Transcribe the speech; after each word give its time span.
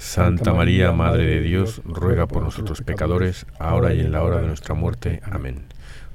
Santa 0.00 0.52
María, 0.52 0.92
Madre 0.92 1.26
de 1.26 1.40
Dios, 1.40 1.82
ruega 1.84 2.26
por 2.26 2.42
nosotros 2.42 2.82
pecadores, 2.82 3.46
ahora 3.58 3.94
y 3.94 4.00
en 4.00 4.12
la 4.12 4.22
hora 4.22 4.40
de 4.40 4.46
nuestra 4.46 4.74
muerte. 4.74 5.20
Amén 5.24 5.66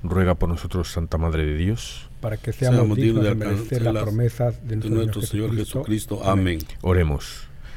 ruega 0.08 0.36
por 0.36 0.50
nosotros, 0.50 0.92
Santa 0.92 1.18
Madre 1.18 1.46
de 1.46 1.58
Dios, 1.58 2.10
para 2.22 2.38
que 2.38 2.54
seamos, 2.54 2.98
dignos 2.98 3.24
de 3.24 3.36
merecer 3.36 3.82
las 3.82 4.04
promesas 4.04 4.68
de 4.68 4.78
nuestro, 4.78 5.22
Señor 5.22 5.56
Jesucristo. 5.56 6.22
Amén. 6.24 6.60
Oremos. 6.82 7.48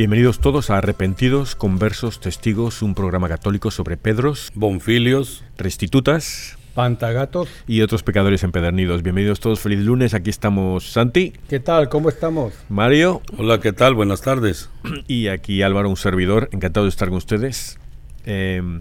Bienvenidos 0.00 0.38
todos 0.40 0.70
a 0.70 0.78
Arrepentidos, 0.78 1.54
Conversos, 1.54 2.20
Testigos, 2.20 2.80
un 2.80 2.94
programa 2.94 3.28
católico 3.28 3.70
sobre 3.70 3.98
Pedros, 3.98 4.50
Bonfilios, 4.54 5.44
Restitutas, 5.58 6.56
Pantagatos 6.74 7.50
y 7.66 7.82
otros 7.82 8.02
pecadores 8.02 8.42
empedernidos. 8.42 9.02
Bienvenidos 9.02 9.40
todos, 9.40 9.60
feliz 9.60 9.80
lunes, 9.80 10.14
aquí 10.14 10.30
estamos 10.30 10.90
Santi. 10.90 11.34
¿Qué 11.50 11.60
tal? 11.60 11.90
¿Cómo 11.90 12.08
estamos? 12.08 12.54
Mario. 12.70 13.20
Hola, 13.36 13.60
¿qué 13.60 13.74
tal? 13.74 13.94
Buenas 13.94 14.22
tardes. 14.22 14.70
Y 15.06 15.28
aquí 15.28 15.60
Álvaro, 15.60 15.90
un 15.90 15.98
servidor, 15.98 16.48
encantado 16.52 16.86
de 16.86 16.90
estar 16.90 17.08
con 17.08 17.18
ustedes. 17.18 17.78
Em, 18.24 18.80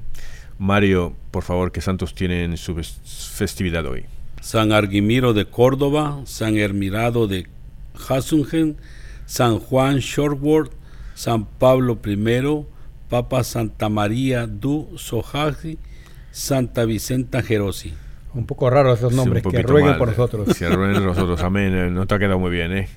Mario, 0.57 1.17
por 1.31 1.43
favor, 1.43 1.73
¿qué 1.73 1.81
santos 1.81 2.15
tienen 2.15 2.55
su 2.55 2.81
festividad 3.35 3.85
hoy? 3.85 4.05
San 4.39 4.71
Arguimiro 4.71 5.33
de 5.33 5.43
Córdoba, 5.43 6.21
San 6.23 6.57
Hermirado 6.57 7.27
de 7.27 7.45
Hasungen, 8.07 8.77
San 9.25 9.59
Juan 9.59 9.97
Shortworth, 9.97 10.78
San 11.19 11.43
Pablo 11.43 11.99
I, 12.05 12.65
Papa 13.09 13.43
Santa 13.43 13.89
María 13.89 14.47
du 14.47 14.87
Sohaji, 14.95 15.77
Santa 16.31 16.85
Vicenta 16.85 17.41
Gerosi. 17.41 17.93
Un 18.33 18.45
poco 18.45 18.69
raro 18.69 18.93
esos 18.93 19.11
nombres, 19.11 19.43
que 19.43 19.61
rueguen 19.61 19.97
por 19.97 20.07
nosotros. 20.07 20.57
Que 20.57 20.69
rueguen 20.69 21.03
por 21.03 21.07
nosotros, 21.07 21.41
amén. 21.43 21.75
Eh, 21.75 21.89
no 21.89 22.07
te 22.07 22.15
ha 22.15 22.19
quedado 22.19 22.39
muy 22.39 22.51
bien, 22.51 22.71
¿eh? 22.71 22.87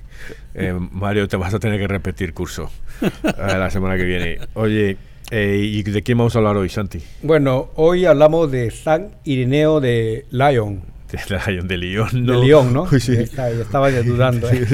¿eh? 0.54 0.72
Mario, 0.92 1.26
te 1.26 1.36
vas 1.36 1.52
a 1.52 1.58
tener 1.58 1.80
que 1.80 1.88
repetir 1.88 2.32
curso 2.32 2.70
eh, 3.02 3.08
la 3.34 3.70
semana 3.70 3.96
que 3.96 4.04
viene. 4.04 4.38
Oye, 4.54 4.98
¿y 5.32 5.82
de 5.82 6.02
quién 6.04 6.16
vamos 6.16 6.36
a 6.36 6.38
hablar 6.38 6.56
hoy, 6.56 6.68
Santi? 6.68 7.02
Bueno, 7.24 7.70
hoy 7.74 8.06
hablamos 8.06 8.52
de 8.52 8.70
San 8.70 9.16
Irineo 9.24 9.80
de 9.80 10.26
Lyon. 10.30 10.91
De 11.12 11.18
Lyon, 11.28 11.68
de 11.68 11.76
Lyon, 11.76 12.24
¿no? 12.24 12.32
De 12.32 12.46
Lyon, 12.46 12.72
¿no? 12.72 12.86
Sí. 12.98 13.12
estaba 13.12 13.90
dudando. 13.90 14.50
¿eh? 14.50 14.66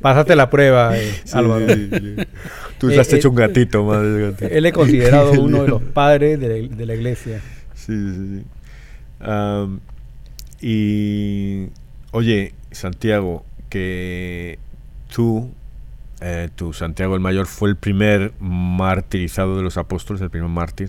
Pasaste 0.00 0.34
la 0.34 0.48
prueba, 0.48 0.94
Álvaro. 1.34 1.66
Tú 2.78 2.88
te 2.88 2.98
has 2.98 3.12
hecho 3.12 3.28
un 3.28 3.34
gatito, 3.36 3.84
madre. 3.84 4.34
Él 4.40 4.64
es 4.64 4.72
considerado 4.72 5.32
uno 5.40 5.62
de 5.62 5.68
los 5.68 5.82
padres 5.82 6.40
de 6.40 6.86
la, 6.86 6.94
iglesia. 6.94 7.42
Sí, 7.74 7.92
sí, 7.92 8.44
sí. 9.20 10.66
y, 10.66 11.68
oye, 12.12 12.54
Santiago, 12.70 13.44
que 13.68 14.58
tú, 15.14 15.50
eh, 16.22 16.48
tú, 16.56 16.72
Santiago 16.72 17.14
el 17.14 17.20
Mayor, 17.20 17.46
fue 17.46 17.68
el 17.68 17.76
primer 17.76 18.32
martirizado 18.40 19.58
de 19.58 19.62
los 19.62 19.76
apóstoles, 19.76 20.22
el 20.22 20.30
primer 20.30 20.48
mártir. 20.48 20.88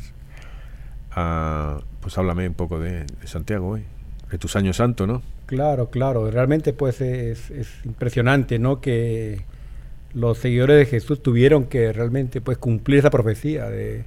Uh, 1.18 1.82
pues 2.00 2.18
háblame 2.18 2.48
un 2.48 2.56
poco 2.56 2.80
de, 2.80 3.06
de 3.06 3.28
Santiago 3.28 3.68
hoy 3.68 3.84
tus 4.38 4.56
años 4.56 4.78
santo, 4.78 5.08
¿no? 5.08 5.22
Claro, 5.46 5.90
claro. 5.90 6.30
Realmente 6.30 6.74
pues 6.74 7.02
es, 7.02 7.52
impresionante, 7.86 8.60
¿no? 8.60 8.82
Que 8.82 9.42
los 10.14 10.38
seguidores 10.38 10.78
de 10.78 10.86
Jesús 10.86 11.22
tuvieron 11.24 11.66
que 11.66 11.92
realmente 11.92 12.42
pues 12.42 12.58
cumplir 12.58 13.00
esa 13.00 13.10
profecía 13.10 13.70
de, 13.70 14.04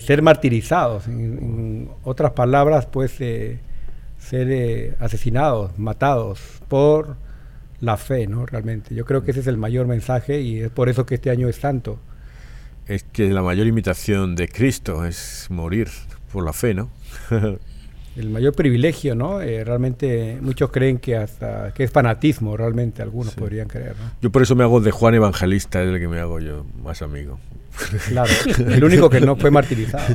ser 0.00 0.22
martirizados. 0.22 1.06
En, 1.08 1.88
otras 2.04 2.32
palabras, 2.32 2.86
pues 2.86 3.12
ser 3.12 3.60
eh, 4.30 4.94
asesinados, 5.00 5.78
matados 5.78 6.40
por 6.68 7.16
la 7.80 7.96
fe, 7.96 8.26
¿no? 8.26 8.46
Realmente. 8.46 8.94
Yo 8.94 9.04
creo 9.04 9.22
que 9.24 9.30
ese 9.30 9.40
es 9.40 9.46
el 9.46 9.56
mayor 9.56 9.86
mensaje 9.86 10.40
y 10.40 10.60
es 10.60 10.70
por 10.70 10.88
eso 10.88 11.06
que 11.06 11.16
este 11.16 11.30
año 11.30 11.48
es 11.48 11.56
santo. 11.56 11.98
Es 12.86 13.04
que 13.04 13.30
la 13.30 13.42
mayor 13.42 13.66
imitación 13.66 14.34
de 14.34 14.48
Cristo 14.48 15.04
es 15.06 15.46
morir 15.48 15.88
por 16.32 16.44
la 16.44 16.52
fe, 16.52 16.74
¿no? 16.74 16.90
el 18.16 18.30
mayor 18.30 18.54
privilegio, 18.54 19.14
¿no? 19.14 19.40
Eh, 19.40 19.64
realmente 19.64 20.38
muchos 20.40 20.70
creen 20.70 20.98
que 20.98 21.16
hasta 21.16 21.72
que 21.72 21.84
es 21.84 21.90
fanatismo, 21.90 22.56
realmente 22.56 23.02
algunos 23.02 23.34
podrían 23.34 23.68
creer, 23.68 23.96
¿no? 23.96 24.10
Yo 24.20 24.30
por 24.30 24.42
eso 24.42 24.54
me 24.56 24.64
hago 24.64 24.80
de 24.80 24.90
Juan 24.90 25.14
Evangelista, 25.14 25.82
es 25.82 25.88
el 25.88 26.00
que 26.00 26.08
me 26.08 26.18
hago 26.18 26.40
yo 26.40 26.64
más 26.82 27.02
amigo. 27.02 27.38
Claro, 28.08 28.30
el 28.68 28.82
único 28.82 29.08
que 29.08 29.20
no 29.20 29.36
fue 29.36 29.50
martirizado. 29.50 30.14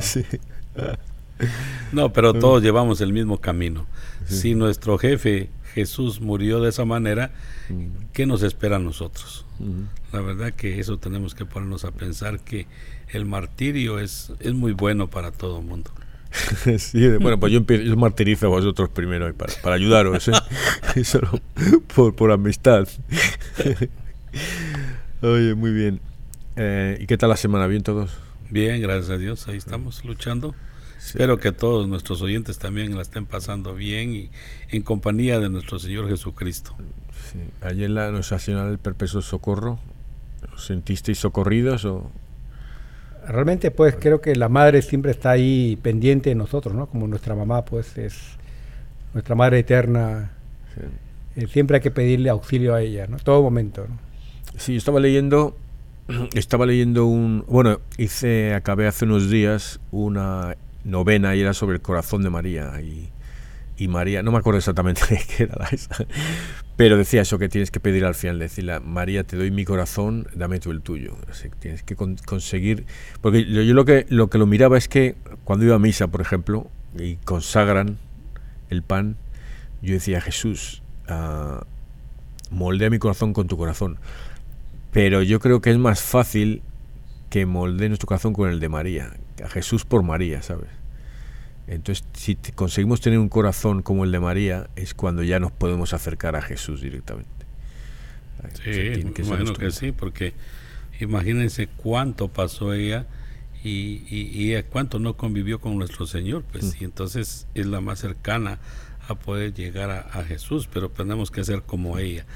No, 1.92 2.14
pero 2.14 2.32
todos 2.32 2.62
llevamos 2.62 3.02
el 3.02 3.12
mismo 3.12 3.42
camino. 3.42 3.86
Si 4.26 4.54
nuestro 4.54 4.96
jefe 4.96 5.50
Jesús 5.74 6.22
murió 6.22 6.62
de 6.62 6.70
esa 6.70 6.86
manera, 6.86 7.30
mm. 7.68 8.12
¿qué 8.14 8.24
nos 8.24 8.42
espera 8.42 8.76
a 8.76 8.78
nosotros? 8.78 9.44
Mm. 9.58 10.14
La 10.14 10.22
verdad 10.22 10.54
que 10.54 10.80
eso 10.80 10.96
tenemos 10.96 11.34
que 11.34 11.44
ponernos 11.44 11.84
a 11.84 11.90
pensar 11.90 12.40
que 12.40 12.66
el 13.10 13.26
martirio 13.26 13.98
es, 13.98 14.32
es 14.40 14.54
muy 14.54 14.72
bueno 14.72 15.10
para 15.10 15.30
todo 15.30 15.60
el 15.60 15.66
mundo. 15.66 15.90
sí, 16.78 17.08
bueno, 17.20 17.38
pues 17.38 17.52
yo, 17.52 17.60
yo 17.60 17.96
martirizo 17.96 18.46
a 18.46 18.50
vosotros 18.50 18.88
primero 18.90 19.32
para, 19.34 19.52
para 19.62 19.76
ayudaros, 19.76 20.28
¿eh? 20.28 20.32
por, 21.94 22.14
por 22.14 22.30
amistad. 22.30 22.88
Oye, 25.22 25.54
muy 25.54 25.72
bien. 25.72 26.00
Eh, 26.56 26.98
¿Y 27.00 27.06
qué 27.06 27.16
tal 27.16 27.30
la 27.30 27.36
semana? 27.36 27.66
¿Bien 27.66 27.82
todos? 27.82 28.10
Bien, 28.50 28.80
gracias 28.80 29.10
a 29.10 29.18
Dios, 29.18 29.48
ahí 29.48 29.56
estamos 29.56 30.04
luchando. 30.04 30.54
Espero 30.98 31.38
que 31.38 31.52
todos 31.52 31.86
nuestros 31.86 32.20
oyentes 32.22 32.58
también 32.58 32.96
la 32.96 33.02
estén 33.02 33.26
pasando 33.26 33.74
bien 33.74 34.14
y 34.14 34.30
en 34.70 34.82
compañía 34.82 35.38
de 35.38 35.48
nuestro 35.48 35.78
Señor 35.78 36.08
Jesucristo. 36.08 36.74
Sí. 37.32 37.38
Allí 37.60 37.84
en 37.84 37.94
la 37.94 38.10
Nacional 38.10 38.70
del 38.70 38.78
Perpetuo 38.78 39.22
Socorro, 39.22 39.78
¿os 40.52 40.66
sentisteis 40.66 41.18
socorridos 41.18 41.84
o, 41.84 42.10
realmente 43.26 43.70
pues 43.70 43.96
creo 43.98 44.20
que 44.20 44.34
la 44.36 44.48
madre 44.48 44.82
siempre 44.82 45.10
está 45.10 45.30
ahí 45.30 45.78
pendiente 45.82 46.30
de 46.30 46.34
nosotros, 46.34 46.74
¿no? 46.74 46.86
Como 46.86 47.06
nuestra 47.06 47.34
mamá 47.34 47.64
pues 47.64 47.96
es 47.98 48.16
nuestra 49.14 49.34
madre 49.34 49.60
eterna. 49.60 50.32
Eh, 51.36 51.46
siempre 51.48 51.76
hay 51.76 51.82
que 51.82 51.90
pedirle 51.90 52.30
auxilio 52.30 52.74
a 52.74 52.82
ella, 52.82 53.06
¿no? 53.06 53.18
Todo 53.18 53.42
momento, 53.42 53.86
¿no? 53.88 53.98
Sí, 54.56 54.72
yo 54.72 54.78
estaba 54.78 55.00
leyendo 55.00 55.56
estaba 56.34 56.66
leyendo 56.66 57.06
un... 57.06 57.44
Bueno, 57.48 57.80
hice, 57.98 58.54
acabé 58.54 58.86
hace 58.86 59.04
unos 59.04 59.30
días 59.30 59.80
una 59.90 60.56
novena 60.84 61.34
y 61.34 61.40
era 61.40 61.52
sobre 61.52 61.76
el 61.76 61.82
corazón 61.82 62.22
de 62.22 62.30
María. 62.30 62.72
Y, 62.80 63.08
y 63.76 63.88
María, 63.88 64.22
no 64.22 64.32
me 64.32 64.38
acuerdo 64.38 64.58
exactamente 64.58 65.02
qué 65.36 65.44
era 65.44 65.66
esa, 65.70 66.06
pero 66.76 66.96
decía 66.96 67.22
eso 67.22 67.38
que 67.38 67.48
tienes 67.48 67.70
que 67.70 67.80
pedir 67.80 68.04
al 68.04 68.14
final, 68.14 68.38
decirle, 68.38 68.80
María, 68.80 69.24
te 69.24 69.36
doy 69.36 69.50
mi 69.50 69.64
corazón, 69.64 70.26
dame 70.34 70.60
tú 70.60 70.70
el 70.70 70.82
tuyo. 70.82 71.16
Así, 71.30 71.48
tienes 71.58 71.82
que 71.82 71.96
conseguir, 71.96 72.84
porque 73.20 73.44
yo, 73.44 73.62
lo, 73.74 73.84
que, 73.84 74.06
lo 74.08 74.28
que 74.28 74.38
lo 74.38 74.46
miraba 74.46 74.76
es 74.76 74.88
que 74.88 75.16
cuando 75.44 75.64
iba 75.64 75.74
a 75.74 75.78
misa, 75.78 76.08
por 76.08 76.20
ejemplo, 76.20 76.70
y 76.98 77.16
consagran 77.16 77.98
el 78.70 78.82
pan, 78.82 79.16
yo 79.82 79.94
decía, 79.94 80.20
Jesús, 80.20 80.82
uh, 81.08 81.64
moldea 82.50 82.90
mi 82.90 82.98
corazón 82.98 83.32
con 83.32 83.46
tu 83.46 83.56
corazón. 83.56 83.98
Pero 84.92 85.22
yo 85.22 85.40
creo 85.40 85.60
que 85.60 85.70
es 85.70 85.78
más 85.78 86.02
fácil 86.02 86.62
que 87.30 87.44
moldee 87.46 87.88
nuestro 87.88 88.06
corazón 88.06 88.32
con 88.32 88.50
el 88.50 88.60
de 88.60 88.68
María, 88.68 89.12
a 89.44 89.48
Jesús 89.48 89.84
por 89.84 90.02
María, 90.02 90.42
¿sabes? 90.42 90.68
Entonces, 91.66 92.04
si 92.12 92.36
conseguimos 92.54 93.00
tener 93.00 93.18
un 93.18 93.28
corazón 93.28 93.82
como 93.82 94.04
el 94.04 94.12
de 94.12 94.20
María, 94.20 94.68
es 94.76 94.94
cuando 94.94 95.22
ya 95.22 95.40
nos 95.40 95.50
podemos 95.52 95.92
acercar 95.92 96.36
a 96.36 96.42
Jesús 96.42 96.80
directamente. 96.80 97.30
Sí, 98.62 99.22
bueno 99.24 99.54
que 99.54 99.70
sí, 99.72 99.92
porque 99.92 100.34
imagínense 101.00 101.66
cuánto 101.66 102.28
pasó 102.28 102.72
ella 102.72 103.06
y, 103.64 104.04
y, 104.08 104.62
cuánto 104.64 105.00
no 105.00 105.16
convivió 105.16 105.60
con 105.60 105.76
nuestro 105.76 106.06
Señor, 106.06 106.44
pues, 106.52 106.64
mm. 106.64 106.82
y 106.82 106.84
entonces 106.84 107.48
es 107.54 107.66
la 107.66 107.80
más 107.80 107.98
cercana 107.98 108.60
a 109.08 109.14
poder 109.14 109.54
llegar 109.54 109.90
a, 109.90 110.24
Jesús, 110.24 110.68
pero 110.72 110.88
tenemos 110.88 111.30
que 111.30 111.44
ser 111.44 111.62
como 111.62 111.98
ella, 111.98 112.26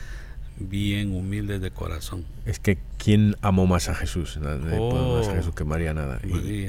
bien 0.61 1.15
humildes 1.15 1.61
de 1.61 1.71
corazón. 1.71 2.25
Es 2.45 2.59
que 2.59 2.79
¿quién 2.99 3.37
amó 3.41 3.67
más 3.67 3.89
a 3.89 3.95
Jesús? 3.95 4.39
Nadie 4.41 4.79
oh, 4.79 5.19
más 5.19 5.29
a 5.29 5.35
Jesús 5.35 5.55
que 5.55 5.65
María, 5.65 5.95
nada. 5.95 6.21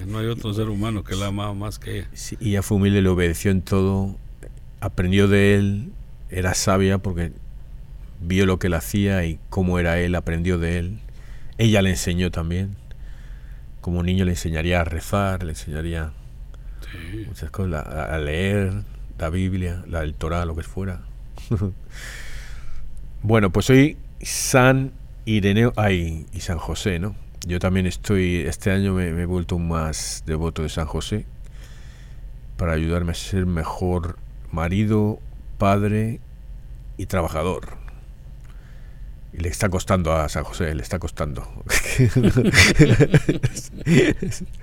no 0.08 0.20
hay 0.20 0.28
otro 0.28 0.54
ser 0.54 0.70
humano 0.70 1.04
que 1.04 1.16
la 1.16 1.28
amaba 1.28 1.54
más 1.54 1.80
que 1.80 2.00
ella. 2.00 2.10
Sí, 2.14 2.38
y 2.40 2.52
ella 2.52 2.64
fue 2.64 2.78
humilde, 2.78 3.02
le 3.02 3.10
obedeció 3.10 3.52
en 3.52 3.62
todo, 3.62 4.16
aprendió 4.80 5.28
de 5.28 5.56
él, 5.56 5.92
era 6.30 6.54
sabia 6.54 6.98
porque 6.98 7.34
vio 8.22 8.46
lo 8.46 8.60
que 8.60 8.68
él 8.68 8.74
hacía 8.74 9.26
y 9.26 9.40
cómo 9.50 9.80
era 9.80 10.00
él, 10.00 10.16
aprendió 10.16 10.58
de 10.58 10.80
él. 10.80 11.00
Ella 11.58 11.82
le 11.82 11.92
enseñó 11.92 12.32
también. 12.32 12.78
Como 13.82 14.04
niño 14.04 14.26
le 14.26 14.32
enseñaría 14.32 14.82
a 14.82 14.84
rezar, 14.84 15.44
le 15.44 15.52
enseñaría 15.52 16.14
muchas 17.28 17.50
cosas, 17.50 17.86
a 17.86 18.18
leer, 18.20 18.84
la 19.18 19.30
Biblia, 19.30 19.84
la 19.88 20.02
del 20.02 20.14
Torah, 20.14 20.46
lo 20.46 20.56
que 20.56 20.64
fuera. 20.64 21.02
bueno, 23.24 23.52
pues 23.52 23.70
hoy 23.70 23.98
San 24.22 24.94
Ireneo, 25.26 25.74
ay, 25.76 26.26
y 26.34 26.40
San 26.40 26.58
José, 26.58 27.00
¿no? 27.00 27.16
Yo 27.46 27.60
también 27.60 27.86
estoy, 27.86 28.38
este 28.38 28.72
año 28.72 28.94
me, 28.94 29.10
he 29.10 29.26
vuelto 29.26 29.60
más 29.60 30.24
devoto 30.26 30.64
de 30.64 30.70
San 30.70 30.86
José 30.86 31.26
para 32.58 32.74
ayudarme 32.74 33.12
a 33.12 33.16
ser 33.16 33.46
mejor 33.46 34.18
marido, 34.52 35.20
padre 35.58 36.20
y 36.98 37.06
trabajador. 37.08 37.78
Y 39.34 39.38
le 39.38 39.50
está 39.50 39.70
costando 39.70 40.14
a 40.14 40.28
San 40.28 40.44
José, 40.44 40.76
le 40.76 40.84
está 40.84 41.00
costando. 41.00 41.48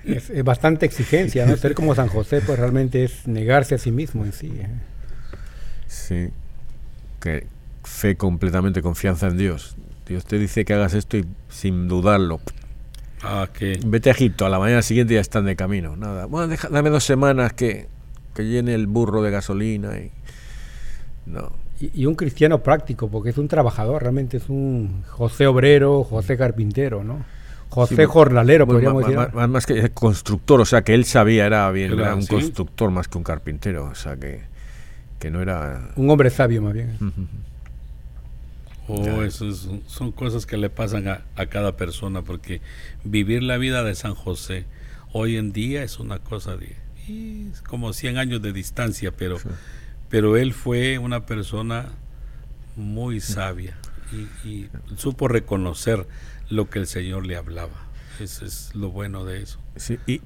es, 0.04 0.44
bastante 0.44 0.84
exigencia, 0.84 1.46
¿no? 1.46 1.56
Ser 1.56 1.74
como 1.74 1.94
San 1.94 2.08
José, 2.08 2.42
pues 2.42 2.58
realmente 2.58 3.04
es 3.04 3.26
negarse 3.26 3.76
a 3.76 3.78
sí 3.78 3.90
mismo 3.90 4.24
en 4.24 4.32
sí. 4.32 4.52
¿eh? 4.54 4.68
Sí. 5.86 6.28
Que 7.18 7.46
fe 7.88 8.16
completamente, 8.16 8.82
confianza 8.82 9.28
en 9.28 9.38
Dios. 9.38 9.76
Dios 10.06 10.24
te 10.24 10.38
dice 10.38 10.64
que 10.64 10.74
hagas 10.74 10.94
esto 10.94 11.16
y 11.16 11.26
sin 11.48 11.88
dudarlo. 11.88 12.40
Ah, 13.22 13.48
¿qué? 13.52 13.80
Vete 13.84 14.10
a 14.10 14.12
Egipto, 14.12 14.46
a 14.46 14.48
la 14.48 14.58
mañana 14.58 14.82
siguiente 14.82 15.14
ya 15.14 15.20
están 15.20 15.44
de 15.44 15.56
camino. 15.56 15.96
Nada. 15.96 16.26
Bueno, 16.26 16.54
dame 16.70 16.90
dos 16.90 17.04
semanas 17.04 17.52
que, 17.52 17.88
que 18.34 18.44
llene 18.44 18.74
el 18.74 18.86
burro 18.86 19.22
de 19.22 19.30
gasolina 19.30 19.98
y. 19.98 20.12
No 21.26 21.68
y, 21.80 22.06
un 22.06 22.14
cristiano 22.14 22.62
práctico, 22.62 23.08
porque 23.08 23.30
es 23.30 23.38
un 23.38 23.48
trabajador, 23.48 24.02
realmente 24.02 24.38
es 24.38 24.48
un 24.48 25.04
José 25.06 25.46
obrero, 25.46 26.04
José 26.04 26.36
carpintero, 26.36 27.04
¿no? 27.04 27.24
José 27.68 28.06
jornalero, 28.06 28.66
podríamos 28.66 29.06
decir. 29.06 29.18
Más, 29.34 29.66
que 29.66 29.90
constructor, 29.90 30.60
o 30.60 30.64
sea, 30.64 30.82
que 30.82 30.94
él 30.94 31.04
sabía, 31.04 31.46
era 31.46 31.70
bien, 31.70 31.92
era 31.92 32.14
un 32.14 32.26
constructor 32.26 32.90
más 32.90 33.08
que 33.08 33.18
un 33.18 33.24
carpintero, 33.24 33.84
o 33.84 33.94
sea, 33.94 34.16
que, 34.16 34.40
que 35.18 35.30
no 35.30 35.42
era... 35.42 35.90
Un 35.96 36.08
hombre 36.08 36.30
sabio, 36.30 36.62
más 36.62 36.72
bien. 36.72 36.96
Oh, 38.88 39.22
eso 39.22 39.52
son 39.86 40.12
cosas 40.12 40.46
que 40.46 40.56
le 40.56 40.70
pasan 40.70 41.08
a, 41.08 41.24
a, 41.36 41.46
cada 41.46 41.76
persona, 41.76 42.22
porque 42.22 42.60
vivir 43.04 43.42
la 43.42 43.58
vida 43.58 43.84
de 43.84 43.94
San 43.94 44.14
José 44.14 44.64
hoy 45.12 45.36
en 45.36 45.52
día 45.52 45.82
es 45.82 45.98
una 45.98 46.18
cosa 46.18 46.56
de... 46.56 46.76
Es 47.08 47.62
como 47.62 47.92
100 47.92 48.18
años 48.18 48.42
de 48.42 48.52
distancia, 48.52 49.12
pero 49.16 49.38
pero 50.08 50.36
él 50.36 50.52
fue 50.52 50.98
una 50.98 51.26
persona 51.26 51.86
muy 52.76 53.20
sabia 53.20 53.76
y, 54.44 54.68
supo 54.96 55.28
reconocer 55.28 56.06
lo 56.48 56.70
que 56.70 56.78
el 56.78 56.86
Señor 56.86 57.26
le 57.26 57.36
hablaba. 57.36 57.88
Eso 58.20 58.46
es 58.46 58.74
lo 58.74 58.90
bueno 58.90 59.24
de 59.24 59.42
eso. 59.42 59.60
Sí, 59.76 59.98
y, 60.06 60.20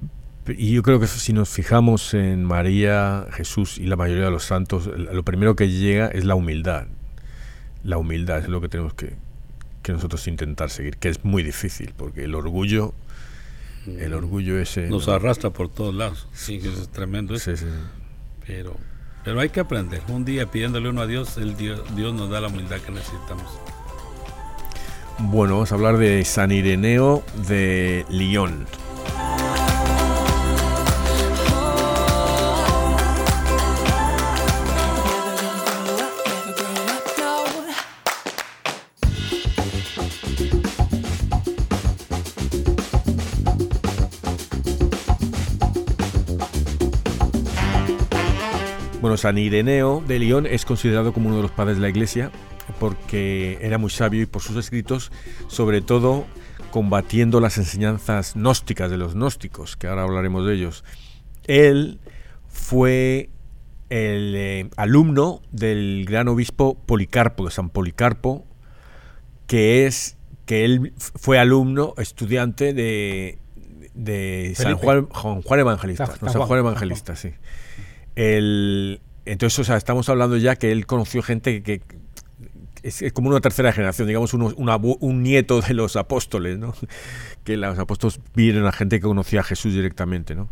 yo 0.73 0.83
creo 0.83 0.99
que 0.99 1.07
si 1.07 1.33
nos 1.33 1.49
fijamos 1.49 2.13
en 2.13 2.43
María, 2.43 3.27
Jesús 3.31 3.77
y 3.77 3.85
la 3.85 3.95
mayoría 3.95 4.25
de 4.25 4.31
los 4.31 4.43
santos, 4.43 4.87
lo 4.87 5.23
primero 5.23 5.55
que 5.55 5.69
llega 5.69 6.07
es 6.07 6.25
la 6.25 6.35
humildad. 6.35 6.87
La 7.83 7.97
humildad 7.97 8.39
es 8.39 8.49
lo 8.49 8.61
que 8.61 8.69
tenemos 8.69 8.93
que, 8.93 9.15
nosotros 9.87 10.27
intentar 10.27 10.69
seguir, 10.69 10.97
que 10.97 11.09
es 11.09 11.23
muy 11.25 11.43
difícil, 11.43 11.93
porque 11.95 12.23
el 12.23 12.35
orgullo, 12.35 12.93
el 13.85 14.11
mm. 14.11 14.15
orgullo 14.15 14.59
ese... 14.59 14.87
Nos 14.87 15.07
arrastra 15.07 15.49
por 15.49 15.69
todos 15.69 15.93
lados, 15.93 16.27
sí, 16.33 16.61
es 16.63 16.89
tremendo. 16.89 17.37
Sí, 17.37 17.57
sí. 17.57 17.65
Pero 18.47 18.77
pero 19.23 19.39
hay 19.39 19.49
que 19.49 19.61
aprender. 19.61 20.01
Un 20.09 20.25
día 20.25 20.51
pidiéndole 20.51 20.89
uno 20.89 21.01
a 21.01 21.07
Dios, 21.07 21.37
el 21.37 21.55
Dios, 21.55 21.81
Dios 21.95 22.13
nos 22.13 22.29
da 22.29 22.41
la 22.41 22.47
humildad 22.47 22.77
que 22.79 22.91
necesitamos. 22.91 23.45
Bueno, 25.19 25.53
vamos 25.53 25.71
a 25.71 25.75
hablar 25.75 25.97
de 25.97 26.25
San 26.25 26.51
Ireneo 26.51 27.23
de 27.47 28.05
Lyon. 28.09 28.65
San 49.17 49.37
Ireneo 49.37 50.03
de 50.07 50.19
León 50.19 50.45
es 50.45 50.65
considerado 50.65 51.13
como 51.13 51.27
uno 51.27 51.37
de 51.37 51.43
los 51.43 51.51
padres 51.51 51.77
de 51.77 51.81
la 51.81 51.89
Iglesia 51.89 52.31
porque 52.79 53.57
era 53.61 53.77
muy 53.77 53.89
sabio 53.89 54.21
y 54.21 54.25
por 54.25 54.41
sus 54.41 54.55
escritos, 54.57 55.11
sobre 55.47 55.81
todo 55.81 56.25
combatiendo 56.71 57.39
las 57.39 57.57
enseñanzas 57.57 58.33
gnósticas 58.35 58.89
de 58.89 58.97
los 58.97 59.13
gnósticos, 59.13 59.75
que 59.75 59.87
ahora 59.87 60.03
hablaremos 60.03 60.45
de 60.45 60.55
ellos. 60.55 60.83
Él 61.45 61.99
fue 62.47 63.29
el 63.89 64.33
eh, 64.35 64.69
alumno 64.75 65.41
del 65.51 66.05
gran 66.07 66.27
obispo 66.27 66.75
Policarpo, 66.85 67.45
de 67.45 67.51
San 67.51 67.69
Policarpo, 67.69 68.45
que 69.45 69.85
es 69.85 70.17
que 70.45 70.65
él 70.65 70.93
fue 70.97 71.37
alumno, 71.37 71.93
estudiante 71.97 72.73
de, 72.73 73.37
de 73.93 74.53
San 74.55 74.75
Juan, 74.77 75.07
Juan, 75.07 75.59
Evangelista. 75.59 76.07
San, 76.07 76.41
Juan, 76.41 76.59
Evangelista, 76.59 77.15
sí. 77.15 77.33
El, 78.15 79.01
entonces, 79.25 79.59
o 79.59 79.63
sea, 79.63 79.77
estamos 79.77 80.09
hablando 80.09 80.37
ya 80.37 80.55
que 80.55 80.71
él 80.71 80.85
conoció 80.85 81.21
gente 81.21 81.63
que, 81.63 81.81
es, 82.83 83.03
como 83.13 83.29
una 83.29 83.39
tercera 83.39 83.71
generación, 83.71 84.07
digamos, 84.07 84.33
un 84.33 85.23
nieto 85.23 85.61
de 85.61 85.73
los 85.73 85.95
apóstoles, 85.95 86.59
¿no? 86.59 86.73
Que 87.43 87.57
los 87.57 87.79
apóstoles 87.79 88.19
vieron 88.35 88.65
a 88.65 88.71
gente 88.71 88.99
que 88.99 89.03
conocía 89.03 89.41
a 89.41 89.43
Jesús 89.43 89.73
directamente, 89.73 90.35
¿no? 90.35 90.49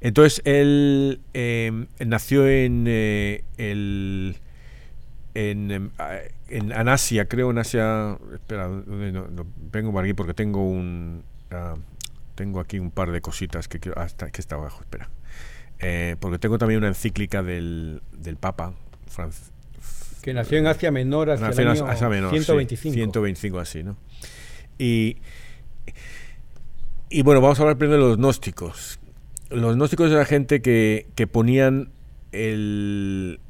Entonces, 0.00 0.40
él 0.44 1.20
em, 1.34 1.86
nació 2.06 2.48
en, 2.48 2.84
eh, 2.88 3.44
en, 3.58 4.34
em, 5.34 5.90
en, 6.48 6.88
Asia, 6.88 7.26
creo, 7.26 7.50
en 7.50 7.58
Asia. 7.58 8.18
Espera, 8.32 8.68
no, 8.68 9.46
vengo 9.72 9.92
por 9.92 10.04
aquí 10.04 10.14
porque 10.14 10.32
tengo 10.32 10.66
un. 10.66 11.22
Ah, 11.50 11.76
tengo 12.34 12.60
aquí 12.60 12.78
un 12.78 12.90
par 12.90 13.10
de 13.10 13.20
cositas 13.20 13.68
que 13.68 13.78
quiero. 13.78 14.00
Ah, 14.00 14.08
que 14.32 14.40
está 14.40 14.54
abajo, 14.54 14.80
espera. 14.80 15.10
Eh, 15.80 16.16
porque 16.20 16.38
tengo 16.38 16.58
también 16.58 16.78
una 16.78 16.88
encíclica 16.88 17.42
del, 17.42 18.02
del 18.12 18.36
Papa, 18.36 18.74
que 20.22 20.34
nació 20.34 20.58
en 20.58 20.66
Asia 20.66 20.90
Menor 20.90 21.30
hacia 21.30 21.62
el 21.62 21.68
año 21.68 22.30
125. 22.30 22.94
125 22.94 23.58
así, 23.58 23.82
¿no? 23.82 23.96
Y, 24.78 25.16
y 27.08 27.22
bueno, 27.22 27.40
vamos 27.40 27.58
a 27.58 27.62
hablar 27.62 27.78
primero 27.78 28.02
de 28.02 28.08
los 28.08 28.18
gnósticos. 28.18 29.00
Los 29.50 29.76
gnósticos 29.76 30.10
eran 30.10 30.26
gente 30.26 30.62
que, 30.62 31.06
que 31.14 31.26
ponían 31.26 31.90
el, 32.32 33.40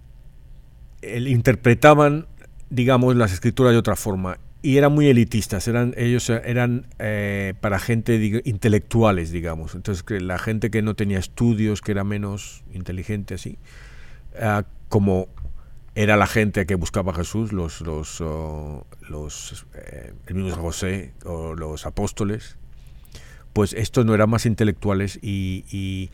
el, 1.02 1.28
interpretaban, 1.28 2.26
digamos, 2.70 3.16
las 3.16 3.32
escrituras 3.32 3.72
de 3.72 3.78
otra 3.78 3.96
forma. 3.96 4.38
Y 4.62 4.76
eran 4.76 4.92
muy 4.92 5.08
elitistas, 5.08 5.66
eran, 5.68 5.94
ellos 5.96 6.28
eran 6.28 6.86
eh, 6.98 7.54
para 7.60 7.78
gente 7.78 8.42
intelectuales, 8.44 9.30
digamos. 9.30 9.74
Entonces, 9.74 10.02
que 10.02 10.20
la 10.20 10.38
gente 10.38 10.70
que 10.70 10.82
no 10.82 10.94
tenía 10.94 11.18
estudios, 11.18 11.80
que 11.80 11.92
era 11.92 12.04
menos 12.04 12.62
inteligente, 12.72 13.34
así, 13.34 13.58
ah, 14.40 14.64
como 14.88 15.28
era 15.94 16.16
la 16.16 16.26
gente 16.26 16.66
que 16.66 16.74
buscaba 16.74 17.14
Jesús, 17.14 17.52
los, 17.52 17.80
los, 17.80 18.22
los 19.08 19.66
eh, 19.74 20.12
José 20.54 21.14
o 21.24 21.54
los 21.54 21.86
apóstoles, 21.86 22.56
pues 23.52 23.72
estos 23.72 24.04
no 24.04 24.14
eran 24.14 24.30
más 24.30 24.46
intelectuales 24.46 25.18
y, 25.22 25.64
y, 25.70 26.10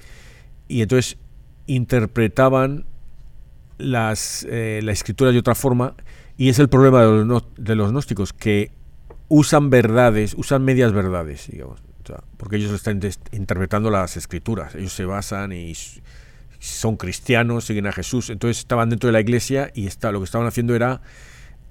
y 0.69 0.83
entonces 0.83 1.19
interpretaban 1.67 2.87
las, 3.79 4.47
eh, 4.49 4.81
la 4.83 4.93
escritura 4.93 5.33
de 5.33 5.38
otra 5.38 5.55
forma 5.55 5.95
y 6.37 6.49
es 6.49 6.59
el 6.59 6.69
problema 6.69 7.02
de 7.02 7.25
los, 7.25 7.45
de 7.57 7.75
los 7.75 7.90
gnósticos, 7.90 8.33
que 8.33 8.73
usan 9.28 9.71
verdades, 9.71 10.35
usan 10.37 10.64
medias 10.64 10.93
verdades, 10.93 11.49
digamos, 11.50 11.83
porque 12.37 12.57
ellos 12.57 12.73
están 12.73 13.00
interpretando 13.33 13.90
las 13.90 14.16
escrituras, 14.16 14.75
ellos 14.75 14.93
se 14.93 15.05
basan 15.05 15.52
y 15.52 15.75
son 16.59 16.97
cristianos, 16.97 17.64
siguen 17.64 17.87
a 17.87 17.93
Jesús, 17.93 18.31
entonces 18.31 18.59
estaban 18.59 18.90
dentro 18.90 19.09
de 19.09 19.12
la 19.12 19.21
iglesia 19.21 19.71
y 19.75 19.87
está, 19.87 20.12
lo 20.12 20.21
que 20.21 20.25
estaban 20.25 20.47
haciendo 20.47 20.75
era 20.75 21.00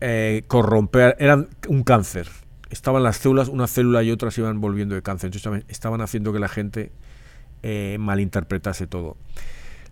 eh, 0.01 0.43
corromper, 0.47 1.15
eran 1.19 1.49
un 1.67 1.83
cáncer, 1.83 2.27
estaban 2.69 3.03
las 3.03 3.17
células, 3.17 3.47
una 3.47 3.67
célula 3.67 4.03
y 4.03 4.11
otras 4.11 4.37
iban 4.37 4.59
volviendo 4.59 4.95
de 4.95 5.01
cáncer, 5.01 5.31
entonces 5.33 5.63
estaban 5.69 6.01
haciendo 6.01 6.33
que 6.33 6.39
la 6.39 6.49
gente 6.49 6.91
eh, 7.63 7.97
malinterpretase 7.99 8.87
todo. 8.87 9.17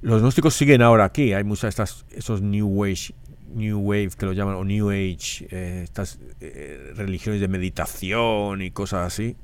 Los 0.01 0.21
gnósticos 0.21 0.53
siguen 0.53 0.81
ahora 0.81 1.05
aquí, 1.05 1.31
hay 1.31 1.45
muchas 1.45 1.61
de 1.61 1.69
estas, 1.69 2.05
esos 2.11 2.41
New 2.41 2.67
Wave, 2.67 3.15
New 3.53 3.79
Wave 3.79 4.11
que 4.17 4.25
lo 4.25 4.33
llaman, 4.33 4.55
o 4.55 4.63
New 4.63 4.89
Age, 4.89 5.47
eh, 5.49 5.81
estas 5.83 6.19
eh, 6.39 6.93
religiones 6.95 7.41
de 7.41 7.47
meditación 7.47 8.61
y 8.61 8.71
cosas 8.71 9.07
así, 9.07 9.35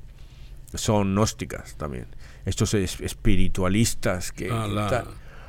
son 0.74 1.14
gnósticas 1.14 1.76
también. 1.76 2.06
Estos 2.44 2.74
espiritualistas 2.74 4.32
que... 4.32 4.50
Ah, 4.50 4.66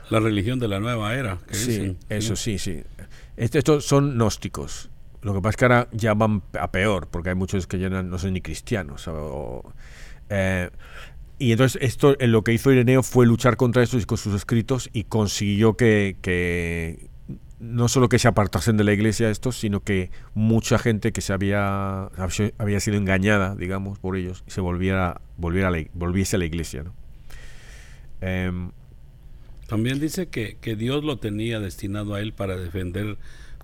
la, 0.09 0.19
religión 0.19 0.59
de 0.59 0.67
la 0.67 0.79
nueva 0.81 1.15
era. 1.15 1.39
sí, 1.51 1.95
eso 2.09 2.35
sí, 2.35 2.57
sí. 2.57 2.83
estos 3.37 3.85
son 3.85 4.15
gnósticos. 4.15 4.89
Lo 5.21 5.33
que 5.33 5.41
pasa 5.41 5.49
es 5.51 5.57
que 5.57 5.65
ahora 5.65 5.87
ya 5.91 6.13
van 6.15 6.41
a 6.59 6.71
peor, 6.71 7.07
porque 7.07 7.29
hay 7.29 7.35
muchos 7.35 7.67
que 7.67 7.79
ya 7.79 7.89
no 7.89 8.17
son 8.17 8.33
ni 8.33 8.41
cristianos. 8.41 9.09
Eh, 10.29 10.69
y 11.37 11.51
entonces 11.51 11.81
esto, 11.81 12.15
lo 12.19 12.43
que 12.43 12.53
hizo 12.53 12.71
Ireneo 12.71 13.03
fue 13.03 13.25
luchar 13.25 13.57
contra 13.57 13.83
esto 13.83 13.97
y 13.97 14.03
con 14.05 14.17
sus 14.17 14.35
escritos 14.35 14.89
y 14.93 15.05
consiguió 15.05 15.75
que, 15.75 17.09
no 17.61 17.87
solo 17.87 18.09
que 18.09 18.17
se 18.17 18.27
apartasen 18.27 18.75
de 18.75 18.83
la 18.83 18.91
iglesia 18.91 19.29
estos, 19.29 19.55
sino 19.55 19.83
que 19.83 20.09
mucha 20.33 20.79
gente 20.79 21.11
que 21.11 21.21
se 21.21 21.31
había, 21.31 22.09
había 22.57 22.79
sido 22.79 22.97
engañada, 22.97 23.55
digamos, 23.55 23.99
por 23.99 24.17
ellos, 24.17 24.43
se 24.47 24.61
volviera, 24.61 25.21
volviera 25.37 25.67
a 25.67 25.71
la, 25.71 25.85
volviese 25.93 26.37
a 26.37 26.39
la 26.39 26.45
iglesia. 26.45 26.85
Em, 28.19 28.71
También 29.67 29.99
dice 29.99 30.27
que, 30.27 30.57
que 30.59 30.75
Dios 30.75 31.03
lo 31.03 31.19
tenía 31.19 31.59
destinado 31.59 32.15
a 32.15 32.21
él 32.21 32.33
para 32.33 32.57
defender 32.57 33.17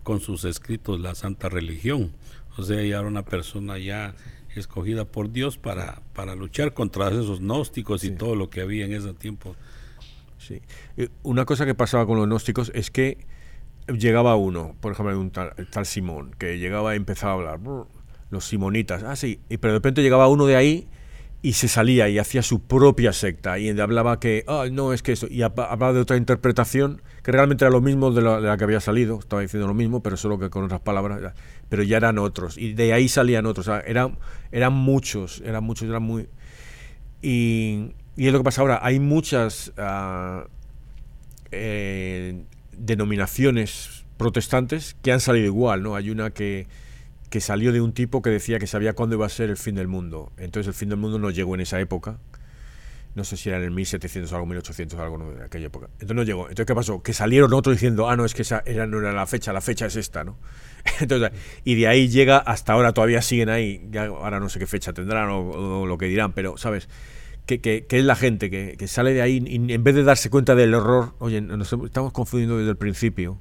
con 0.03 0.19
sus 0.19 0.45
escritos 0.45 0.99
la 0.99 1.15
santa 1.15 1.49
religión. 1.49 2.13
O 2.55 2.63
sea, 2.63 2.77
ya 2.77 2.99
era 2.99 3.07
una 3.07 3.25
persona 3.25 3.79
ya 3.79 4.13
escogida 4.55 5.05
por 5.05 5.31
Dios 5.31 5.57
para, 5.57 6.03
para 6.13 6.35
luchar 6.35 6.75
contra 6.75 7.09
esos 7.09 7.39
gnósticos 7.39 8.03
y 8.03 8.11
todo 8.11 8.35
lo 8.35 8.51
que 8.51 8.61
había 8.61 8.85
en 8.85 8.93
ese 8.93 9.13
tiempo. 9.13 9.55
Sí. 10.37 10.61
Eh, 10.97 11.09
una 11.23 11.45
cosa 11.45 11.65
que 11.65 11.73
pasaba 11.73 12.05
con 12.05 12.17
los 12.17 12.27
gnósticos 12.27 12.71
es 12.75 12.91
que 12.91 13.25
llegaba 13.87 14.35
uno, 14.35 14.75
por 14.79 14.91
ejemplo, 14.93 15.19
un 15.19 15.31
tal, 15.31 15.53
Simón, 15.85 16.31
que 16.37 16.59
llegaba 16.59 16.93
y 16.93 16.97
empezaba 16.97 17.31
a 17.31 17.35
hablar, 17.35 17.59
los 18.29 18.45
simonitas, 18.45 19.03
ah, 19.03 19.15
sí, 19.15 19.39
y, 19.49 19.57
pero 19.57 19.73
de 19.73 19.79
repente 19.79 20.01
llegaba 20.01 20.27
uno 20.27 20.45
de 20.45 20.55
ahí 20.55 20.87
y 21.41 21.53
se 21.53 21.67
salía 21.67 22.09
y 22.09 22.17
hacía 22.17 22.41
su 22.41 22.61
propia 22.61 23.13
secta 23.13 23.57
y 23.59 23.69
hablaba 23.79 24.19
que, 24.19 24.43
ah, 24.47 24.65
no, 24.71 24.91
es 24.91 25.01
que 25.01 25.13
eso, 25.13 25.27
y 25.29 25.43
hablaba 25.43 25.93
de 25.93 26.01
otra 26.01 26.17
interpretación 26.17 27.01
que 27.23 27.31
realmente 27.31 27.63
era 27.63 27.71
lo 27.71 27.79
mismo 27.79 28.11
de 28.11 28.21
la, 28.21 28.57
que 28.57 28.63
había 28.63 28.81
salido, 28.81 29.19
estaba 29.19 29.41
diciendo 29.41 29.67
lo 29.67 29.73
mismo, 29.73 30.01
pero 30.01 30.17
solo 30.17 30.39
que 30.39 30.49
con 30.49 30.65
otras 30.65 30.81
palabras, 30.81 31.33
pero 31.69 31.83
ya 31.83 31.97
eran 31.97 32.17
otros, 32.17 32.57
y 32.57 32.73
de 32.73 32.93
ahí 32.93 33.07
salían 33.07 33.45
otros, 33.45 33.69
eran, 33.85 34.17
eran 34.51 34.73
muchos, 34.73 35.41
eran 35.45 35.63
muchos, 35.63 35.87
eran 35.87 36.03
muy... 36.03 36.27
Y, 37.21 37.93
y 38.15 38.27
es 38.27 38.33
lo 38.33 38.39
que 38.39 38.43
pasa 38.43 38.61
ahora, 38.61 38.79
hay 38.81 38.99
muchas 38.99 39.71
ah, 39.77 40.45
eh, 41.51 42.43
denominaciones 42.77 44.05
protestantes 44.17 44.95
que 45.01 45.11
han 45.11 45.19
salido 45.19 45.45
igual, 45.45 45.83
¿no? 45.83 45.95
Hay 45.95 46.09
una 46.09 46.31
que 46.31 46.67
que 47.29 47.41
salió 47.41 47.71
de 47.73 47.81
un 47.81 47.93
tipo 47.93 48.21
que 48.21 48.29
decía 48.29 48.59
que 48.59 48.67
sabía 48.67 48.93
cuándo 48.93 49.15
iba 49.15 49.25
a 49.25 49.29
ser 49.29 49.49
el 49.49 49.57
fin 49.57 49.75
del 49.75 49.87
mundo. 49.87 50.31
Entonces 50.37 50.67
el 50.67 50.73
fin 50.73 50.89
del 50.89 50.97
mundo 50.97 51.19
no 51.19 51.29
llegó 51.29 51.55
en 51.55 51.61
esa 51.61 51.79
época. 51.79 52.19
No 53.15 53.23
sé 53.23 53.35
si 53.35 53.49
era 53.49 53.57
en 53.57 53.63
el 53.63 53.71
1700 53.71 54.31
o 54.31 54.35
algo, 54.35 54.45
1800 54.45 54.99
o 54.99 55.01
algo 55.01 55.17
no, 55.17 55.31
de 55.31 55.43
aquella 55.43 55.65
época. 55.65 55.87
Entonces 55.93 56.15
no 56.15 56.23
llegó. 56.23 56.43
Entonces, 56.43 56.67
¿qué 56.67 56.75
pasó? 56.75 57.01
Que 57.01 57.13
salieron 57.13 57.51
otros 57.53 57.75
diciendo, 57.75 58.07
ah, 58.09 58.15
no, 58.15 58.25
es 58.25 58.35
que 58.35 58.43
esa 58.43 58.61
era, 58.65 58.85
no 58.85 58.99
era 58.99 59.11
la 59.11 59.25
fecha, 59.25 59.51
la 59.51 59.61
fecha 59.61 59.87
es 59.87 59.95
esta, 59.95 60.23
¿no? 60.23 60.37
Entonces, 60.99 61.31
y 61.63 61.75
de 61.75 61.87
ahí 61.87 62.09
llega 62.09 62.37
hasta 62.37 62.73
ahora, 62.73 62.93
todavía 62.93 63.23
siguen 63.23 63.49
ahí. 63.49 63.87
Ya, 63.89 64.05
ahora 64.05 64.39
no 64.39 64.49
sé 64.49 64.59
qué 64.59 64.67
fecha 64.67 64.93
tendrán 64.93 65.29
o, 65.31 65.85
lo 65.87 65.97
que 65.97 66.05
dirán, 66.05 66.33
pero, 66.33 66.57
¿sabes? 66.57 66.87
Que, 67.47 67.61
que, 67.61 67.87
que 67.87 67.97
es 67.97 68.03
la 68.03 68.15
gente 68.15 68.49
que, 68.49 68.75
que, 68.77 68.87
sale 68.87 69.13
de 69.13 69.21
ahí 69.21 69.41
y 69.43 69.73
en 69.73 69.83
vez 69.83 69.95
de 69.95 70.03
darse 70.03 70.29
cuenta 70.29 70.53
del 70.53 70.73
error, 70.73 71.15
oye, 71.19 71.41
nos 71.41 71.71
estamos 71.71 72.11
confundiendo 72.11 72.57
desde 72.57 72.71
el 72.71 72.77
principio. 72.77 73.39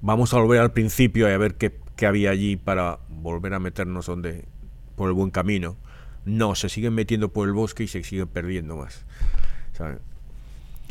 Vamos 0.00 0.32
a 0.32 0.38
volver 0.38 0.60
al 0.60 0.72
principio 0.72 1.28
y 1.28 1.32
a 1.32 1.36
ver 1.36 1.56
qué, 1.56 1.78
qué 1.96 2.06
había 2.06 2.30
allí 2.30 2.56
para 2.56 3.00
volver 3.08 3.52
a 3.54 3.58
meternos 3.58 4.06
donde 4.06 4.44
por 4.94 5.08
el 5.08 5.14
buen 5.14 5.30
camino. 5.30 5.76
No, 6.24 6.54
se 6.54 6.68
siguen 6.68 6.94
metiendo 6.94 7.32
por 7.32 7.48
el 7.48 7.54
bosque 7.54 7.84
y 7.84 7.88
se 7.88 8.02
siguen 8.04 8.28
perdiendo 8.28 8.76
más. 8.76 9.04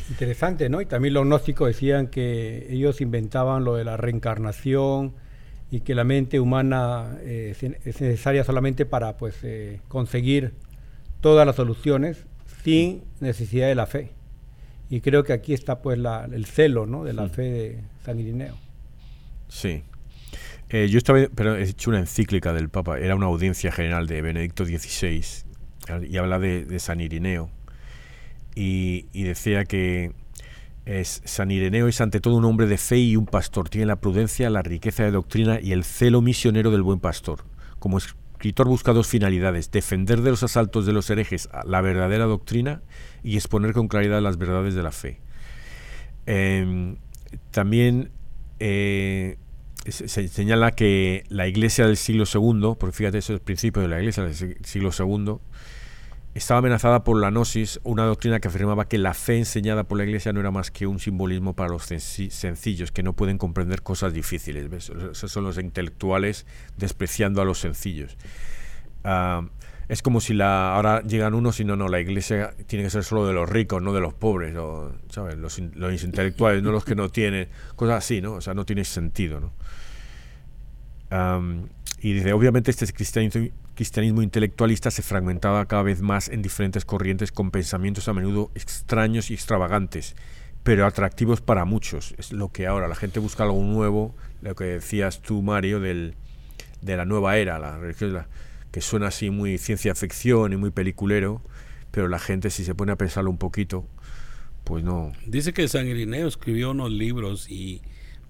Interesante, 0.08 0.68
¿no? 0.68 0.80
Y 0.80 0.86
también 0.86 1.14
los 1.14 1.24
gnósticos 1.24 1.68
decían 1.68 2.08
que 2.08 2.66
ellos 2.70 3.00
inventaban 3.00 3.64
lo 3.64 3.76
de 3.76 3.84
la 3.84 3.96
reencarnación 3.96 5.14
y 5.70 5.80
que 5.80 5.94
la 5.94 6.04
mente 6.04 6.40
humana 6.40 7.18
eh, 7.20 7.54
es 7.84 8.00
necesaria 8.00 8.42
solamente 8.42 8.86
para 8.86 9.16
pues 9.16 9.38
eh, 9.44 9.80
conseguir 9.88 10.54
todas 11.20 11.46
las 11.46 11.56
soluciones 11.56 12.26
sin 12.62 13.02
necesidad 13.20 13.68
de 13.68 13.74
la 13.74 13.86
fe. 13.86 14.10
Y 14.88 15.00
creo 15.00 15.22
que 15.22 15.32
aquí 15.32 15.54
está 15.54 15.80
pues 15.82 15.98
la, 15.98 16.28
el 16.30 16.46
celo, 16.46 16.86
¿no? 16.86 17.04
De 17.04 17.12
la 17.12 17.28
fe 17.28 17.42
de 17.42 17.80
San 18.04 18.18
Irineo. 18.18 18.56
Sí. 19.48 19.82
Eh, 20.68 20.88
yo 20.88 20.98
estaba, 20.98 21.20
pero 21.34 21.56
he 21.56 21.64
hecho 21.64 21.90
una 21.90 21.98
encíclica 21.98 22.52
del 22.52 22.68
Papa, 22.68 22.98
era 22.98 23.16
una 23.16 23.26
audiencia 23.26 23.72
general 23.72 24.06
de 24.06 24.22
Benedicto 24.22 24.64
XVI 24.64 25.24
y 26.08 26.16
habla 26.16 26.38
de, 26.38 26.78
San 26.78 27.00
Irineo 27.00 27.50
y, 28.54 29.02
decía 29.12 29.64
que 29.64 30.12
es, 30.84 31.22
San 31.24 31.50
Ireneo 31.50 31.88
es 31.88 32.00
ante 32.00 32.20
todo 32.20 32.36
un 32.36 32.44
hombre 32.44 32.66
de 32.66 32.78
fe 32.78 32.98
y 32.98 33.16
un 33.16 33.26
pastor, 33.26 33.68
tiene 33.68 33.86
la 33.86 33.96
prudencia, 33.96 34.48
la 34.48 34.62
riqueza 34.62 35.02
de 35.02 35.10
doctrina 35.10 35.60
y 35.60 35.72
el 35.72 35.82
celo 35.82 36.20
misionero 36.20 36.70
del 36.70 36.82
buen 36.82 37.00
pastor. 37.00 37.44
Como 37.80 37.98
escritor 38.40 38.68
busca 38.68 38.94
dos 38.94 39.06
finalidades, 39.06 39.70
defender 39.70 40.22
de 40.22 40.30
los 40.30 40.42
asaltos 40.42 40.86
de 40.86 40.94
los 40.94 41.10
herejes 41.10 41.50
la 41.66 41.82
verdadera 41.82 42.24
doctrina 42.24 42.80
y 43.22 43.36
exponer 43.36 43.74
con 43.74 43.86
claridad 43.86 44.22
las 44.22 44.38
verdades 44.38 44.74
de 44.74 44.82
la 44.82 44.92
fe. 44.92 45.20
Em, 46.24 46.96
también 47.50 48.12
eh, 48.58 49.36
se 49.86 50.28
señala 50.28 50.70
que 50.70 51.24
la 51.28 51.48
iglesia 51.48 51.86
del 51.86 51.98
siglo 51.98 52.24
II, 52.32 52.76
porque 52.80 52.96
fíjate, 52.96 53.18
eso 53.18 53.34
es 53.34 53.40
el 53.40 53.44
principio 53.44 53.82
de 53.82 53.88
la 53.88 53.98
iglesia 53.98 54.22
del 54.22 54.34
siglo 54.34 54.88
II, 54.98 55.34
estaba 56.34 56.58
amenazada 56.58 57.02
por 57.02 57.20
la 57.20 57.30
gnosis, 57.30 57.80
una 57.82 58.04
doctrina 58.04 58.38
que 58.40 58.48
afirmaba 58.48 58.86
que 58.86 58.98
la 58.98 59.14
fe 59.14 59.38
enseñada 59.38 59.84
por 59.84 59.98
la 59.98 60.04
iglesia 60.04 60.32
no 60.32 60.40
era 60.40 60.50
más 60.50 60.70
que 60.70 60.86
un 60.86 61.00
simbolismo 61.00 61.54
para 61.54 61.70
los 61.70 61.84
sencillos, 61.84 62.92
que 62.92 63.02
no 63.02 63.14
pueden 63.14 63.36
comprender 63.36 63.82
cosas 63.82 64.12
difíciles. 64.12 64.90
Esos 65.10 65.32
son 65.32 65.44
los 65.44 65.58
intelectuales 65.58 66.46
despreciando 66.76 67.42
a 67.42 67.44
los 67.44 67.58
sencillos. 67.58 68.16
Ah, 69.02 69.42
es 69.88 70.02
como 70.02 70.20
si 70.20 70.34
la, 70.34 70.76
ahora 70.76 71.02
llegan 71.02 71.34
unos 71.34 71.58
y 71.58 71.64
no, 71.64 71.74
no, 71.74 71.88
la 71.88 71.98
iglesia 71.98 72.54
tiene 72.68 72.84
que 72.84 72.90
ser 72.90 73.02
solo 73.02 73.26
de 73.26 73.32
los 73.32 73.48
ricos, 73.48 73.82
no 73.82 73.92
de 73.92 74.00
los 74.00 74.14
pobres, 74.14 74.54
¿sabes? 75.08 75.36
Los, 75.36 75.58
los 75.58 76.04
intelectuales, 76.04 76.62
no 76.62 76.70
los 76.70 76.84
que 76.84 76.94
no 76.94 77.08
tienen, 77.08 77.48
cosas 77.74 77.96
así, 77.96 78.20
¿no? 78.20 78.34
O 78.34 78.40
sea, 78.40 78.54
no 78.54 78.64
tiene 78.64 78.84
sentido, 78.84 79.40
¿no? 79.40 79.52
Y 82.00 82.12
dice, 82.12 82.32
obviamente 82.32 82.70
este 82.70 82.86
cristianismo, 82.92 83.48
cristianismo 83.74 84.22
intelectualista 84.22 84.90
se 84.90 85.02
fragmentaba 85.02 85.66
cada 85.66 85.82
vez 85.82 86.02
más 86.02 86.28
en 86.28 86.42
diferentes 86.42 86.84
corrientes 86.84 87.32
con 87.32 87.50
pensamientos 87.50 88.08
a 88.08 88.12
menudo 88.12 88.50
extraños 88.54 89.30
y 89.30 89.34
extravagantes, 89.34 90.16
pero 90.62 90.86
atractivos 90.86 91.40
para 91.40 91.64
muchos. 91.64 92.14
Es 92.18 92.32
lo 92.32 92.52
que 92.52 92.66
ahora 92.66 92.88
la 92.88 92.94
gente 92.94 93.20
busca 93.20 93.44
algo 93.44 93.62
nuevo, 93.62 94.14
lo 94.42 94.54
que 94.54 94.64
decías 94.64 95.20
tú, 95.22 95.42
Mario, 95.42 95.80
del, 95.80 96.14
de 96.82 96.96
la 96.96 97.04
nueva 97.04 97.36
era, 97.36 97.58
la 97.58 97.78
religión 97.78 98.26
que 98.70 98.80
suena 98.80 99.08
así 99.08 99.30
muy 99.30 99.58
ciencia 99.58 99.94
ficción 99.94 100.52
y 100.52 100.56
muy 100.56 100.70
peliculero, 100.70 101.42
pero 101.90 102.08
la 102.08 102.18
gente 102.18 102.50
si 102.50 102.64
se 102.64 102.74
pone 102.74 102.92
a 102.92 102.96
pensarlo 102.96 103.30
un 103.30 103.38
poquito, 103.38 103.86
pues 104.64 104.84
no. 104.84 105.12
Dice 105.26 105.52
que 105.52 105.66
San 105.68 105.86
Irineo 105.86 106.28
escribió 106.28 106.70
unos 106.70 106.90
libros 106.90 107.50
y 107.50 107.82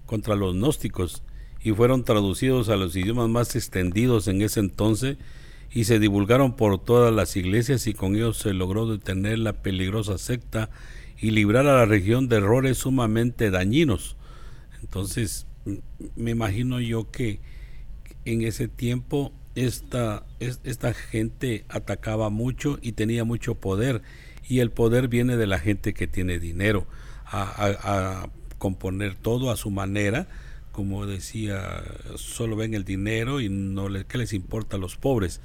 contra 0.05 0.35
los 0.35 0.55
gnósticos 0.55 1.23
y 1.63 1.71
fueron 1.71 2.03
traducidos 2.03 2.69
a 2.69 2.75
los 2.75 2.95
idiomas 2.95 3.29
más 3.29 3.55
extendidos 3.55 4.27
en 4.27 4.41
ese 4.41 4.59
entonces 4.59 5.17
y 5.71 5.85
se 5.85 5.99
divulgaron 5.99 6.55
por 6.55 6.83
todas 6.83 7.13
las 7.13 7.35
iglesias 7.37 7.87
y 7.87 7.93
con 7.93 8.15
ellos 8.15 8.37
se 8.37 8.53
logró 8.53 8.87
detener 8.87 9.39
la 9.39 9.53
peligrosa 9.53 10.17
secta 10.17 10.69
y 11.19 11.31
librar 11.31 11.67
a 11.67 11.75
la 11.75 11.85
región 11.85 12.27
de 12.27 12.37
errores 12.37 12.79
sumamente 12.79 13.51
dañinos. 13.51 14.17
Entonces, 14.81 15.45
me 16.15 16.31
imagino 16.31 16.79
yo 16.79 17.11
que 17.11 17.39
en 18.25 18.41
ese 18.41 18.67
tiempo 18.67 19.31
esta, 19.55 20.25
esta 20.39 20.93
gente 20.93 21.65
atacaba 21.69 22.29
mucho 22.29 22.79
y 22.81 22.93
tenía 22.93 23.23
mucho 23.23 23.55
poder 23.55 24.01
y 24.47 24.59
el 24.59 24.71
poder 24.71 25.07
viene 25.07 25.37
de 25.37 25.47
la 25.47 25.59
gente 25.59 25.93
que 25.93 26.07
tiene 26.07 26.39
dinero 26.39 26.87
a, 27.25 28.27
componer 28.57 29.15
todo 29.15 29.49
a 29.49 29.57
su 29.57 29.71
manera 29.71 30.27
como 30.71 31.05
decía, 31.05 31.83
solo 32.15 32.55
ven 32.55 32.73
el 32.73 32.83
dinero 32.83 33.41
y 33.41 33.49
no 33.49 33.89
les, 33.89 34.05
¿qué 34.05 34.17
les 34.17 34.33
importa 34.33 34.77
a 34.77 34.79
los 34.79 34.97
pobres? 34.97 35.41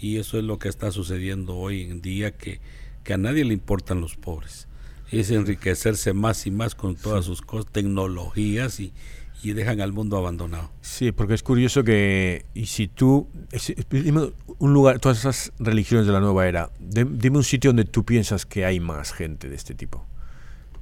Y 0.00 0.18
eso 0.18 0.38
es 0.38 0.44
lo 0.44 0.58
que 0.58 0.68
está 0.68 0.90
sucediendo 0.90 1.56
hoy 1.56 1.82
en 1.82 2.00
día, 2.00 2.32
que, 2.32 2.60
que 3.04 3.14
a 3.14 3.18
nadie 3.18 3.44
le 3.44 3.54
importan 3.54 4.00
los 4.00 4.16
pobres. 4.16 4.68
Es 5.10 5.30
enriquecerse 5.30 6.12
más 6.12 6.46
y 6.46 6.50
más 6.50 6.74
con 6.74 6.96
todas 6.96 7.24
sus 7.24 7.42
tecnologías 7.72 8.80
y, 8.80 8.92
y 9.42 9.52
dejan 9.52 9.80
al 9.80 9.92
mundo 9.92 10.16
abandonado. 10.16 10.70
Sí, 10.80 11.12
porque 11.12 11.34
es 11.34 11.42
curioso 11.42 11.84
que, 11.84 12.44
y 12.54 12.66
si 12.66 12.88
tú, 12.88 13.28
dime 13.90 14.32
un 14.58 14.72
lugar, 14.72 14.98
todas 14.98 15.18
esas 15.18 15.52
religiones 15.58 16.06
de 16.06 16.12
la 16.12 16.20
nueva 16.20 16.46
era, 16.48 16.70
dime 16.78 17.38
un 17.38 17.44
sitio 17.44 17.70
donde 17.70 17.84
tú 17.84 18.04
piensas 18.04 18.46
que 18.46 18.64
hay 18.64 18.80
más 18.80 19.12
gente 19.12 19.48
de 19.48 19.56
este 19.56 19.74
tipo. 19.74 20.06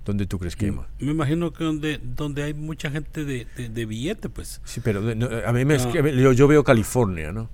¿Dónde 0.09 0.25
tú 0.25 0.38
crees 0.38 0.57
que 0.57 0.65
hay 0.65 0.71
más? 0.71 0.87
Me 1.00 1.11
imagino 1.11 1.53
que 1.53 1.65
donde, 1.65 2.00
donde 2.03 2.43
hay 2.43 2.55
mucha 2.55 2.91
gente 2.91 3.27
de, 3.27 3.45
de, 3.45 3.85
billete, 3.85 4.31
pues. 4.31 4.62
Sí, 4.65 4.81
pero 4.83 5.00
a 5.00 5.53
mí 5.53 5.67
me, 5.67 5.75
ah. 5.75 6.33
yo 6.33 6.49
veo 6.49 6.65
California, 6.65 7.31
¿no? 7.31 7.50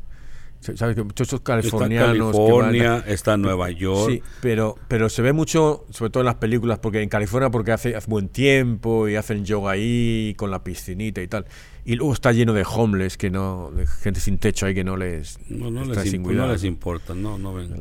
¿Sabes 0.61 0.95
que 0.95 1.03
muchos 1.03 1.41
californianos. 1.41 2.29
Está 2.29 2.39
California, 2.39 3.05
está 3.09 3.37
Nueva 3.37 3.73
York. 3.73 4.09
Sí, 4.09 4.23
pero, 4.41 4.77
pero 4.87 5.09
se 5.09 5.21
ve 5.21 5.33
mucho, 5.33 5.85
sobre 5.91 6.13
todo 6.13 6.21
en 6.21 6.27
las 6.27 6.37
películas, 6.37 6.79
porque 6.79 7.03
en 7.03 7.09
California 7.09 7.51
porque 7.51 7.73
hace, 7.73 7.99
buen 8.07 8.29
tiempo 8.29 9.09
y 9.09 9.17
hacen 9.17 9.45
yoga 9.45 9.73
ahí 9.73 10.35
con 10.37 10.53
la 10.53 10.63
piscinita 10.63 11.21
y 11.23 11.27
tal. 11.27 11.47
Y 11.85 11.97
luego 11.97 12.13
está 12.13 12.31
lleno 12.31 12.53
de 12.53 12.65
homeless, 12.65 13.17
que 13.17 13.31
no, 13.31 13.73
de 13.73 13.89
gente 13.89 14.21
sin 14.21 14.39
techo 14.39 14.67
ahí 14.67 14.77
que 14.77 14.85
no 14.85 14.97
les. 14.97 15.41
No, 15.51 15.73
no, 15.73 15.81
les, 15.85 16.21
no 16.21 16.47
les, 16.47 16.63
importa, 16.63 17.17
no, 17.17 17.37
no 17.37 17.53
ven. 17.53 17.75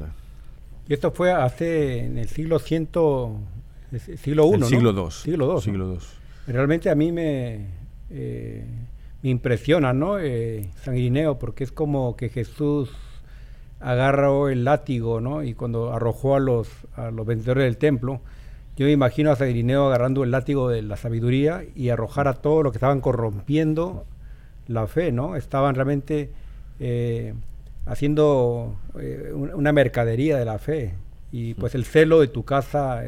Y 0.90 0.94
esto 0.94 1.12
fue 1.12 1.32
hace 1.32 2.00
en 2.06 2.18
el 2.18 2.28
siglo 2.28 2.58
ciento, 2.58 3.40
siglo 4.00 4.54
I, 4.54 4.58
¿no? 4.58 4.66
Siglo 4.68 4.92
II. 4.92 5.12
Siglo 5.12 5.56
II. 5.56 5.62
Siglo 5.62 5.94
II. 5.94 6.00
Realmente 6.48 6.90
a 6.90 6.96
mí 6.96 7.12
me. 7.12 7.68
Eh, 8.10 8.66
me 9.24 9.30
impresiona, 9.30 9.94
¿no? 9.94 10.20
Eh, 10.20 10.70
San 10.84 10.98
Irineo, 10.98 11.40
porque 11.40 11.64
es 11.64 11.72
como 11.72 12.18
que 12.18 12.30
Jesús 12.30 12.92
agarró 13.80 14.50
el 14.50 14.66
látigo, 14.66 15.22
¿no? 15.22 15.44
Y 15.44 15.54
cuando 15.54 15.94
arrojó 15.94 16.36
a 16.36 16.40
los, 16.40 16.68
a 16.96 17.10
los 17.10 17.26
vendedores 17.26 17.64
del 17.64 17.78
templo, 17.78 18.22
yo 18.76 18.86
me 18.86 18.92
imagino 18.92 19.32
a 19.32 19.36
San 19.36 19.50
Irineo 19.50 19.88
agarrando 19.88 20.24
el 20.24 20.32
látigo 20.32 20.70
de 20.70 20.82
la 20.82 20.98
sabiduría 20.98 21.64
y 21.76 21.90
arrojar 21.90 22.28
a 22.28 22.34
todos 22.34 22.64
los 22.64 22.74
que 22.74 22.78
estaban 22.78 23.02
corrompiendo 23.02 24.06
la 24.68 24.88
fe, 24.88 25.12
¿no? 25.12 25.36
Estaban 25.36 25.76
realmente 25.76 26.32
eh, 26.80 27.34
haciendo 27.86 28.76
eh, 29.00 29.32
una 29.34 29.72
mercadería 29.72 30.38
de 30.38 30.46
la 30.46 30.60
fe. 30.60 30.96
Y 31.32 31.54
pues 31.54 31.76
el 31.76 31.86
celo 31.86 32.20
de 32.20 32.28
tu 32.28 32.44
casa 32.44 33.04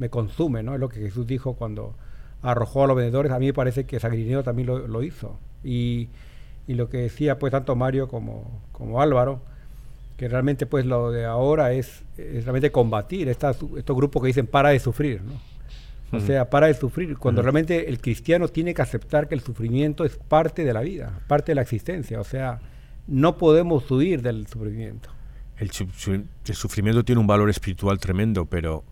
me 0.00 0.08
consume, 0.08 0.64
¿no? 0.64 0.74
Es 0.74 0.80
lo 0.80 0.88
que 0.88 0.98
Jesús 0.98 1.26
dijo 1.26 1.54
cuando 1.54 1.94
arrojó 2.42 2.84
a 2.84 2.86
los 2.88 2.96
vendedores. 2.96 3.30
A 3.30 3.38
mí 3.38 3.46
me 3.46 3.52
parece 3.52 3.84
que 3.84 4.00
San 4.00 4.12
Irineo 4.14 4.42
también 4.42 4.66
lo, 4.66 4.88
lo 4.88 5.02
hizo. 5.04 5.38
Y, 5.62 6.08
lo 6.66 6.88
que 6.88 6.98
decía 6.98 7.36
pues 7.36 7.50
tanto 7.50 7.74
Mario 7.74 8.06
como, 8.06 8.62
como 8.70 9.02
Álvaro, 9.02 9.40
que 10.16 10.28
realmente 10.28 10.66
pues 10.66 10.86
lo 10.86 11.10
de 11.10 11.24
ahora 11.24 11.72
es, 11.72 12.04
realmente 12.16 12.70
combatir 12.70 13.28
estos 13.28 13.58
grupos 13.88 14.22
que 14.22 14.28
dicen 14.28 14.46
para 14.46 14.68
de 14.68 14.78
sufrir, 14.78 15.20
¿no? 15.22 15.32
O 16.16 16.20
sea, 16.20 16.48
para 16.50 16.66
de 16.68 16.74
sufrir, 16.74 17.16
cuando 17.18 17.42
realmente 17.42 17.88
el 17.88 18.00
cristiano 18.00 18.48
tiene 18.48 18.74
que 18.74 18.82
aceptar 18.82 19.28
que 19.28 19.34
el 19.34 19.40
sufrimiento 19.40 20.04
es 20.04 20.16
parte 20.16 20.64
de 20.64 20.72
la 20.72 20.80
vida, 20.80 21.20
parte 21.28 21.52
de 21.52 21.56
la 21.56 21.62
existencia, 21.62 22.20
o 22.20 22.24
sea, 22.24 22.60
no 23.06 23.36
podemos 23.36 23.88
huir 23.90 24.22
del 24.22 24.46
sufrimiento. 24.46 25.08
El, 25.56 25.70
el 26.46 26.54
sufrimiento 26.54 27.04
tiene 27.04 27.20
un 27.20 27.26
valor 27.26 27.50
espiritual 27.50 27.98
tremendo, 27.98 28.46
pero 28.46 28.84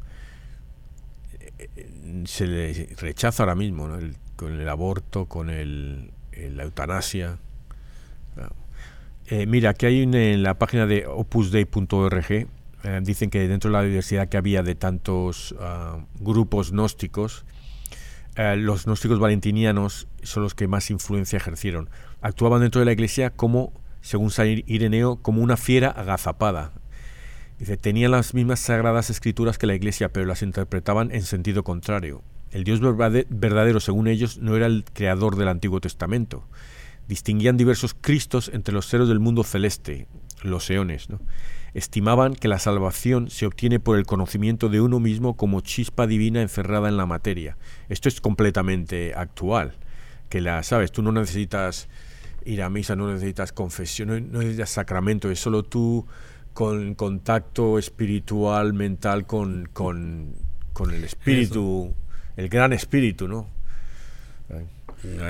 se 2.24 2.46
le 2.46 2.88
rechaza 2.96 3.42
ahora 3.42 3.54
mismo, 3.54 3.88
con 4.36 4.60
el 4.60 4.68
aborto, 4.68 5.26
con 5.26 5.50
el, 5.50 6.12
eh, 6.32 6.50
la 6.54 6.64
eutanasia. 6.64 7.38
Eh, 9.26 9.46
mira, 9.46 9.70
aquí 9.70 9.86
hay 9.86 10.02
en 10.02 10.42
la 10.42 10.58
página 10.58 10.86
de 10.86 11.06
opusdei.org, 11.06 12.30
eh, 12.30 12.46
dicen 13.02 13.28
que 13.28 13.46
dentro 13.46 13.70
de 13.70 13.76
la 13.76 13.82
diversidad 13.82 14.28
que 14.28 14.38
había 14.38 14.62
de 14.62 14.74
tantos 14.74 15.54
ah, 15.60 15.98
grupos 16.20 16.70
gnósticos, 16.70 17.44
los 18.36 18.84
gnósticos 18.84 19.18
valentinianos 19.18 20.06
son 20.22 20.44
los 20.44 20.54
que 20.54 20.68
más 20.68 20.90
influencia 20.92 21.38
ejercieron. 21.38 21.90
Actuaban 22.20 22.60
dentro 22.60 22.78
de 22.78 22.84
la 22.84 22.92
iglesia 22.92 23.30
como, 23.30 23.72
según 24.00 24.30
San 24.30 24.46
Ireneo, 24.46 25.16
como 25.16 25.42
una 25.42 25.56
fiera 25.56 25.90
agazapada. 25.90 26.70
Dice, 27.58 27.76
tenían 27.76 28.12
las 28.12 28.34
mismas 28.34 28.60
sagradas 28.60 29.10
escrituras 29.10 29.58
que 29.58 29.66
la 29.66 29.74
iglesia, 29.74 30.12
pero 30.12 30.26
las 30.26 30.42
interpretaban 30.42 31.10
en 31.12 31.22
sentido 31.22 31.64
contrario. 31.64 32.22
El 32.50 32.64
Dios 32.64 32.80
verdadero, 32.80 33.80
según 33.80 34.08
ellos, 34.08 34.38
no 34.38 34.56
era 34.56 34.66
el 34.66 34.84
creador 34.92 35.36
del 35.36 35.48
Antiguo 35.48 35.80
Testamento. 35.80 36.44
Distinguían 37.08 37.56
diversos 37.56 37.94
Cristos 37.94 38.50
entre 38.52 38.74
los 38.74 38.86
seres 38.86 39.08
del 39.08 39.18
mundo 39.18 39.42
celeste, 39.42 40.06
los 40.42 40.70
eones. 40.70 41.10
¿no? 41.10 41.20
Estimaban 41.74 42.34
que 42.34 42.48
la 42.48 42.58
salvación 42.58 43.28
se 43.30 43.46
obtiene 43.46 43.80
por 43.80 43.98
el 43.98 44.06
conocimiento 44.06 44.68
de 44.68 44.80
uno 44.80 45.00
mismo 45.00 45.36
como 45.36 45.60
chispa 45.60 46.06
divina 46.06 46.40
encerrada 46.40 46.88
en 46.88 46.96
la 46.96 47.06
materia. 47.06 47.56
Esto 47.88 48.08
es 48.08 48.20
completamente 48.20 49.14
actual. 49.14 49.74
Que 50.28 50.40
la, 50.40 50.62
sabes, 50.62 50.92
tú 50.92 51.02
no 51.02 51.12
necesitas 51.12 51.88
ir 52.44 52.62
a 52.62 52.70
misa, 52.70 52.96
no 52.96 53.12
necesitas 53.12 53.52
confesión, 53.52 54.30
no, 54.32 54.38
necesitas 54.38 54.70
sacramento, 54.70 55.30
es 55.30 55.40
solo 55.40 55.64
tú 55.64 56.06
con 56.58 56.96
contacto 56.96 57.78
espiritual, 57.78 58.72
mental 58.72 59.28
con, 59.28 59.68
con, 59.72 60.34
el 60.92 61.04
espíritu 61.04 61.94
el 62.36 62.48
gran 62.48 62.72
espíritu, 62.72 63.28
¿no? 63.28 63.46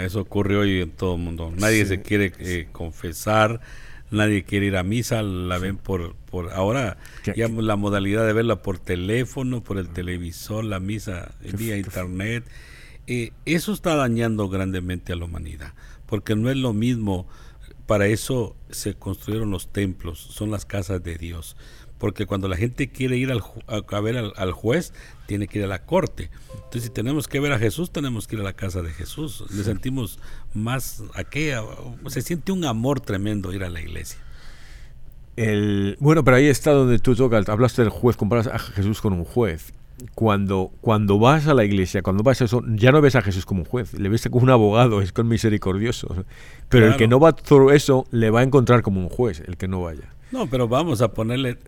Eso 0.00 0.22
ocurre 0.22 0.56
hoy 0.56 0.80
en 0.80 0.90
todo 0.92 1.16
el 1.16 1.20
mundo. 1.20 1.52
Nadie 1.54 1.84
se 1.84 2.00
quiere 2.00 2.32
eh, 2.38 2.68
confesar, 2.72 3.60
nadie 4.10 4.44
quiere 4.44 4.68
ir 4.68 4.76
a 4.78 4.82
misa, 4.82 5.22
la 5.22 5.58
ven 5.58 5.76
por, 5.76 6.14
por 6.30 6.50
ahora 6.50 6.96
ya 7.36 7.46
la 7.48 7.76
modalidad 7.76 8.26
de 8.26 8.32
verla 8.32 8.62
por 8.62 8.78
teléfono, 8.78 9.62
por 9.62 9.76
el 9.76 9.90
televisor, 9.90 10.64
la 10.64 10.80
misa 10.80 11.34
vía 11.58 11.76
internet. 11.76 12.42
Eh, 13.06 13.32
eso 13.44 13.74
está 13.74 13.96
dañando 13.96 14.48
grandemente 14.48 15.12
a 15.12 15.16
la 15.16 15.26
humanidad, 15.26 15.74
porque 16.06 16.34
no 16.36 16.48
es 16.48 16.56
lo 16.56 16.72
mismo, 16.72 17.28
para 17.88 18.06
eso 18.06 18.54
se 18.70 18.94
construyeron 18.94 19.50
los 19.50 19.72
templos, 19.72 20.20
son 20.20 20.52
las 20.52 20.64
casas 20.64 21.02
de 21.02 21.16
Dios 21.16 21.56
porque 21.98 22.26
cuando 22.26 22.48
la 22.48 22.56
gente 22.56 22.88
quiere 22.88 23.16
ir 23.16 23.30
al, 23.30 23.42
a, 23.66 24.00
ver 24.00 24.16
al, 24.16 24.52
juez, 24.52 24.92
tiene 25.26 25.48
que 25.48 25.58
ir 25.58 25.64
a 25.64 25.68
la 25.68 25.84
corte. 25.84 26.30
Entonces, 26.54 26.84
si 26.84 26.90
tenemos 26.90 27.26
que 27.28 27.40
ver 27.40 27.52
a 27.52 27.58
Jesús, 27.58 27.90
tenemos 27.90 28.26
que 28.26 28.36
ir 28.36 28.40
a 28.40 28.44
la 28.44 28.52
casa 28.52 28.82
de 28.82 28.92
Jesús. 28.92 29.44
Le 29.50 29.64
sentimos 29.64 30.18
más 30.54 31.02
aquella, 31.14 31.62
se 32.06 32.22
siente 32.22 32.52
un 32.52 32.64
amor 32.64 33.00
tremendo 33.00 33.52
ir 33.52 33.64
a 33.64 33.70
la 33.70 33.80
iglesia. 33.80 34.20
El, 35.36 35.96
bueno, 36.00 36.24
pero 36.24 36.36
ahí 36.36 36.46
está 36.46 36.72
donde 36.72 36.98
tú 36.98 37.14
tocas, 37.14 37.48
hablaste 37.48 37.82
del 37.82 37.90
juez, 37.90 38.16
comparas 38.16 38.46
a 38.46 38.58
Jesús 38.58 39.00
con 39.00 39.12
un 39.12 39.24
juez. 39.24 39.72
Cuando, 40.14 40.70
cuando 40.80 41.18
vas 41.18 41.48
a 41.48 41.54
la 41.54 41.64
iglesia, 41.64 42.02
cuando 42.02 42.22
vas 42.22 42.40
a 42.40 42.44
eso, 42.44 42.62
ya 42.68 42.92
no 42.92 43.00
ves 43.00 43.16
a 43.16 43.22
Jesús 43.22 43.44
como 43.44 43.62
un 43.62 43.66
juez, 43.66 43.94
le 43.94 44.08
ves 44.08 44.28
como 44.30 44.44
un 44.44 44.50
abogado, 44.50 45.02
es 45.02 45.12
con 45.12 45.26
misericordioso. 45.26 46.24
Pero 46.68 46.86
el 46.86 46.96
que 46.96 47.08
no 47.08 47.18
va 47.18 47.32
todo 47.32 47.72
eso, 47.72 48.06
le 48.10 48.30
va 48.30 48.40
a 48.40 48.42
encontrar 48.44 48.82
como 48.82 49.00
un 49.00 49.08
juez, 49.08 49.42
el 49.46 49.56
que 49.56 49.66
no 49.66 49.82
vaya. 49.82 50.14
No, 50.30 50.48
pero 50.48 50.68
vamos 50.68 51.00
a 51.02 51.08
ponerle 51.08 51.58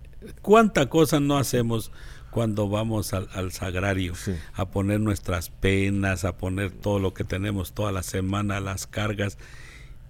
¿Cuánta 0.42 0.88
cosa 0.88 1.18
no 1.20 1.38
hacemos 1.38 1.90
cuando 2.30 2.68
vamos 2.68 3.12
al, 3.12 3.52
sagrario 3.52 4.12
a 4.54 4.70
poner 4.70 5.00
nuestras 5.00 5.50
penas, 5.50 6.24
a 6.24 6.36
poner 6.36 6.70
todo 6.70 6.98
lo 6.98 7.14
que 7.14 7.24
tenemos 7.24 7.72
toda 7.72 7.90
la 7.90 8.02
semana, 8.02 8.60
las 8.60 8.86
cargas? 8.86 9.38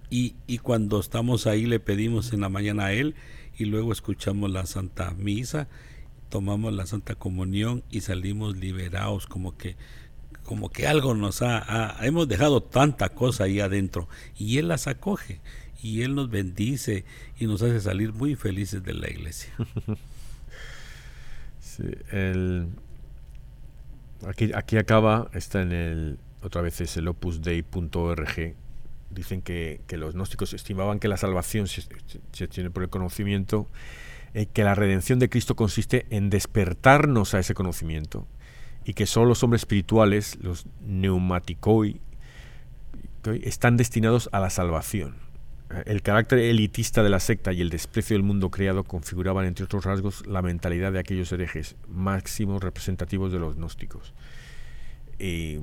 Y, 0.09 0.35
y 0.47 0.57
cuando 0.57 0.99
estamos 0.99 1.47
ahí 1.47 1.65
le 1.65 1.79
pedimos 1.79 2.33
en 2.33 2.41
la 2.41 2.49
mañana 2.49 2.87
a 2.87 2.93
Él 2.93 3.15
y 3.57 3.65
luego 3.65 3.93
escuchamos 3.93 4.51
la 4.51 4.65
Santa 4.65 5.11
Misa, 5.11 5.69
tomamos 6.31 6.73
la 6.73 6.87
Santa 6.87 7.13
Comunión 7.13 7.83
y 7.91 8.01
salimos 8.01 8.57
liberados, 8.57 9.27
como 9.27 9.55
que 9.55 9.75
como 10.43 10.69
que 10.69 10.87
algo 10.87 11.13
nos 11.13 11.43
ha, 11.43 11.97
hemos 12.01 12.27
dejado 12.27 12.63
tanta 12.63 13.09
cosa 13.09 13.43
ahí 13.43 13.59
adentro. 13.59 14.09
Y 14.35 14.57
él 14.57 14.69
las 14.69 14.87
acoge 14.87 15.39
y 15.81 16.03
Él 16.03 16.15
nos 16.15 16.29
bendice 16.29 17.05
y 17.39 17.47
nos 17.47 17.61
hace 17.61 17.81
salir 17.81 18.13
muy 18.13 18.35
felices 18.35 18.83
de 18.83 18.93
la 18.93 19.09
iglesia. 19.09 19.51
aquí, 24.27 24.51
aquí 24.53 24.77
acaba, 24.77 25.29
está 25.33 25.61
en 25.61 25.71
el, 25.71 26.19
otra 26.43 26.61
vez 26.61 26.81
es 26.81 26.97
el 26.97 27.07
opusdei.org, 27.07 28.55
dicen 29.09 29.41
que, 29.41 29.81
los 29.89 30.13
gnósticos 30.13 30.53
estimaban 30.53 30.99
que 30.99 31.07
la 31.07 31.17
salvación 31.17 31.67
se, 31.67 32.47
tiene 32.47 32.69
por 32.69 32.83
el 32.83 32.89
conocimiento, 32.89 33.67
eh, 34.33 34.45
que 34.45 34.63
la 34.63 34.75
redención 34.75 35.19
de 35.19 35.29
Cristo 35.29 35.55
consiste 35.55 36.05
en 36.09 36.29
despertarnos 36.29 37.33
a 37.33 37.39
ese 37.39 37.53
conocimiento 37.53 38.27
y 38.85 38.93
que 38.93 39.05
solo 39.05 39.27
los 39.27 39.43
hombres 39.43 39.61
espirituales, 39.61 40.37
los 40.41 40.65
neumaticoi, 40.81 42.01
están 43.43 43.77
destinados 43.77 44.29
a 44.31 44.39
la 44.39 44.49
salvación. 44.49 45.15
El 45.85 46.01
carácter 46.01 46.39
elitista 46.39 47.03
de 47.03 47.09
la 47.09 47.19
secta 47.19 47.53
y 47.53 47.61
el 47.61 47.69
desprecio 47.69 48.15
del 48.15 48.23
mundo 48.23 48.49
creado 48.49 48.83
configuraban, 48.83 49.45
entre 49.45 49.65
otros 49.65 49.85
rasgos, 49.85 50.25
la 50.27 50.41
mentalidad 50.41 50.91
de 50.91 50.99
aquellos 50.99 51.31
herejes 51.31 51.75
máximos 51.87 52.61
representativos 52.61 53.31
de 53.31 53.39
los 53.39 53.55
gnósticos. 53.55 54.13
Y 55.17 55.59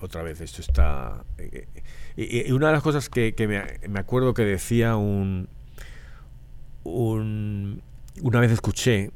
otra 0.00 0.22
vez, 0.22 0.40
esto 0.40 0.60
está... 0.60 1.24
Eh, 1.38 1.66
eh, 2.16 2.44
y, 2.48 2.52
una 2.52 2.66
de 2.66 2.72
las 2.74 2.82
cosas 2.82 3.08
que, 3.08 3.34
me, 3.88 3.98
acuerdo 3.98 4.34
que 4.34 4.44
decía 4.44 4.96
un, 4.96 5.48
un... 6.92 7.82
Una 8.22 8.40
vez 8.40 8.50
escuché 8.50 9.10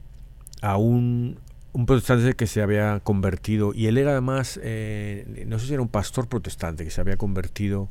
a 0.60 0.76
un, 0.76 1.38
protestante 1.86 2.34
que 2.34 2.46
se 2.46 2.62
había 2.62 3.00
convertido, 3.00 3.72
y 3.74 3.86
él 3.86 3.98
era 3.98 4.12
además, 4.12 4.60
eh, 4.62 5.44
no 5.46 5.58
sé 5.58 5.66
si 5.66 5.72
era 5.72 5.82
un 5.82 5.88
pastor 5.88 6.28
protestante 6.28 6.84
que 6.84 6.90
se 6.90 7.00
había 7.00 7.16
convertido, 7.16 7.88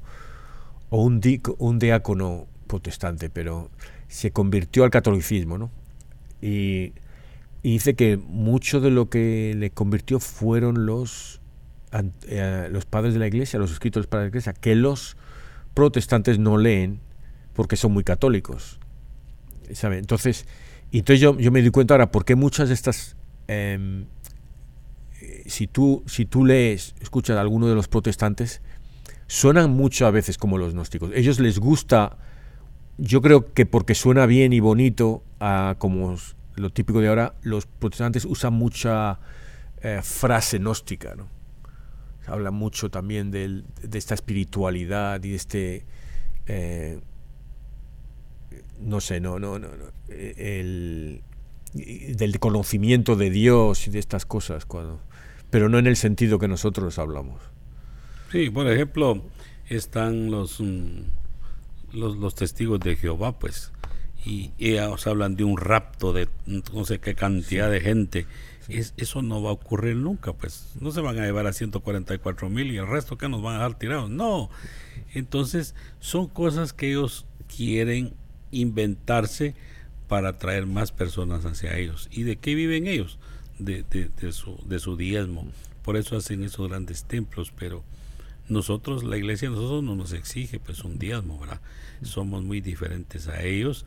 o 0.90 1.04
un, 1.04 1.22
un 1.58 1.80
diácono 1.80 2.48
protestante, 2.68 3.30
pero 3.30 3.70
se 4.08 4.32
convirtió 4.32 4.84
al 4.84 4.90
catolicismo, 4.90 5.58
¿no? 5.58 5.72
Y, 6.42 6.94
y 7.64 7.74
dice 7.74 7.96
que 7.96 8.18
mucho 8.18 8.80
de 8.80 8.92
lo 8.92 9.10
que 9.10 9.54
le 9.58 9.70
convirtió 9.72 10.20
fueron 10.20 10.86
los 10.86 11.42
eh, 11.94 12.70
los 12.72 12.86
padres 12.86 13.14
de 13.14 13.20
la 13.20 13.28
iglesia, 13.28 13.60
los 13.60 13.72
escritores 13.72 14.08
para 14.08 14.24
la 14.24 14.30
iglesia, 14.30 14.54
que 14.54 14.76
los 14.76 15.18
protestantes 15.74 16.40
no 16.40 16.58
leen 16.58 17.02
porque 17.54 17.76
son 17.76 17.92
muy 17.92 18.06
católicos. 18.06 18.80
Entonces, 19.72 20.46
entonces 20.92 21.20
yo, 21.20 21.38
yo 21.38 21.52
me 21.52 21.62
di 21.62 21.70
cuenta 21.70 21.94
ahora 21.94 22.12
por 22.12 22.26
qué 22.26 22.36
muchas 22.36 22.70
de 22.70 22.76
estas... 22.76 23.16
Em, 23.48 24.06
si, 25.46 25.68
tú, 25.68 26.04
si 26.08 26.26
tú 26.26 26.46
lees, 26.46 26.96
escuchas 27.00 27.38
a 27.38 27.42
alguno 27.42 27.68
de 27.68 27.76
los 27.76 27.88
protestantes, 27.88 28.62
suenan 29.28 29.72
mucho 29.72 30.06
a 30.06 30.12
veces 30.12 30.38
como 30.38 30.58
los 30.58 30.74
gnósticos. 30.74 31.12
Ellos 31.14 31.40
les 31.40 31.60
gusta, 31.60 32.18
yo 32.98 33.22
creo 33.22 33.54
que 33.54 33.66
porque 33.66 33.96
suena 33.96 34.26
bien 34.26 34.54
y 34.54 34.60
bonito, 34.60 35.24
a, 35.40 35.76
como 35.78 36.16
lo 36.56 36.70
típico 36.70 37.02
de 37.02 37.10
ahora, 37.10 37.36
los 37.42 37.66
protestantes 37.66 38.26
usan 38.26 38.54
mucha 38.54 39.20
eh, 39.82 40.00
frase 40.04 40.60
gnóstica, 40.60 41.16
¿no? 41.16 41.28
habla 42.28 42.52
mucho 42.52 42.90
también 42.90 43.32
de 43.32 43.64
esta 43.94 44.14
espiritualidad 44.14 45.24
y 45.24 45.32
de 45.32 45.36
este 45.36 45.86
eh, 46.48 47.00
no 48.82 49.02
sé 49.02 49.20
no 49.20 49.40
no 49.40 49.60
no, 49.60 49.68
el, 50.10 51.22
del 51.74 52.40
conocimiento 52.40 53.16
de 53.16 53.30
Dios 53.30 53.88
y 53.88 53.92
de 53.92 54.00
estas 54.00 54.26
cosas 54.26 54.66
cuando 54.66 55.00
pero 55.50 55.70
no 55.70 55.80
en 55.80 55.88
el 55.88 55.98
sentido 55.98 56.40
que 56.40 56.48
nosotros 56.48 56.98
hablamos. 56.98 57.42
Sí 58.32 58.50
por 58.50 58.68
ejemplo 58.68 59.24
están 59.68 60.32
los 60.32 60.60
mm, 60.60 61.02
los, 61.94 62.18
los 62.18 62.36
testigos 62.36 62.80
de 62.80 62.96
Jehová 62.96 63.38
pues 63.38 63.72
y 64.26 64.52
ellos 64.60 65.08
hablan 65.08 65.36
de 65.36 65.44
un 65.44 65.58
rapto 65.58 66.14
de 66.14 66.28
no 66.46 66.86
sé 66.86 67.00
qué 67.00 67.16
cantidad 67.16 67.72
de 67.72 67.82
gente. 67.82 68.28
Eso 68.68 69.22
no 69.22 69.42
va 69.42 69.50
a 69.50 69.54
ocurrir 69.54 69.98
nunca, 69.98 70.34
pues 70.34 70.76
no 70.80 70.92
se 70.92 71.02
van 71.02 71.20
a 71.20 71.26
llevar 71.26 71.48
a 71.48 71.54
144 71.54 72.50
mil 72.50 72.72
y 72.72 72.78
el 72.78 72.88
resto 72.88 73.18
que 73.18 73.28
nos 73.28 73.42
van 73.42 73.56
a 73.56 73.58
dejar 73.58 73.80
tirados. 73.80 74.10
No, 74.10 74.50
entonces 75.14 75.76
son 76.00 76.28
cosas 76.28 76.72
que 76.72 76.92
ellos 76.92 77.26
quieren 77.54 78.14
inventarse 78.52 79.56
para 80.08 80.30
atraer 80.30 80.66
más 80.66 80.92
personas 80.92 81.46
hacia 81.46 81.78
ellos. 81.78 82.10
¿Y 82.12 82.24
de 82.24 82.36
qué 82.36 82.56
viven 82.56 82.88
ellos? 82.88 83.18
De, 83.60 83.84
de, 83.84 84.32
su, 84.32 84.58
de 84.66 84.80
su 84.80 84.98
diezmo. 84.98 85.48
Por 85.84 85.98
eso 85.98 86.18
hacen 86.18 86.44
esos 86.44 86.68
grandes 86.68 87.04
templos, 87.06 87.52
pero 87.58 87.84
nosotros, 88.50 89.04
la 89.04 89.18
iglesia, 89.18 89.50
nosotros 89.50 89.84
no 89.84 89.96
nos 89.96 90.14
exige 90.14 90.60
pues 90.60 90.84
un 90.84 90.98
diezmo, 91.00 91.40
¿verdad? 91.40 91.62
Somos 92.02 92.44
muy 92.44 92.60
diferentes 92.62 93.28
a 93.28 93.44
ellos 93.44 93.86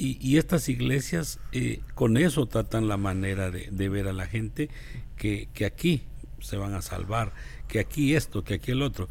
y, 0.00 0.38
estas 0.38 0.68
iglesias 0.68 1.40
eh, 1.50 1.80
con 1.96 2.16
eso 2.16 2.46
tratan 2.46 2.86
la 2.86 2.96
manera 2.96 3.50
de, 3.50 3.88
ver 3.88 4.06
a 4.06 4.12
la 4.12 4.28
gente 4.28 4.70
que, 5.16 5.48
aquí 5.66 6.02
se 6.38 6.56
van 6.56 6.74
a 6.74 6.82
salvar, 6.82 7.32
que 7.66 7.80
aquí 7.80 8.14
esto, 8.14 8.44
que 8.44 8.54
aquí 8.54 8.70
el 8.70 8.82
otro. 8.82 9.08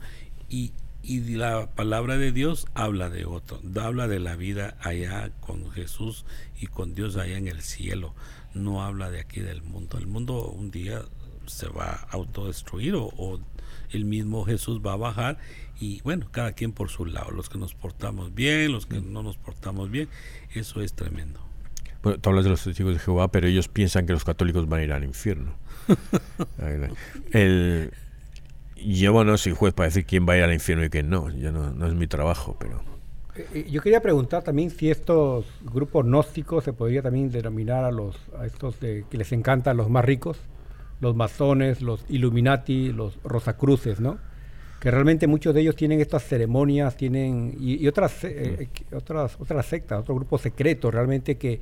Y, 0.49 0.71
y 1.07 1.21
la 1.35 1.71
palabra 1.71 2.17
de 2.17 2.33
Dios 2.33 2.67
habla 2.73 3.09
de 3.09 3.25
otro, 3.25 3.61
habla 3.81 4.09
de 4.09 4.19
la 4.19 4.35
vida 4.35 4.75
allá 4.81 5.31
con 5.39 5.71
Jesús 5.71 6.25
y 6.59 6.67
con 6.67 6.93
Dios 6.93 7.15
allá 7.15 7.37
en 7.37 7.47
el 7.47 7.61
cielo, 7.61 8.13
no 8.53 8.83
habla 8.83 9.09
de 9.09 9.21
aquí 9.21 9.39
del 9.39 9.63
mundo. 9.63 9.97
El 9.97 10.07
mundo 10.07 10.47
un 10.49 10.69
día 10.69 11.03
se 11.45 11.69
va 11.69 11.91
a 11.91 12.07
autodestruir 12.11 12.95
o, 12.95 13.05
o 13.05 13.39
el 13.91 14.03
mismo 14.03 14.43
Jesús 14.43 14.81
va 14.85 14.93
a 14.93 14.97
bajar 14.97 15.37
y 15.79 16.01
bueno, 16.01 16.27
cada 16.29 16.51
quien 16.51 16.73
por 16.73 16.89
su 16.89 17.05
lado, 17.05 17.31
los 17.31 17.47
que 17.47 17.57
nos 17.57 17.73
portamos 17.73 18.35
bien, 18.35 18.73
los 18.73 18.85
que 18.85 18.99
no 18.99 19.23
nos 19.23 19.37
portamos 19.37 19.89
bien, 19.89 20.09
eso 20.53 20.81
es 20.81 20.93
tremendo. 20.93 21.39
Bueno, 22.03 22.19
tú 22.19 22.29
hablas 22.29 22.43
de 22.43 22.51
los 22.51 22.63
testigos 22.63 22.93
de 22.93 22.99
Jehová, 22.99 23.31
pero 23.31 23.47
ellos 23.47 23.69
piensan 23.69 24.05
que 24.05 24.13
los 24.13 24.23
católicos 24.25 24.67
van 24.67 24.81
a 24.81 24.83
ir 24.83 24.91
al 24.91 25.03
infierno. 25.03 25.53
el, 27.31 27.93
yo, 28.85 29.13
bueno, 29.13 29.37
soy 29.37 29.53
juez 29.53 29.73
para 29.73 29.87
decir 29.87 30.05
quién 30.05 30.27
va 30.27 30.33
a 30.33 30.37
ir 30.37 30.43
al 30.43 30.53
infierno 30.53 30.83
y 30.85 30.89
quién 30.89 31.09
no. 31.09 31.29
Yo 31.29 31.51
no, 31.51 31.71
no 31.71 31.87
es 31.87 31.93
mi 31.93 32.07
trabajo, 32.07 32.55
pero... 32.59 32.81
Eh, 33.35 33.47
eh, 33.53 33.67
yo 33.69 33.81
quería 33.81 34.01
preguntar 34.01 34.43
también 34.43 34.69
si 34.69 34.89
estos 34.89 35.45
grupos 35.61 36.05
gnósticos 36.05 36.63
se 36.63 36.73
podría 36.73 37.01
también 37.01 37.29
denominar 37.29 37.83
a 37.83 37.91
los 37.91 38.15
a 38.37 38.45
estos 38.45 38.79
de, 38.79 39.05
que 39.09 39.17
les 39.17 39.31
encantan 39.31 39.77
los 39.77 39.89
más 39.89 40.03
ricos, 40.03 40.37
los 41.01 41.15
masones, 41.15 41.81
los 41.81 42.05
Illuminati, 42.09 42.91
los 42.91 43.17
Rosacruces, 43.23 43.99
¿no? 43.99 44.17
que 44.79 44.91
realmente 44.91 45.27
muchos 45.27 45.53
de 45.53 45.61
ellos 45.61 45.75
tienen 45.75 45.99
estas 46.01 46.23
ceremonias, 46.23 46.95
tienen 46.95 47.55
y, 47.59 47.87
otras, 47.87 48.23
eh, 48.23 48.69
eh, 48.89 48.95
otras 48.95 49.35
otras 49.39 49.65
sectas, 49.65 49.99
otros 49.99 50.17
grupos 50.17 50.41
secretos 50.41 50.93
realmente 50.93 51.37
que 51.37 51.59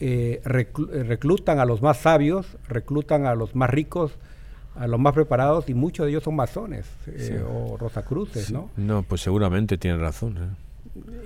eh, 0.00 0.40
reclutan 0.44 1.58
a 1.58 1.64
los 1.64 1.82
más 1.82 1.98
sabios, 1.98 2.56
reclutan 2.68 3.26
a 3.26 3.34
los 3.34 3.54
más 3.54 3.70
ricos, 3.70 4.12
a 4.74 4.86
los 4.86 4.98
más 4.98 5.12
preparados 5.12 5.68
y 5.68 5.74
muchos 5.74 6.06
de 6.06 6.12
ellos 6.12 6.22
son 6.22 6.36
masones 6.36 6.86
o 7.48 7.76
rosacruces, 7.76 8.50
¿no? 8.50 8.70
No, 8.76 9.02
pues 9.02 9.20
seguramente 9.20 9.78
tienen 9.78 10.00
razón. 10.00 10.56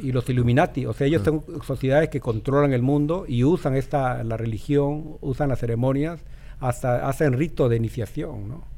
Y 0.03 0.13
los 0.13 0.29
Illuminati, 0.29 0.87
o 0.87 0.93
sea, 0.93 1.07
ellos 1.07 1.23
ah. 1.23 1.25
son 1.25 1.43
sociedades 1.65 2.09
que 2.09 2.21
controlan 2.21 2.73
el 2.73 2.83
mundo 2.83 3.25
y 3.27 3.45
usan 3.45 3.75
esta 3.75 4.23
la 4.23 4.37
religión, 4.37 5.17
usan 5.21 5.49
las 5.49 5.59
ceremonias, 5.59 6.21
hasta 6.61 7.09
hacen 7.09 7.33
rito 7.33 7.69
de 7.69 7.77
iniciación, 7.77 8.49
¿no? 8.49 8.77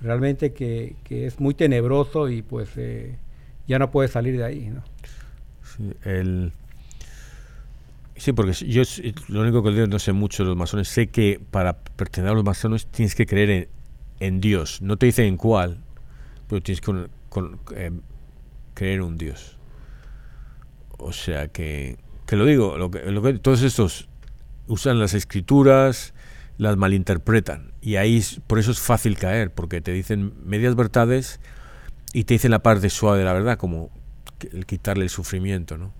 realmente 0.00 0.52
que, 0.52 0.96
es 1.08 1.40
muy 1.40 1.54
tenebroso 1.54 2.28
y 2.28 2.42
pues 2.42 2.70
eh, 2.76 3.16
ya 3.66 3.78
no 3.78 3.90
puede 3.90 4.08
salir 4.08 4.36
de 4.36 4.44
ahí. 4.44 4.70
¿no? 4.70 4.82
Sí, 5.64 5.92
el, 6.04 6.52
sí, 8.16 8.32
porque 8.32 8.52
yo 8.52 8.82
lo 9.28 9.40
único 9.40 9.62
que 9.62 9.70
digo, 9.70 9.86
no 9.86 9.98
sé 9.98 10.12
mucho 10.12 10.44
de 10.44 10.50
los 10.50 10.56
masones, 10.56 10.88
sé 10.88 11.08
que 11.08 11.40
para 11.50 11.78
pertenecer 11.78 12.32
a 12.32 12.34
los 12.34 12.44
masones 12.44 12.86
tienes 12.86 13.14
que 13.14 13.26
creer 13.26 13.50
en, 13.50 13.68
Dios, 14.40 14.82
no 14.82 14.96
te 14.96 15.06
dicen 15.06 15.26
en 15.26 15.36
cuál, 15.36 15.78
pero 16.48 16.62
tienes 16.62 16.80
que 16.80 17.08
eh, 17.74 17.90
creer 18.74 18.94
en 18.94 19.02
un 19.02 19.18
Dios. 19.18 19.58
O 20.98 21.12
sea 21.12 21.48
que, 21.48 21.98
que 22.26 22.36
lo 22.36 22.44
digo, 22.44 22.76
lo 22.78 22.90
que, 22.90 23.00
lo 23.10 23.22
que, 23.22 23.34
todos 23.38 23.62
estos 23.62 24.08
usan 24.68 24.98
las 24.98 25.14
escrituras, 25.14 26.14
las 26.58 26.76
malinterpretan. 26.76 27.72
Y 27.80 27.96
ahí 27.96 28.22
por 28.46 28.58
eso 28.58 28.70
es 28.70 28.80
fácil 28.80 29.18
caer, 29.18 29.52
porque 29.52 29.80
te 29.80 29.92
dicen 29.92 30.32
medias 30.44 30.76
verdades 30.76 31.40
y 32.12 32.24
te 32.24 32.34
dicen 32.34 32.50
la 32.50 32.62
parte 32.62 32.90
suave 32.90 33.18
de 33.18 33.24
la 33.24 33.32
verdad, 33.32 33.58
como 33.58 33.90
el 34.52 34.66
quitarle 34.66 35.04
el 35.04 35.10
sufrimiento, 35.10 35.78
¿no? 35.78 35.92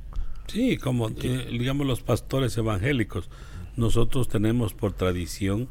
Sí, 0.47 0.77
como 0.77 1.09
eh, 1.09 1.49
digamos 1.51 1.87
los 1.87 2.03
pastores 2.03 2.57
evangélicos. 2.57 3.31
Nosotros 3.77 4.29
tenemos 4.29 4.75
por 4.75 4.93
tradición 4.93 5.69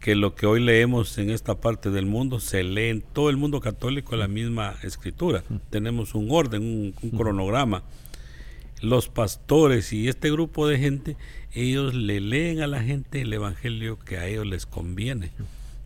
que 0.00 0.14
lo 0.14 0.34
que 0.34 0.46
hoy 0.46 0.60
leemos 0.60 1.18
en 1.18 1.30
esta 1.30 1.60
parte 1.60 1.90
del 1.90 2.06
mundo 2.06 2.40
se 2.40 2.64
lee 2.64 2.88
en 2.88 3.02
todo 3.02 3.30
el 3.30 3.36
mundo 3.36 3.60
católico 3.60 4.16
la 4.16 4.28
misma 4.28 4.74
escritura. 4.82 5.44
Tenemos 5.70 6.14
un 6.14 6.28
orden, 6.30 6.94
un 7.02 7.10
cronograma 7.10 7.84
los 8.80 9.08
pastores 9.08 9.92
y 9.92 10.08
este 10.08 10.30
grupo 10.30 10.66
de 10.66 10.78
gente, 10.78 11.16
ellos 11.52 11.94
le 11.94 12.20
leen 12.20 12.62
a 12.62 12.66
la 12.66 12.82
gente 12.82 13.22
el 13.22 13.32
evangelio 13.32 13.98
que 13.98 14.16
a 14.18 14.26
ellos 14.26 14.46
les 14.46 14.66
conviene 14.66 15.32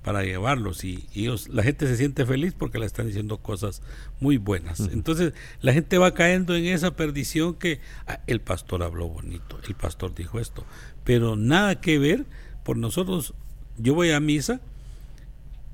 para 0.05 0.22
llevarlos 0.22 0.85
y 0.85 1.07
ellos 1.14 1.48
la 1.48 1.62
gente 1.62 1.87
se 1.87 1.96
siente 1.96 2.27
feliz 2.27 2.55
porque 2.57 2.79
le 2.79 2.87
están 2.87 3.07
diciendo 3.07 3.38
cosas 3.38 3.83
muy 4.20 4.37
buenas. 4.37 4.81
Entonces, 4.92 5.33
la 5.61 5.72
gente 5.72 5.98
va 5.98 6.12
cayendo 6.14 6.55
en 6.55 6.66
esa 6.66 6.94
perdición 6.94 7.55
que 7.55 7.81
ah, 8.07 8.20
el 8.27 8.40
pastor 8.40 8.83
habló 8.83 9.09
bonito, 9.09 9.59
el 9.66 9.74
pastor 9.74 10.14
dijo 10.14 10.38
esto, 10.38 10.64
pero 11.05 11.37
nada 11.37 11.81
que 11.81 11.98
ver 11.98 12.27
por 12.62 12.77
nosotros. 12.77 13.35
Yo 13.78 13.94
voy 13.94 14.10
a 14.10 14.20
misa 14.20 14.60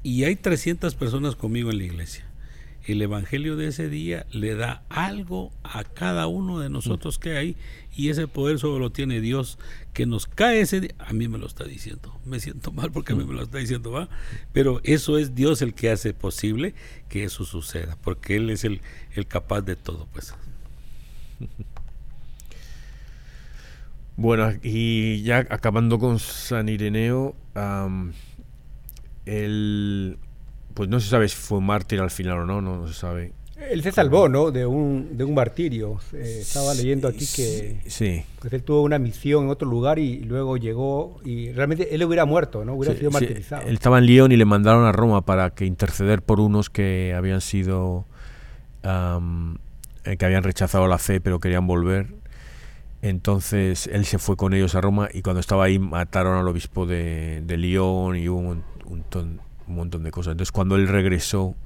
y 0.03 0.25
hay 0.25 0.37
300 0.37 0.95
personas 0.95 1.37
conmigo 1.37 1.71
en 1.71 1.79
la 1.79 1.85
iglesia 1.85 2.31
el 2.87 3.03
Evangelio 3.03 3.57
de 3.57 3.69
ese 3.69 3.89
día 3.89 4.27
le 4.33 4.55
da 4.55 4.83
algo 4.89 5.53
a 5.63 5.85
cada 5.85 6.27
uno 6.27 6.61
de 6.61 6.71
nosotros 6.71 7.19
que 7.19 7.37
hay 7.37 7.57
y 7.95 8.09
ese 8.09 8.27
poder 8.27 8.59
solo 8.59 8.79
lo 8.79 8.91
tiene 8.91 9.21
Dios 9.21 9.59
que 9.93 10.07
nos 10.07 10.27
cae 10.27 10.61
ese 10.61 10.81
día. 10.81 10.95
A 10.99 11.13
mí 11.13 11.29
me 11.29 11.39
lo 11.39 11.47
está 11.47 11.65
diciendo, 11.65 12.19
me 12.25 12.41
siento 12.41 12.73
mal 12.73 12.91
porque 12.91 13.13
a 13.13 13.17
mí 13.17 13.25
me 13.25 13.35
lo 13.35 13.43
está 13.43 13.59
diciendo, 13.59 13.91
¿va? 13.91 14.09
Pero 14.53 14.81
eso 14.85 15.19
es 15.19 15.35
Dios 15.35 15.63
el 15.63 15.75
que 15.75 15.91
hace 15.91 16.15
posible 16.15 16.75
que 17.09 17.25
eso 17.25 17.45
suceda, 17.45 17.97
porque 18.03 18.37
Él 18.37 18.51
es 18.51 18.65
el, 18.65 18.81
el 19.15 19.27
capaz 19.27 19.63
de 19.63 19.77
todo, 19.77 20.09
pues. 20.13 20.35
Bueno, 24.21 24.53
y 24.63 25.23
ya 25.23 25.39
acabando 25.39 25.99
con 25.99 26.19
San 26.19 26.69
Ireneo, 26.69 27.35
él, 29.25 30.19
pues 30.75 30.91
no 30.91 31.01
se 31.01 31.09
sabe 31.09 31.27
si 31.27 31.37
fue 31.37 31.63
mártir 31.63 32.01
al 32.01 32.11
final 32.11 32.41
o 32.41 32.45
no, 32.45 32.61
no, 32.61 32.87
se 32.87 32.93
sabe. 32.93 33.33
Él 33.71 33.83
se 33.83 33.93
salvó, 33.93 34.29
¿no? 34.29 34.51
De 34.51 34.67
un, 34.67 35.17
de 35.17 35.25
un 35.25 35.33
martirio. 35.33 35.99
estaba 36.13 36.75
leyendo 36.75 37.09
aquí 37.09 37.27
que 37.35 37.81
sí. 37.87 38.23
pues 38.41 38.53
él 38.53 38.63
tuvo 38.63 38.83
una 38.83 38.99
misión 38.99 39.45
en 39.45 39.51
otro 39.51 39.67
lugar 39.67 39.99
y 39.99 40.19
luego 40.21 40.59
llegó 40.59 41.19
y 41.25 41.53
realmente 41.53 41.95
él 41.95 42.05
hubiera 42.05 42.27
muerto, 42.27 42.63
¿no? 42.63 42.75
Hubiera 42.75 42.95
sido 42.95 43.11
martirizado. 43.11 43.67
Él 43.67 43.73
estaba 43.73 43.97
en 43.97 44.05
Lyon 44.05 44.33
y 44.33 44.37
le 44.37 44.45
mandaron 44.45 44.85
a 44.85 44.93
Roma 44.93 45.23
para 45.23 45.49
que 45.49 45.65
interceder 45.65 46.21
por 46.21 46.41
unos 46.41 46.69
que 46.69 47.15
habían 47.17 47.41
sido 47.41 48.05
eh, 48.85 50.17
que 50.19 50.25
habían 50.27 50.43
rechazado 50.43 50.87
la 50.89 50.99
fe 50.99 51.23
pero 51.23 51.41
querían 51.41 51.67
volver. 51.67 52.20
Entonces 53.03 53.87
él 53.87 54.05
se 54.05 54.19
fue 54.19 54.37
con 54.37 54.53
ellos 54.53 54.75
a 54.75 54.81
Roma 54.81 55.09
y 55.13 55.23
cuando 55.23 55.41
estaba 55.41 55.65
ahí 55.65 55.79
mataron 55.79 56.37
al 56.37 56.47
obispo 56.47 56.87
de, 56.87 57.43
de 57.45 57.57
Lyon 57.57 58.17
y 58.17 58.29
hubo 58.29 58.39
un, 58.39 58.65
un, 58.85 59.41
montón 59.67 60.03
de 60.03 60.11
cosas. 60.11 60.33
Entonces 60.33 60.53
cuando 60.53 60.77
él 60.77 60.87
regresó 60.87 61.57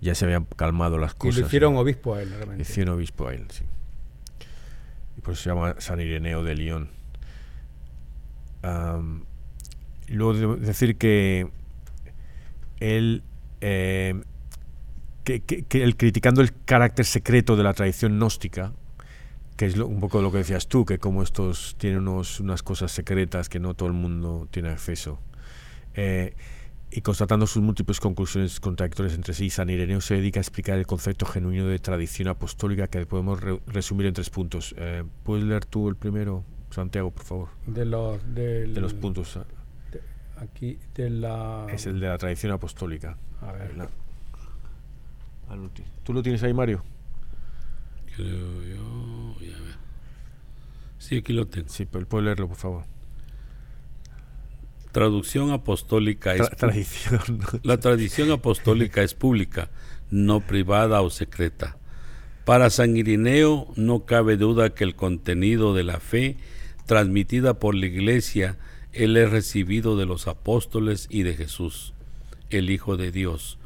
ya 0.00 0.14
se 0.14 0.24
habían 0.24 0.44
calmado 0.44 0.98
las 0.98 1.14
cosas. 1.14 1.38
Y 1.38 1.40
lo 1.40 1.46
hicieron 1.46 1.76
obispo 1.76 2.14
a 2.14 2.22
él, 2.22 2.30
realmente. 2.30 2.62
hicieron 2.62 2.94
obispo 2.94 3.28
a 3.28 3.34
él, 3.34 3.46
sí. 3.50 3.64
Y 5.16 5.20
por 5.20 5.34
eso 5.34 5.44
se 5.44 5.50
llama 5.50 5.76
San 5.78 6.00
Ireneo 6.00 6.42
de 6.42 6.54
Lyon. 6.56 6.90
y 10.08 10.12
luego 10.12 10.56
decir 10.56 10.96
que 10.96 11.48
él 12.80 13.22
eh, 13.60 14.20
que, 15.24 15.42
el 15.82 15.96
criticando 15.96 16.42
el 16.42 16.52
carácter 16.64 17.04
secreto 17.06 17.56
de 17.56 17.62
la 17.62 17.72
tradición 17.72 18.18
gnóstica, 18.18 18.72
que 19.56 19.66
es 19.66 19.76
un 19.76 20.00
poco 20.00 20.20
lo 20.20 20.32
que 20.32 20.38
decías 20.38 20.66
tú, 20.66 20.84
que 20.84 20.98
como 20.98 21.22
estos 21.22 21.76
tienen 21.78 22.00
unos, 22.00 22.40
unas 22.40 22.62
cosas 22.62 22.90
secretas 22.90 23.48
que 23.48 23.60
no 23.60 23.74
todo 23.74 23.88
el 23.88 23.94
mundo 23.94 24.48
tiene 24.50 24.70
acceso. 24.70 25.20
Eh, 25.94 26.34
y 26.90 27.00
constatando 27.00 27.46
sus 27.46 27.62
múltiples 27.62 27.98
conclusiones 27.98 28.60
contradictorias 28.60 29.14
entre 29.14 29.34
sí, 29.34 29.50
San 29.50 29.70
Ireneo 29.70 30.00
se 30.00 30.14
dedica 30.14 30.40
a 30.40 30.42
explicar 30.42 30.78
el 30.78 30.86
concepto 30.86 31.26
genuino 31.26 31.66
de 31.66 31.78
tradición 31.78 32.28
apostólica 32.28 32.88
que 32.88 33.04
podemos 33.06 33.40
resumir 33.66 34.06
en 34.06 34.14
tres 34.14 34.30
puntos. 34.30 34.74
Eh, 34.78 35.02
¿Puedes 35.24 35.44
leer 35.44 35.64
tú 35.64 35.88
el 35.88 35.96
primero, 35.96 36.44
Santiago, 36.70 37.10
por 37.10 37.24
favor? 37.24 37.48
De 37.66 37.84
los, 37.84 38.20
de 38.34 38.66
los 38.80 38.94
puntos. 38.94 39.36
Ah. 39.36 39.44
aquí, 40.36 40.78
de 40.94 41.10
la... 41.10 41.66
Es 41.68 41.86
el 41.86 41.98
de 42.00 42.08
la 42.08 42.18
tradición 42.18 42.52
apostólica. 42.52 43.16
A 43.40 43.52
ver. 43.52 43.72
¿Tú 46.04 46.12
lo 46.12 46.22
tienes 46.22 46.42
ahí, 46.42 46.54
Mario? 46.54 46.82
Creo 48.16 48.62
yo. 48.62 49.34
Sí, 50.98 51.18
aquí 51.18 51.32
lo 51.32 51.46
tengo. 51.46 51.68
Sí, 51.68 51.84
pero 51.84 52.06
puede 52.06 52.24
leerlo, 52.24 52.48
por 52.48 52.56
favor. 52.56 52.84
Traducción 54.92 55.50
apostólica 55.50 56.34
es 56.34 56.48
tradición. 56.50 57.40
La 57.62 57.78
tradición 57.78 58.30
apostólica 58.30 59.02
es 59.02 59.12
pública, 59.14 59.68
no 60.10 60.40
privada 60.40 61.02
o 61.02 61.10
secreta. 61.10 61.76
Para 62.44 62.70
San 62.70 62.96
Irineo 62.96 63.66
no 63.76 64.04
cabe 64.04 64.36
duda 64.36 64.70
que 64.70 64.84
el 64.84 64.94
contenido 64.94 65.74
de 65.74 65.82
la 65.82 66.00
fe 66.00 66.36
transmitida 66.86 67.54
por 67.54 67.74
la 67.74 67.86
Iglesia 67.86 68.56
él 68.92 69.16
es 69.16 69.30
recibido 69.30 69.96
de 69.96 70.06
los 70.06 70.28
apóstoles 70.28 71.08
y 71.10 71.24
de 71.24 71.34
Jesús, 71.34 71.94
el 72.50 72.70
Hijo 72.70 72.96
de 72.96 73.10
Dios 73.10 73.58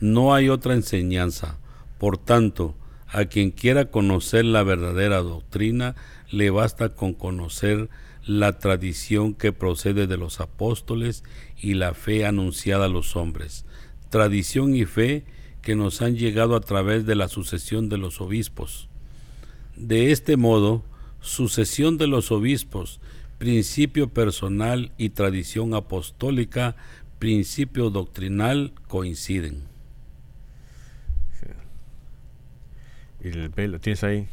no 0.00 0.34
hay 0.34 0.48
otra 0.48 0.74
enseñanza. 0.74 1.58
Por 1.98 2.18
tanto, 2.18 2.74
a 3.08 3.26
quien 3.26 3.50
quiera 3.50 3.86
conocer 3.86 4.44
la 4.44 4.62
verdadera 4.62 5.18
doctrina, 5.18 5.94
le 6.30 6.50
basta 6.50 6.90
con 6.90 7.12
conocer 7.12 7.88
la 8.26 8.58
tradición 8.58 9.34
que 9.34 9.52
procede 9.52 10.06
de 10.06 10.16
los 10.16 10.40
apóstoles 10.40 11.22
y 11.56 11.74
la 11.74 11.94
fe 11.94 12.26
anunciada 12.26 12.86
a 12.86 12.88
los 12.88 13.16
hombres. 13.16 13.64
Tradición 14.10 14.74
y 14.74 14.84
fe 14.84 15.24
que 15.62 15.76
nos 15.76 16.02
han 16.02 16.16
llegado 16.16 16.56
a 16.56 16.60
través 16.60 17.06
de 17.06 17.14
la 17.14 17.28
sucesión 17.28 17.88
de 17.88 17.98
los 17.98 18.20
obispos. 18.20 18.88
De 19.76 20.10
este 20.10 20.36
modo, 20.36 20.84
sucesión 21.20 21.98
de 21.98 22.06
los 22.06 22.30
obispos, 22.32 23.00
principio 23.38 24.08
personal 24.08 24.92
y 24.96 25.10
tradición 25.10 25.74
apostólica, 25.74 26.76
principio 27.18 27.90
doctrinal 27.90 28.72
coinciden. 28.88 29.64
¿Y 33.15 33.15
el 33.28 33.80
tienes 33.80 34.04
ahí, 34.04 34.28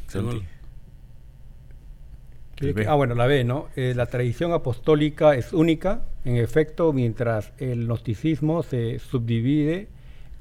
Ah, 2.86 2.94
bueno, 2.94 3.14
la 3.14 3.26
B, 3.26 3.42
¿no? 3.42 3.68
Eh, 3.74 3.94
la 3.96 4.06
tradición 4.06 4.52
apostólica 4.52 5.34
es 5.34 5.52
única, 5.52 6.02
en 6.24 6.36
efecto, 6.36 6.92
mientras 6.92 7.52
el 7.58 7.86
gnosticismo 7.86 8.62
se 8.62 9.00
subdivide 9.00 9.88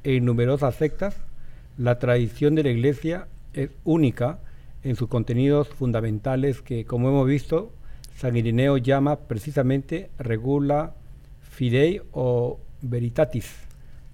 en 0.04 0.26
numerosas 0.26 0.76
sectas, 0.76 1.18
la 1.78 1.98
tradición 1.98 2.54
de 2.54 2.64
la 2.64 2.70
Iglesia 2.70 3.28
es 3.54 3.72
única 3.84 4.40
en 4.84 4.96
sus 4.96 5.08
contenidos 5.08 5.70
fundamentales 5.70 6.62
que, 6.62 6.86
como 6.86 7.10
hemos 7.10 7.28
visto, 7.28 7.72
San 8.16 8.38
Irineo 8.38 8.78
llama 8.78 9.16
precisamente 9.22 10.12
regula 10.20 10.94
fidei 11.42 12.02
o 12.12 12.60
veritatis. 12.82 13.52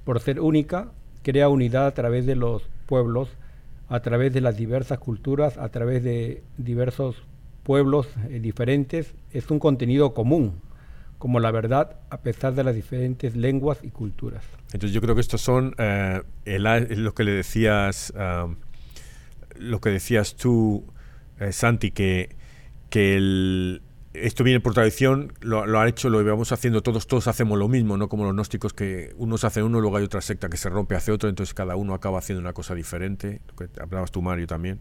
Por 0.05 0.21
ser 0.21 0.39
única, 0.39 0.91
crea 1.21 1.49
unidad 1.49 1.87
a 1.87 1.93
través 1.93 2.25
de 2.25 2.35
los 2.35 2.63
pueblos 2.85 3.29
a 3.89 3.99
través 4.01 4.33
de 4.33 4.41
las 4.41 4.55
diversas 4.55 4.99
culturas, 4.99 5.57
a 5.57 5.69
través 5.69 6.03
de 6.03 6.43
diversos 6.57 7.15
pueblos 7.63 8.07
eh, 8.29 8.39
diferentes, 8.39 9.13
es 9.31 9.49
un 9.51 9.59
contenido 9.59 10.13
común, 10.13 10.61
como 11.17 11.39
la 11.39 11.51
verdad, 11.51 11.99
a 12.09 12.21
pesar 12.21 12.53
de 12.53 12.63
las 12.63 12.75
diferentes 12.75 13.35
lenguas 13.35 13.79
y 13.83 13.89
culturas. 13.89 14.43
Entonces 14.67 14.91
yo 14.91 15.01
creo 15.01 15.15
que 15.15 15.21
estos 15.21 15.41
son 15.41 15.75
eh, 15.77 16.21
lo 16.45 17.13
que 17.13 17.23
le 17.23 17.31
decías, 17.31 18.13
lo 19.57 19.81
que 19.81 19.89
decías 19.89 20.35
tú, 20.35 20.85
eh, 21.39 21.51
Santi, 21.51 21.91
que, 21.91 22.35
que 22.89 23.17
el, 23.17 23.81
esto 24.13 24.43
viene 24.43 24.59
por 24.59 24.73
tradición, 24.73 25.33
lo, 25.41 25.65
lo, 25.67 25.79
han 25.79 25.87
hecho, 25.87 26.09
lo 26.09 26.21
llevamos 26.21 26.51
haciendo 26.51 26.81
todos, 26.81 27.05
todos 27.05 27.27
hacemos 27.27 27.59
lo 27.59 27.67
mismo, 27.67 27.95
no 27.95 28.09
como 28.09 28.23
los 28.23 28.33
gnósticos 28.33 28.73
que 28.73 29.13
unos 29.17 29.43
hacen 29.43 29.63
uno, 29.63 29.81
luego 29.81 29.97
hay 29.97 30.03
otra 30.03 30.21
secta 30.21 30.49
que 30.49 30.57
se 30.57 30.69
rompe, 30.69 30.95
hace 30.95 31.11
otro, 31.11 31.29
entonces 31.29 31.53
cada 31.53 31.75
uno 31.75 31.93
acaba 31.93 32.17
haciendo 32.17 32.41
una 32.41 32.53
cosa 32.53 32.73
diferente, 32.73 33.41
lo 33.47 33.55
que 33.55 33.81
hablabas 33.81 34.11
tú 34.11 34.21
Mario 34.21 34.47
también. 34.47 34.79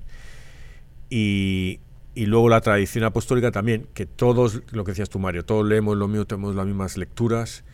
Y, 1.10 1.80
y 2.14 2.26
luego 2.26 2.48
la 2.48 2.60
tradición 2.62 3.04
apostólica 3.04 3.50
también, 3.50 3.86
que 3.92 4.06
todos, 4.06 4.62
lo 4.72 4.84
que 4.84 4.92
decías 4.92 5.10
tú 5.10 5.18
Mario, 5.18 5.44
todos 5.44 5.66
leemos 5.66 5.96
lo 5.96 6.08
mismo, 6.08 6.24
tenemos 6.24 6.54
las 6.54 6.66
mismas 6.66 6.96
lecturas 6.96 7.64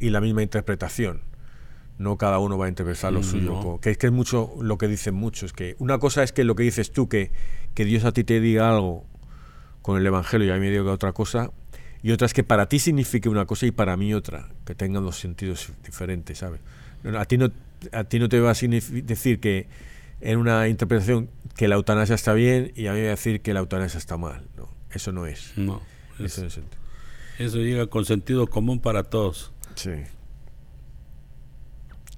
y 0.00 0.10
la 0.10 0.20
misma 0.20 0.42
interpretación. 0.42 1.20
No 1.98 2.16
cada 2.16 2.38
uno 2.38 2.56
va 2.56 2.66
a 2.66 2.68
interpretar 2.68 3.12
lo 3.12 3.20
mm, 3.20 3.24
suyo. 3.24 3.78
Que 3.80 3.90
es 3.90 3.98
que 3.98 4.06
es 4.06 4.12
mucho 4.12 4.54
lo 4.60 4.76
que 4.78 4.88
dicen 4.88 5.14
muchos. 5.14 5.52
Que 5.52 5.76
una 5.78 5.98
cosa 5.98 6.22
es 6.22 6.32
que 6.32 6.42
lo 6.42 6.56
que 6.56 6.64
dices 6.64 6.90
tú, 6.90 7.08
que, 7.08 7.30
que 7.74 7.84
Dios 7.84 8.04
a 8.04 8.12
ti 8.12 8.24
te 8.24 8.40
diga 8.40 8.70
algo 8.70 9.04
con 9.82 9.98
el 9.98 10.06
Evangelio 10.06 10.46
y 10.46 10.50
a 10.50 10.54
mí 10.54 10.60
me 10.60 10.70
digo 10.70 10.84
que 10.84 10.90
otra 10.90 11.12
cosa, 11.12 11.50
y 12.02 12.10
otra 12.10 12.26
es 12.26 12.34
que 12.34 12.42
para 12.42 12.68
ti 12.68 12.78
signifique 12.78 13.28
una 13.28 13.46
cosa 13.46 13.66
y 13.66 13.70
para 13.70 13.96
mí 13.96 14.14
otra, 14.14 14.48
que 14.64 14.74
tengan 14.74 15.04
dos 15.04 15.18
sentidos 15.18 15.70
diferentes, 15.84 16.38
¿sabes? 16.38 16.60
A 17.16 17.24
ti 17.26 17.38
no, 17.38 17.50
a 17.92 18.04
ti 18.04 18.18
no 18.18 18.28
te 18.28 18.40
va 18.40 18.50
a 18.50 18.54
decir 18.54 19.40
que 19.40 19.66
en 20.20 20.38
una 20.38 20.68
interpretación 20.68 21.28
que 21.56 21.68
la 21.68 21.74
eutanasia 21.74 22.14
está 22.14 22.32
bien 22.32 22.72
y 22.76 22.86
a 22.86 22.92
mí 22.92 22.98
me 23.00 23.06
va 23.06 23.12
a 23.12 23.16
decir 23.16 23.40
que 23.40 23.52
la 23.52 23.60
eutanasia 23.60 23.98
está 23.98 24.16
mal, 24.16 24.46
¿no? 24.56 24.68
Eso 24.90 25.12
no 25.12 25.26
es. 25.26 25.52
No. 25.56 25.82
eso, 26.18 26.46
es, 26.46 26.60
eso 27.38 27.58
llega 27.58 27.86
con 27.88 28.04
sentido 28.04 28.46
común 28.46 28.80
para 28.80 29.04
todos. 29.04 29.52
Sí. 29.74 29.90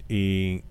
Y 0.09 0.63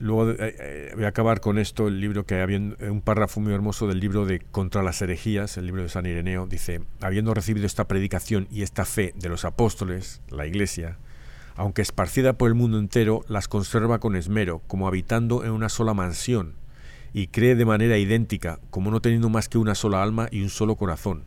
Luego 0.00 0.30
eh, 0.30 0.36
eh, 0.38 0.92
voy 0.94 1.04
a 1.04 1.08
acabar 1.08 1.40
con 1.40 1.58
esto, 1.58 1.88
el 1.88 2.00
libro 2.00 2.24
que 2.24 2.40
había 2.40 2.58
un 2.58 3.00
párrafo 3.04 3.40
muy 3.40 3.52
hermoso 3.52 3.88
del 3.88 3.98
libro 3.98 4.26
de 4.26 4.38
Contra 4.38 4.84
las 4.84 5.02
herejías, 5.02 5.56
el 5.56 5.66
libro 5.66 5.82
de 5.82 5.88
San 5.88 6.06
Ireneo, 6.06 6.46
dice, 6.46 6.82
habiendo 7.00 7.34
recibido 7.34 7.66
esta 7.66 7.88
predicación 7.88 8.46
y 8.48 8.62
esta 8.62 8.84
fe 8.84 9.12
de 9.16 9.28
los 9.28 9.44
apóstoles, 9.44 10.20
la 10.30 10.46
iglesia, 10.46 10.98
aunque 11.56 11.82
esparcida 11.82 12.34
por 12.34 12.48
el 12.48 12.54
mundo 12.54 12.78
entero, 12.78 13.24
las 13.26 13.48
conserva 13.48 13.98
con 13.98 14.14
esmero, 14.14 14.62
como 14.68 14.86
habitando 14.86 15.44
en 15.44 15.50
una 15.50 15.68
sola 15.68 15.94
mansión, 15.94 16.54
y 17.12 17.26
cree 17.26 17.56
de 17.56 17.64
manera 17.64 17.98
idéntica, 17.98 18.60
como 18.70 18.92
no 18.92 19.00
teniendo 19.00 19.30
más 19.30 19.48
que 19.48 19.58
una 19.58 19.74
sola 19.74 20.00
alma 20.00 20.28
y 20.30 20.42
un 20.42 20.50
solo 20.50 20.76
corazón, 20.76 21.24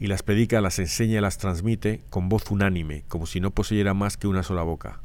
y 0.00 0.08
las 0.08 0.24
predica, 0.24 0.60
las 0.60 0.80
enseña 0.80 1.18
y 1.18 1.20
las 1.20 1.38
transmite 1.38 2.02
con 2.10 2.28
voz 2.28 2.50
unánime, 2.50 3.04
como 3.06 3.26
si 3.26 3.38
no 3.38 3.52
poseyera 3.52 3.94
más 3.94 4.16
que 4.16 4.26
una 4.26 4.42
sola 4.42 4.62
boca 4.62 5.00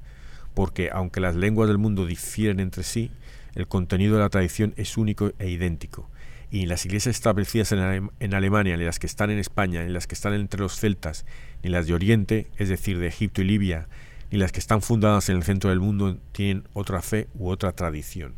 porque 0.56 0.90
aunque 0.92 1.20
las 1.20 1.36
lenguas 1.36 1.68
del 1.68 1.78
mundo 1.78 2.08
difieren 2.08 2.60
entre 2.60 2.84
sí, 2.84 3.12
el 3.54 3.68
contenido 3.68 4.16
de 4.16 4.22
la 4.22 4.30
tradición 4.30 4.74
es 4.78 4.98
único 4.98 5.32
e 5.38 5.50
idéntico. 5.50 6.10
Y 6.50 6.66
las 6.66 6.86
iglesias 6.86 7.16
establecidas 7.16 7.72
en, 7.72 8.10
en 8.20 8.34
Alemania, 8.34 8.78
ni 8.78 8.86
las 8.86 8.98
que 8.98 9.08
están 9.08 9.30
en 9.30 9.38
España, 9.38 9.84
ni 9.84 9.92
las 9.92 10.08
que 10.08 10.16
están 10.16 10.34
entre 10.34 10.62
los 10.62 10.80
celtas, 10.80 11.26
ni 11.62 11.70
las 11.70 11.86
de 11.86 11.94
Oriente, 11.94 12.48
es 12.58 12.70
decir, 12.70 12.98
de 12.98 13.08
Egipto 13.08 13.42
y 13.42 13.46
Libia, 13.46 13.88
ni 14.32 14.40
las 14.40 14.52
que 14.52 14.60
están 14.60 14.82
fundadas 14.82 15.30
en 15.30 15.36
el 15.36 15.44
centro 15.44 15.70
del 15.70 15.80
mundo, 15.80 16.18
tienen 16.32 16.64
otra 16.74 17.02
fe 17.02 17.28
u 17.36 17.50
otra 17.50 17.74
tradición. 17.74 18.34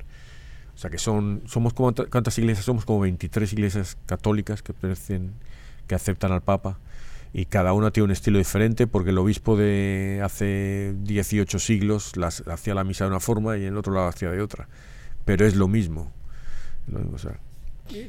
O 0.74 0.78
sea 0.78 0.90
que 0.90 0.98
somos 0.98 1.74
como, 1.74 1.94
¿cuántas 1.94 2.38
iglesias? 2.38 2.66
Somos 2.66 2.86
como 2.86 3.00
23 3.00 3.52
iglesias 3.54 3.98
católicas 4.06 4.62
que 4.62 5.96
aceptan 5.96 6.32
al 6.32 6.42
Papa 6.42 6.80
y 7.38 7.46
cada 7.46 7.74
una 7.74 7.92
tiene 7.92 8.06
un 8.06 8.12
estilo 8.12 8.40
diferente 8.40 8.88
porque 8.88 9.12
el 9.12 9.18
obispo 9.20 9.56
de 9.56 10.22
hace 10.24 10.96
18 11.04 11.60
siglos 11.60 12.18
las, 12.18 12.42
hacía 12.48 12.74
la 12.74 12.84
misa 12.84 13.04
de 13.04 13.12
una 13.12 13.20
forma 13.20 13.56
y 13.58 13.62
en 13.62 13.74
el 13.74 13.78
otro 13.78 13.94
lado 13.94 14.08
hacía 14.08 14.32
de 14.32 14.42
otra. 14.42 14.68
Pero 15.24 15.46
es 15.46 15.56
lo 15.56 15.68
mismo. 15.68 16.12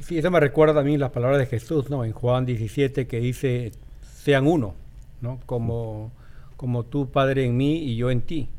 Sí, 0.01 0.17
eso 0.17 0.31
me 0.31 0.39
recuerda 0.39 0.81
a 0.81 0.83
mí 0.83 0.97
las 0.97 1.11
palabras 1.11 1.37
de 1.37 1.45
Jesús, 1.45 1.91
¿no? 1.91 2.03
En 2.05 2.11
Juan 2.11 2.47
17 2.47 3.05
que 3.05 3.19
dice, 3.19 3.71
sean 4.01 4.47
uno, 4.47 4.73
¿no? 5.21 5.39
Como, 5.45 6.11
como 6.57 6.85
tú, 6.85 7.11
Padre, 7.11 7.45
en 7.45 7.55
mí 7.55 7.83
y 7.83 7.97
yo 7.97 8.09
en 8.09 8.21
ti. 8.21 8.49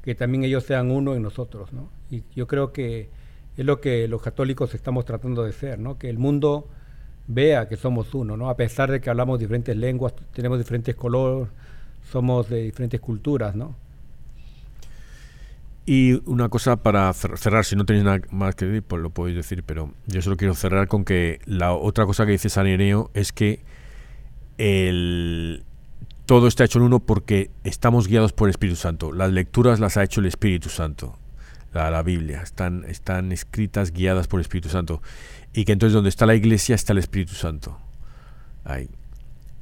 Que 0.00 0.14
también 0.14 0.44
ellos 0.44 0.64
sean 0.64 0.90
uno 0.90 1.14
en 1.14 1.20
nosotros, 1.20 1.74
¿no? 1.74 1.90
Y 2.10 2.22
yo 2.34 2.46
creo 2.46 2.72
que 2.72 3.10
es 3.58 3.64
lo 3.66 3.82
que 3.82 4.08
los 4.08 4.22
católicos 4.22 4.74
estamos 4.74 5.04
tratando 5.04 5.44
de 5.44 5.52
ser, 5.52 5.78
¿no? 5.78 5.98
Que 5.98 6.08
el 6.08 6.16
mundo 6.16 6.66
vea 7.26 7.68
que 7.68 7.76
somos 7.76 8.14
uno, 8.14 8.36
¿no? 8.36 8.50
A 8.50 8.56
pesar 8.56 8.90
de 8.90 9.00
que 9.00 9.10
hablamos 9.10 9.38
diferentes 9.38 9.76
lenguas, 9.76 10.14
tenemos 10.32 10.58
diferentes 10.58 10.94
colores, 10.94 11.48
somos 12.10 12.48
de 12.48 12.62
diferentes 12.62 13.00
culturas, 13.00 13.54
¿no? 13.54 13.74
Y 15.86 16.22
una 16.28 16.48
cosa 16.48 16.76
para 16.76 17.12
cerrar, 17.12 17.64
si 17.64 17.76
no 17.76 17.84
tenéis 17.84 18.04
nada 18.04 18.20
más 18.30 18.54
que 18.54 18.64
decir, 18.64 18.82
pues 18.82 19.02
lo 19.02 19.10
podéis 19.10 19.36
decir, 19.36 19.62
pero 19.64 19.92
yo 20.06 20.22
solo 20.22 20.36
quiero 20.36 20.54
cerrar 20.54 20.88
con 20.88 21.04
que 21.04 21.40
la 21.44 21.74
otra 21.74 22.06
cosa 22.06 22.24
que 22.24 22.32
dice 22.32 22.48
San 22.48 22.66
Ireneo 22.66 23.10
es 23.12 23.32
que 23.32 23.60
el, 24.56 25.62
todo 26.24 26.46
está 26.46 26.64
hecho 26.64 26.78
en 26.78 26.86
uno 26.86 27.00
porque 27.00 27.50
estamos 27.64 28.08
guiados 28.08 28.32
por 28.32 28.48
el 28.48 28.50
Espíritu 28.50 28.76
Santo. 28.76 29.12
Las 29.12 29.30
lecturas 29.32 29.78
las 29.78 29.98
ha 29.98 30.02
hecho 30.02 30.20
el 30.20 30.26
Espíritu 30.26 30.70
Santo, 30.70 31.18
la, 31.74 31.90
la 31.90 32.02
Biblia, 32.02 32.40
están, 32.40 32.84
están 32.88 33.30
escritas 33.30 33.92
guiadas 33.92 34.26
por 34.26 34.40
el 34.40 34.42
Espíritu 34.42 34.70
Santo 34.70 35.02
y 35.54 35.64
que 35.64 35.72
entonces 35.72 35.94
donde 35.94 36.10
está 36.10 36.26
la 36.26 36.34
iglesia 36.34 36.74
está 36.74 36.92
el 36.92 36.98
Espíritu 36.98 37.34
Santo. 37.34 37.78
Ahí. 38.64 38.88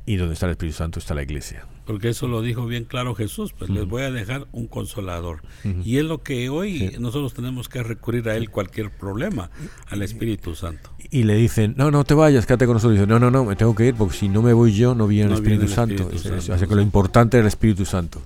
Y 0.06 0.16
donde 0.16 0.34
está 0.34 0.46
el 0.46 0.52
Espíritu 0.52 0.78
Santo 0.78 0.98
está 0.98 1.14
la 1.14 1.22
iglesia. 1.22 1.66
Porque 1.86 2.08
eso 2.08 2.28
lo 2.28 2.42
dijo 2.42 2.66
bien 2.66 2.84
claro 2.84 3.14
Jesús, 3.14 3.52
pues 3.56 3.68
les 3.68 3.86
voy 3.86 4.02
a 4.02 4.10
dejar 4.10 4.46
un 4.52 4.68
consolador. 4.68 5.42
Y 5.84 5.98
es 5.98 6.04
lo 6.04 6.22
que 6.22 6.48
hoy 6.48 6.94
nosotros 6.98 7.34
tenemos 7.34 7.68
que 7.68 7.82
recurrir 7.82 8.28
a 8.28 8.36
él 8.36 8.50
cualquier 8.50 8.90
problema, 8.90 9.50
al 9.88 10.02
Espíritu 10.02 10.54
Santo. 10.54 10.90
Y 11.10 11.24
le 11.24 11.34
dicen, 11.34 11.74
no, 11.76 11.90
no 11.90 12.04
te 12.04 12.14
vayas, 12.14 12.46
quédate 12.46 12.66
con 12.66 12.74
nosotros. 12.74 12.96
Y 12.96 13.00
dice, 13.00 13.08
no, 13.08 13.18
no, 13.18 13.30
no, 13.30 13.44
me 13.44 13.56
tengo 13.56 13.74
que 13.74 13.86
ir 13.86 13.94
porque 13.94 14.16
si 14.16 14.28
no 14.28 14.42
me 14.42 14.52
voy 14.52 14.72
yo, 14.72 14.94
no 14.94 15.08
viene 15.08 15.32
el, 15.32 15.34
Espíritu, 15.34 15.68
Santo. 15.68 16.08
Así 16.52 16.66
que 16.66 16.74
lo 16.74 16.82
importante 16.82 17.36
es 17.36 17.42
el 17.42 17.48
Espíritu 17.48 17.84
Santo. 17.84 18.22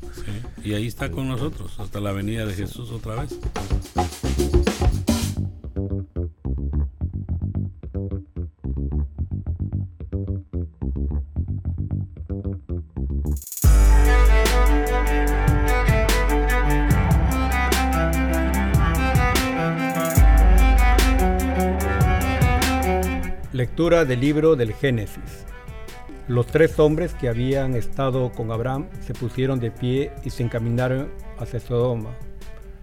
Y 0.63 0.75
ahí 0.75 0.87
está 0.87 1.11
con 1.11 1.27
nosotros, 1.27 1.73
hasta 1.79 1.99
la 2.01 2.13
venida 2.13 2.45
de 2.45 2.55
Jesús 2.55 2.91
otra 2.91 3.23
vez. 3.23 3.39
Lectura 23.57 24.05
del 24.05 24.21
libro 24.21 24.55
del 24.55 24.75
Génesis. 24.75 25.47
Los 26.29 26.47
tres 26.47 26.79
hombres 26.79 27.15
que 27.15 27.31
habían 27.31 27.75
estado 27.75 28.31
con 28.33 28.51
Abraham 28.51 28.87
se 29.01 29.15
pusieron 29.15 29.61
de 29.61 29.71
pie 29.71 30.13
y 30.27 30.29
se 30.29 30.43
encaminaron 30.43 31.09
hacia 31.39 31.59
Sodoma. 31.59 32.11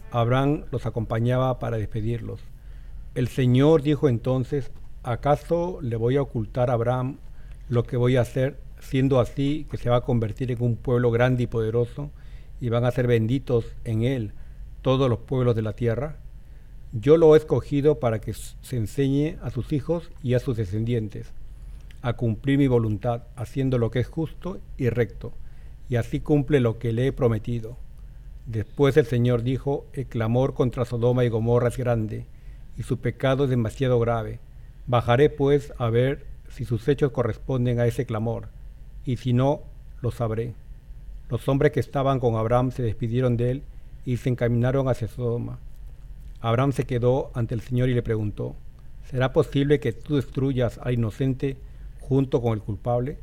Abraham 0.10 0.64
los 0.72 0.88
acompañaba 0.88 1.60
para 1.60 1.78
despedirlos. 1.78 2.40
El 3.14 3.28
Señor 3.28 3.84
dijo 3.84 4.10
entonces, 4.10 4.72
¿acaso 5.04 5.78
le 5.84 5.96
voy 5.96 6.16
a 6.16 6.24
ocultar 6.24 6.72
a 6.72 6.74
Abraham 6.74 7.20
lo 7.70 7.84
que 7.84 7.96
voy 7.96 8.16
a 8.16 8.22
hacer, 8.22 8.60
siendo 8.80 9.20
así 9.20 9.68
que 9.70 9.78
se 9.78 9.92
va 9.92 9.98
a 9.98 10.02
convertir 10.02 10.50
en 10.50 10.64
un 10.64 10.76
pueblo 10.76 11.12
grande 11.12 11.44
y 11.44 11.48
poderoso 11.48 12.10
y 12.60 12.70
van 12.70 12.84
a 12.84 12.92
ser 12.92 13.06
benditos 13.06 13.76
en 13.84 14.02
él 14.02 14.34
todos 14.82 15.08
los 15.08 15.20
pueblos 15.20 15.56
de 15.56 15.62
la 15.62 15.74
tierra? 15.74 16.23
Yo 16.94 17.18
lo 17.18 17.36
he 17.36 17.38
escogido 17.38 18.00
para 18.00 18.22
que 18.22 18.34
se 18.34 18.78
enseñe 18.78 19.38
a 19.42 19.50
sus 19.50 19.74
hijos 19.74 20.10
y 20.22 20.36
a 20.36 20.40
sus 20.40 20.56
descendientes 20.56 21.34
a 22.04 22.14
cumplir 22.14 22.58
mi 22.58 22.68
voluntad, 22.68 23.24
haciendo 23.38 23.78
lo 23.78 23.90
que 23.90 24.02
es 24.02 24.08
justo 24.08 24.60
y 24.78 24.90
recto, 24.90 25.32
y 25.90 25.96
así 25.96 26.20
cumple 26.20 26.60
lo 26.60 26.78
que 26.78 26.92
le 26.92 27.08
he 27.08 27.12
prometido. 27.14 27.78
Después 28.46 28.98
el 28.98 29.06
Señor 29.06 29.42
dijo, 29.42 29.86
el 29.94 30.06
clamor 30.06 30.54
contra 30.54 30.84
Sodoma 30.84 31.24
y 31.24 31.30
Gomorra 31.30 31.70
es 31.70 31.78
grande, 31.78 32.26
y 32.78 32.84
su 32.84 32.98
pecado 32.98 33.46
es 33.46 33.50
demasiado 33.50 34.00
grave. 34.00 34.40
Bajaré 34.86 35.30
pues 35.30 35.74
a 35.78 35.90
ver 35.90 36.26
si 36.50 36.66
sus 36.66 36.90
hechos 36.90 37.12
corresponden 37.12 37.80
a 37.80 37.88
ese 37.88 38.06
clamor, 38.06 38.50
y 39.06 39.16
si 39.16 39.32
no, 39.32 39.62
lo 40.02 40.12
sabré. 40.12 40.54
Los 41.30 41.48
hombres 41.48 41.72
que 41.72 41.80
estaban 41.80 42.20
con 42.20 42.36
Abraham 42.36 42.72
se 42.72 42.84
despidieron 42.84 43.38
de 43.38 43.52
él 43.52 43.64
y 44.06 44.18
se 44.18 44.28
encaminaron 44.28 44.90
hacia 44.90 45.08
Sodoma. 45.08 45.58
Abraham 46.44 46.74
se 46.74 46.84
quedó 46.84 47.32
ante 47.36 47.56
el 47.56 47.62
Señor 47.62 47.88
y 47.88 47.94
le 47.94 48.04
preguntó, 48.04 48.58
¿será 49.10 49.32
posible 49.32 49.80
que 49.80 49.94
tú 49.94 50.18
destruyas 50.18 50.78
al 50.84 50.96
inocente 50.96 51.56
junto 52.02 52.42
con 52.42 52.52
el 52.52 52.60
culpable? 52.60 53.18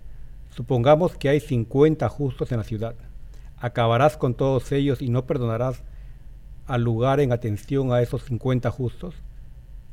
Supongamos 0.48 1.18
que 1.18 1.28
hay 1.28 1.38
cincuenta 1.38 2.08
justos 2.08 2.50
en 2.50 2.56
la 2.56 2.64
ciudad. 2.64 2.94
¿Acabarás 3.58 4.16
con 4.16 4.32
todos 4.32 4.72
ellos 4.72 5.02
y 5.02 5.10
no 5.10 5.26
perdonarás 5.26 5.82
al 6.66 6.82
lugar 6.82 7.20
en 7.20 7.30
atención 7.32 7.92
a 7.92 8.00
esos 8.00 8.24
cincuenta 8.24 8.70
justos? 8.70 9.14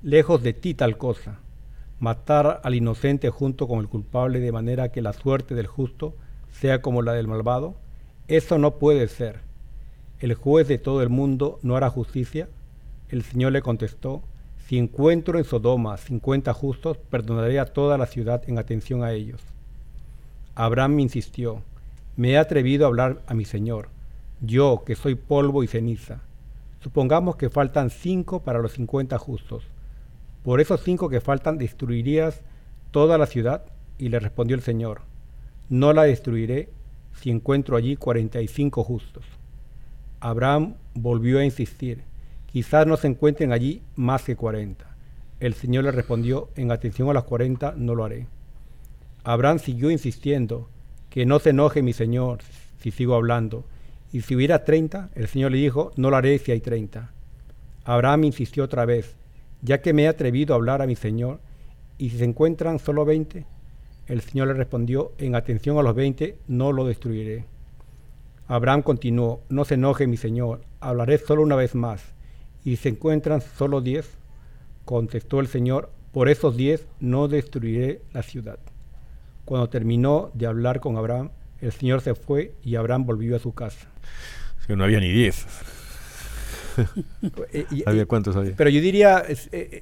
Lejos 0.01 0.41
de 0.41 0.53
ti 0.53 0.73
tal 0.73 0.97
cosa, 0.97 1.41
matar 1.99 2.61
al 2.63 2.75
inocente 2.75 3.29
junto 3.29 3.67
con 3.67 3.79
el 3.79 3.89
culpable 3.89 4.39
de 4.39 4.53
manera 4.53 4.93
que 4.93 5.01
la 5.01 5.11
suerte 5.11 5.53
del 5.53 5.67
justo 5.67 6.15
sea 6.49 6.81
como 6.81 7.01
la 7.01 7.11
del 7.11 7.27
malvado, 7.27 7.75
eso 8.29 8.57
no 8.57 8.75
puede 8.75 9.09
ser. 9.09 9.41
El 10.21 10.33
juez 10.33 10.69
de 10.69 10.77
todo 10.77 11.01
el 11.01 11.09
mundo 11.09 11.59
no 11.61 11.75
hará 11.75 11.89
justicia 11.89 12.47
el 13.09 13.23
Señor 13.23 13.51
le 13.51 13.61
contestó, 13.61 14.21
si 14.65 14.77
encuentro 14.77 15.37
en 15.37 15.45
Sodoma 15.45 15.97
cincuenta 15.97 16.53
justos, 16.53 16.97
perdonaré 16.97 17.59
a 17.59 17.65
toda 17.65 17.97
la 17.97 18.05
ciudad 18.05 18.43
en 18.47 18.57
atención 18.57 19.03
a 19.03 19.11
ellos. 19.11 19.41
Abraham 20.55 20.99
insistió, 20.99 21.61
me 22.15 22.31
he 22.31 22.37
atrevido 22.37 22.85
a 22.85 22.87
hablar 22.89 23.21
a 23.27 23.33
mi 23.33 23.45
Señor, 23.45 23.89
yo 24.41 24.83
que 24.85 24.95
soy 24.95 25.15
polvo 25.15 25.63
y 25.63 25.67
ceniza. 25.67 26.21
Supongamos 26.81 27.35
que 27.35 27.49
faltan 27.49 27.89
cinco 27.89 28.41
para 28.43 28.59
los 28.59 28.73
cincuenta 28.73 29.17
justos. 29.17 29.63
Por 30.43 30.61
esos 30.61 30.81
cinco 30.81 31.09
que 31.09 31.21
faltan 31.21 31.57
destruirías 31.57 32.41
toda 32.91 33.17
la 33.17 33.25
ciudad. 33.25 33.63
Y 33.99 34.09
le 34.09 34.19
respondió 34.19 34.55
el 34.55 34.61
Señor, 34.61 35.01
no 35.69 35.91
la 35.91 36.03
destruiré 36.03 36.69
si 37.15 37.31
encuentro 37.31 37.75
allí 37.75 37.95
cuarenta 37.95 38.41
y 38.41 38.47
cinco 38.47 38.83
justos. 38.83 39.25
Abraham 40.19 40.75
volvió 40.93 41.39
a 41.39 41.45
insistir, 41.45 42.03
Quizás 42.47 42.87
no 42.87 42.97
se 42.97 43.07
encuentren 43.07 43.51
allí 43.51 43.83
más 43.95 44.23
que 44.23 44.35
cuarenta. 44.35 44.95
El 45.39 45.53
Señor 45.53 45.83
le 45.83 45.91
respondió, 45.91 46.49
en 46.55 46.71
atención 46.71 47.09
a 47.09 47.13
las 47.13 47.25
cuarenta 47.25 47.73
no 47.77 47.93
lo 47.93 48.03
haré. 48.03 48.27
Abraham 49.23 49.59
siguió 49.59 49.91
insistiendo, 49.91 50.69
que 51.09 51.25
no 51.25 51.39
se 51.39 51.51
enoje 51.51 51.83
mi 51.83 51.93
Señor 51.93 52.39
si 52.79 52.91
sigo 52.91 53.15
hablando. 53.15 53.65
Y 54.11 54.21
si 54.21 54.35
hubiera 54.35 54.63
treinta, 54.63 55.09
el 55.13 55.27
Señor 55.27 55.51
le 55.51 55.57
dijo, 55.57 55.91
no 55.97 56.09
lo 56.09 56.15
haré 56.15 56.39
si 56.39 56.51
hay 56.51 56.61
treinta. 56.61 57.11
Abraham 57.83 58.23
insistió 58.23 58.63
otra 58.63 58.85
vez, 58.85 59.15
ya 59.61 59.81
que 59.81 59.93
me 59.93 60.03
he 60.03 60.07
atrevido 60.07 60.53
a 60.53 60.57
hablar 60.57 60.81
a 60.81 60.87
mi 60.87 60.95
Señor, 60.95 61.41
y 61.97 62.09
si 62.09 62.17
se 62.17 62.25
encuentran 62.25 62.79
solo 62.79 63.05
veinte, 63.05 63.45
el 64.07 64.21
Señor 64.21 64.47
le 64.47 64.53
respondió, 64.53 65.11
en 65.17 65.35
atención 65.35 65.77
a 65.77 65.83
los 65.83 65.93
veinte 65.93 66.37
no 66.47 66.71
lo 66.71 66.85
destruiré. 66.85 67.45
Abraham 68.47 68.81
continuó, 68.81 69.41
no 69.49 69.65
se 69.65 69.73
enoje 69.73 70.07
mi 70.07 70.15
Señor, 70.15 70.61
hablaré 70.79 71.17
solo 71.17 71.43
una 71.43 71.55
vez 71.55 71.75
más 71.75 72.16
y 72.67 72.75
se 72.75 72.89
encuentran 72.89 73.39
solo 73.39 73.79
diez, 73.79 74.09
contestó 74.83 75.39
el 75.39 75.47
Señor, 75.47 75.89
por 76.11 76.27
esos 76.27 76.57
diez 76.57 76.85
no 76.99 77.29
destruiré 77.29 78.01
la 78.11 78.23
ciudad. 78.23 78.59
Cuando 79.45 79.69
terminó 79.69 80.31
de 80.33 80.47
hablar 80.47 80.81
con 80.81 80.97
Abraham, 80.97 81.29
el 81.61 81.71
Señor 81.71 82.01
se 82.01 82.13
fue 82.13 82.55
y 82.65 82.75
Abraham 82.75 83.05
volvió 83.05 83.37
a 83.37 83.39
su 83.39 83.53
casa. 83.53 83.87
que 84.67 84.75
no 84.75 84.83
había 84.83 84.99
ni 84.99 85.09
diez. 85.09 85.45
Eh, 87.51 87.65
¿Había 87.87 88.05
cuántos 88.05 88.35
había? 88.35 88.53
Pero 88.55 88.69
yo 88.69 88.79
diría, 88.79 89.23
eh, 89.51 89.79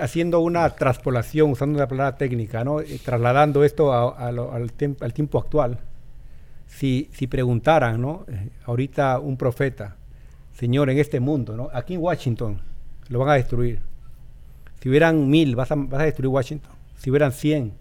haciendo 0.00 0.40
una 0.40 0.68
transpolación, 0.70 1.52
usando 1.52 1.76
una 1.76 1.86
palabra 1.86 2.16
técnica, 2.16 2.64
¿no? 2.64 2.80
Eh, 2.80 2.98
trasladando 3.04 3.62
esto 3.62 3.92
al, 3.92 4.40
al, 4.40 5.12
tiempo 5.12 5.38
actual, 5.38 5.78
si, 6.66 7.08
si 7.12 7.28
preguntaran, 7.28 8.00
¿no? 8.00 8.26
ahorita 8.64 9.20
un 9.20 9.36
profeta, 9.36 9.96
Señor, 10.54 10.90
en 10.90 10.98
este 10.98 11.20
mundo, 11.20 11.56
¿no? 11.56 11.68
Aquí 11.72 11.94
en 11.94 12.00
Washington, 12.00 12.60
lo 13.08 13.18
van 13.18 13.30
a 13.30 13.34
destruir. 13.34 13.80
Si 14.80 14.88
hubieran 14.88 15.28
mil, 15.28 15.56
vas 15.56 15.70
a, 15.72 15.74
vas 15.74 16.00
a 16.00 16.04
destruir 16.04 16.28
Washington. 16.28 16.72
Si 16.98 17.10
hubieran 17.10 17.32
cien. 17.32 17.72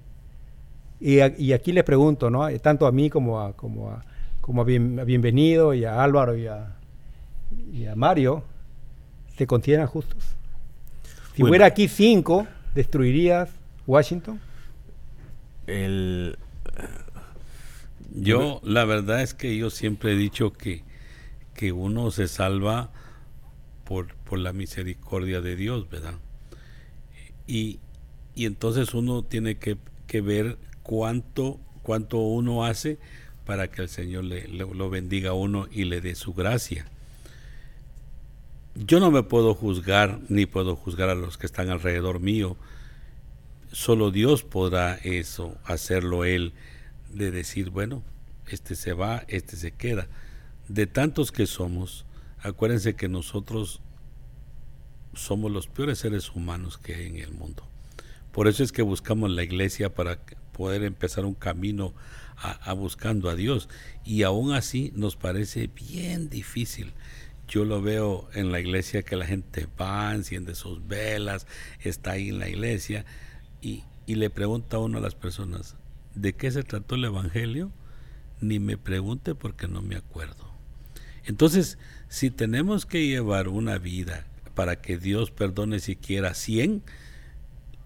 Y, 1.00 1.20
aquí 1.20 1.74
les 1.74 1.84
pregunto, 1.84 2.30
¿no? 2.30 2.48
Tanto 2.60 2.88
a 2.88 2.92
mí 2.92 3.10
como 3.10 3.42
a, 3.42 3.54
como 3.54 3.92
a, 3.92 4.02
como 4.40 4.62
a, 4.62 4.64
Bienvenido 4.64 5.74
y 5.74 5.84
a 5.84 6.02
Álvaro 6.02 6.38
y 6.38 6.48
a, 6.48 6.76
y 7.74 7.86
a 7.86 7.96
Mario, 7.96 8.44
¿se 9.38 9.46
consideran 9.46 9.88
justos? 9.88 10.24
Si 11.36 11.44
hubiera 11.44 11.66
aquí 11.66 11.88
cinco, 11.88 12.48
¿destruirías 12.74 13.50
Washington? 13.86 14.40
El, 15.68 16.38
yo, 18.16 18.62
la 18.64 18.86
verdad 18.86 19.22
es 19.22 19.34
que 19.34 19.58
yo 19.58 19.70
siempre 19.70 20.14
he 20.14 20.16
dicho 20.16 20.54
que, 20.54 20.84
que 21.54 21.72
uno 21.72 22.12
se 22.12 22.28
salva 22.28 22.92
por, 23.86 24.16
por 24.16 24.40
la 24.40 24.54
misericordia 24.54 25.42
de 25.42 25.56
Dios, 25.56 25.90
¿verdad? 25.90 26.16
Y, 27.48 27.80
y 28.36 28.46
entonces 28.46 28.94
uno 28.94 29.24
tiene 29.24 29.58
que, 29.58 29.78
que, 30.08 30.22
ver 30.22 30.58
cuánto, 30.82 31.60
cuánto 31.82 32.18
uno 32.18 32.66
hace 32.66 32.98
para 33.46 33.70
que 33.70 33.82
el 33.82 33.90
Señor 33.90 34.24
le, 34.24 34.48
lo 34.48 34.90
bendiga 34.90 35.32
a 35.32 35.34
uno 35.34 35.68
y 35.72 35.84
le 35.84 36.02
dé 36.02 36.16
su 36.16 36.34
gracia. 36.34 36.86
Yo 38.76 39.00
no 39.00 39.12
me 39.12 39.22
puedo 39.22 39.54
juzgar 39.54 40.20
ni 40.30 40.46
puedo 40.46 40.76
juzgar 40.76 41.10
a 41.10 41.16
los 41.16 41.38
que 41.38 41.46
están 41.46 41.70
alrededor 41.70 42.20
mío. 42.20 42.58
Solo 43.72 44.10
Dios 44.10 44.44
podrá 44.44 44.96
eso, 44.96 45.56
hacerlo 45.66 46.26
Él 46.26 46.54
de 47.12 47.30
decir, 47.30 47.70
bueno, 47.70 48.02
este 48.48 48.76
se 48.76 48.94
va, 48.94 49.24
este 49.28 49.58
se 49.58 49.72
queda. 49.72 50.08
De 50.68 50.88
tantos 50.88 51.32
que 51.32 51.46
somos, 51.46 52.06
acuérdense 52.42 52.96
que 52.96 53.10
nosotros 53.10 53.82
somos 55.14 55.52
los 55.52 55.68
peores 55.68 56.00
seres 56.00 56.32
humanos 56.34 56.78
que 56.78 56.96
hay 56.96 57.08
en 57.08 57.18
el 57.18 57.32
mundo. 57.32 57.68
Por 58.32 58.48
eso 58.48 58.64
es 58.64 58.72
que 58.72 58.82
buscamos 58.82 59.30
la 59.30 59.44
iglesia 59.44 59.94
para 59.94 60.20
poder 60.54 60.84
empezar 60.84 61.26
un 61.26 61.36
camino 61.36 61.94
a, 62.38 62.74
buscando 62.74 63.30
a 63.30 63.36
Dios. 63.36 63.70
Y 64.04 64.24
aún 64.24 64.54
así 64.54 64.92
nos 64.96 65.16
parece 65.16 65.68
bien 65.68 66.30
difícil. 66.30 66.94
Yo 67.48 67.66
lo 67.66 67.82
veo 67.82 68.30
en 68.34 68.52
la 68.52 68.60
iglesia 68.60 69.04
que 69.04 69.16
la 69.16 69.26
gente 69.26 69.68
va, 69.80 70.16
enciende 70.16 70.56
sus 70.56 70.88
velas, 70.88 71.46
está 71.82 72.12
ahí 72.12 72.30
en 72.30 72.40
la 72.40 72.50
iglesia 72.50 73.06
y, 73.62 73.84
y 74.06 74.16
le 74.16 74.30
pregunta 74.30 74.78
a 74.78 74.80
uno 74.80 74.98
a 74.98 75.02
las 75.02 75.16
personas, 75.16 75.76
de 76.16 76.34
qué 76.34 76.50
se 76.52 76.64
trató 76.64 76.96
el 76.96 77.06
Evangelio, 77.06 77.72
ni 78.40 78.60
me 78.60 78.78
pregunte 78.78 79.36
porque 79.36 79.68
no 79.68 79.82
me 79.82 79.96
acuerdo. 79.96 80.43
Entonces, 81.26 81.78
si 82.10 82.32
tenemos 82.32 82.86
que 82.86 83.08
llevar 83.08 83.48
una 83.48 83.78
vida 83.78 84.26
para 84.56 84.82
que 84.82 84.98
Dios 84.98 85.32
perdone 85.32 85.80
siquiera 85.80 86.34
100, 86.34 86.84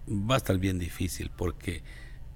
va 0.08 0.34
a 0.34 0.38
estar 0.38 0.58
bien 0.58 0.78
difícil 0.78 1.30
porque, 1.36 1.82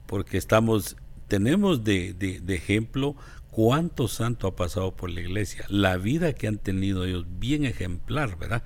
porque 0.07 0.39
estamos, 0.39 0.97
tenemos 1.29 1.85
de, 1.85 2.15
de, 2.15 2.55
ejemplo 2.55 3.17
cuánto 3.51 4.09
santo 4.09 4.47
ha 4.47 4.57
pasado 4.57 4.95
por 4.95 5.11
la 5.11 5.21
iglesia, 5.21 5.65
la 5.69 5.97
vida 5.97 6.33
que 6.33 6.47
han 6.47 6.59
tenido 6.59 7.05
ellos, 7.05 7.27
bien 7.39 7.65
ejemplar, 7.65 8.39
¿verdad? 8.39 8.63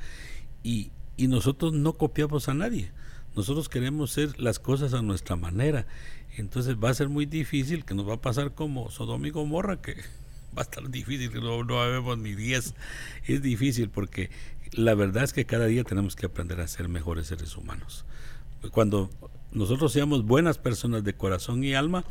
Y, 0.63 0.91
y 1.17 1.29
nosotros 1.29 1.73
no 1.73 1.95
copiamos 1.95 2.49
a 2.49 2.55
nadie. 2.55 2.91
Nosotros 3.35 3.69
queremos 3.69 4.13
hacer 4.13 4.41
las 4.41 4.59
cosas 4.59 4.95
a 4.95 5.03
nuestra 5.03 5.37
manera 5.37 5.87
entonces 6.37 6.77
va 6.83 6.91
a 6.91 6.95
ser 6.95 7.09
muy 7.09 7.27
difícil 7.27 7.85
que 7.85 7.95
nos 7.95 8.09
va 8.09 8.15
a 8.15 8.21
pasar 8.21 8.55
como 8.55 8.91
Sodoma 8.91 9.29
y 9.29 9.31
Gomorra, 9.31 9.81
que 9.81 9.97
va 10.57 10.63
a 10.63 10.65
estar 10.65 10.89
difícil, 10.89 11.33
no, 11.35 11.65
no 11.65 11.79
vemos 11.81 12.19
ni 12.19 12.35
10. 12.35 12.75
Es 13.27 13.43
difícil 13.43 13.91
porque 13.91 14.31
la 14.73 14.95
verdad 14.95 15.25
es 15.25 15.33
que 15.33 15.47
cada 15.47 15.67
día 15.67 15.85
tenemos 15.85 16.17
que 16.17 16.27
aprender 16.27 16.61
a 16.61 16.69
ser 16.69 16.89
mejores 16.89 17.27
seres 17.27 17.57
humanos. 17.57 18.05
Cuando 18.71 19.11
nosotros 19.53 19.93
seamos 19.93 20.25
buenas 20.25 20.59
personas 20.59 21.05
de 21.05 21.15
corazón 21.15 21.63
y 21.63 21.75
alma, 21.75 22.05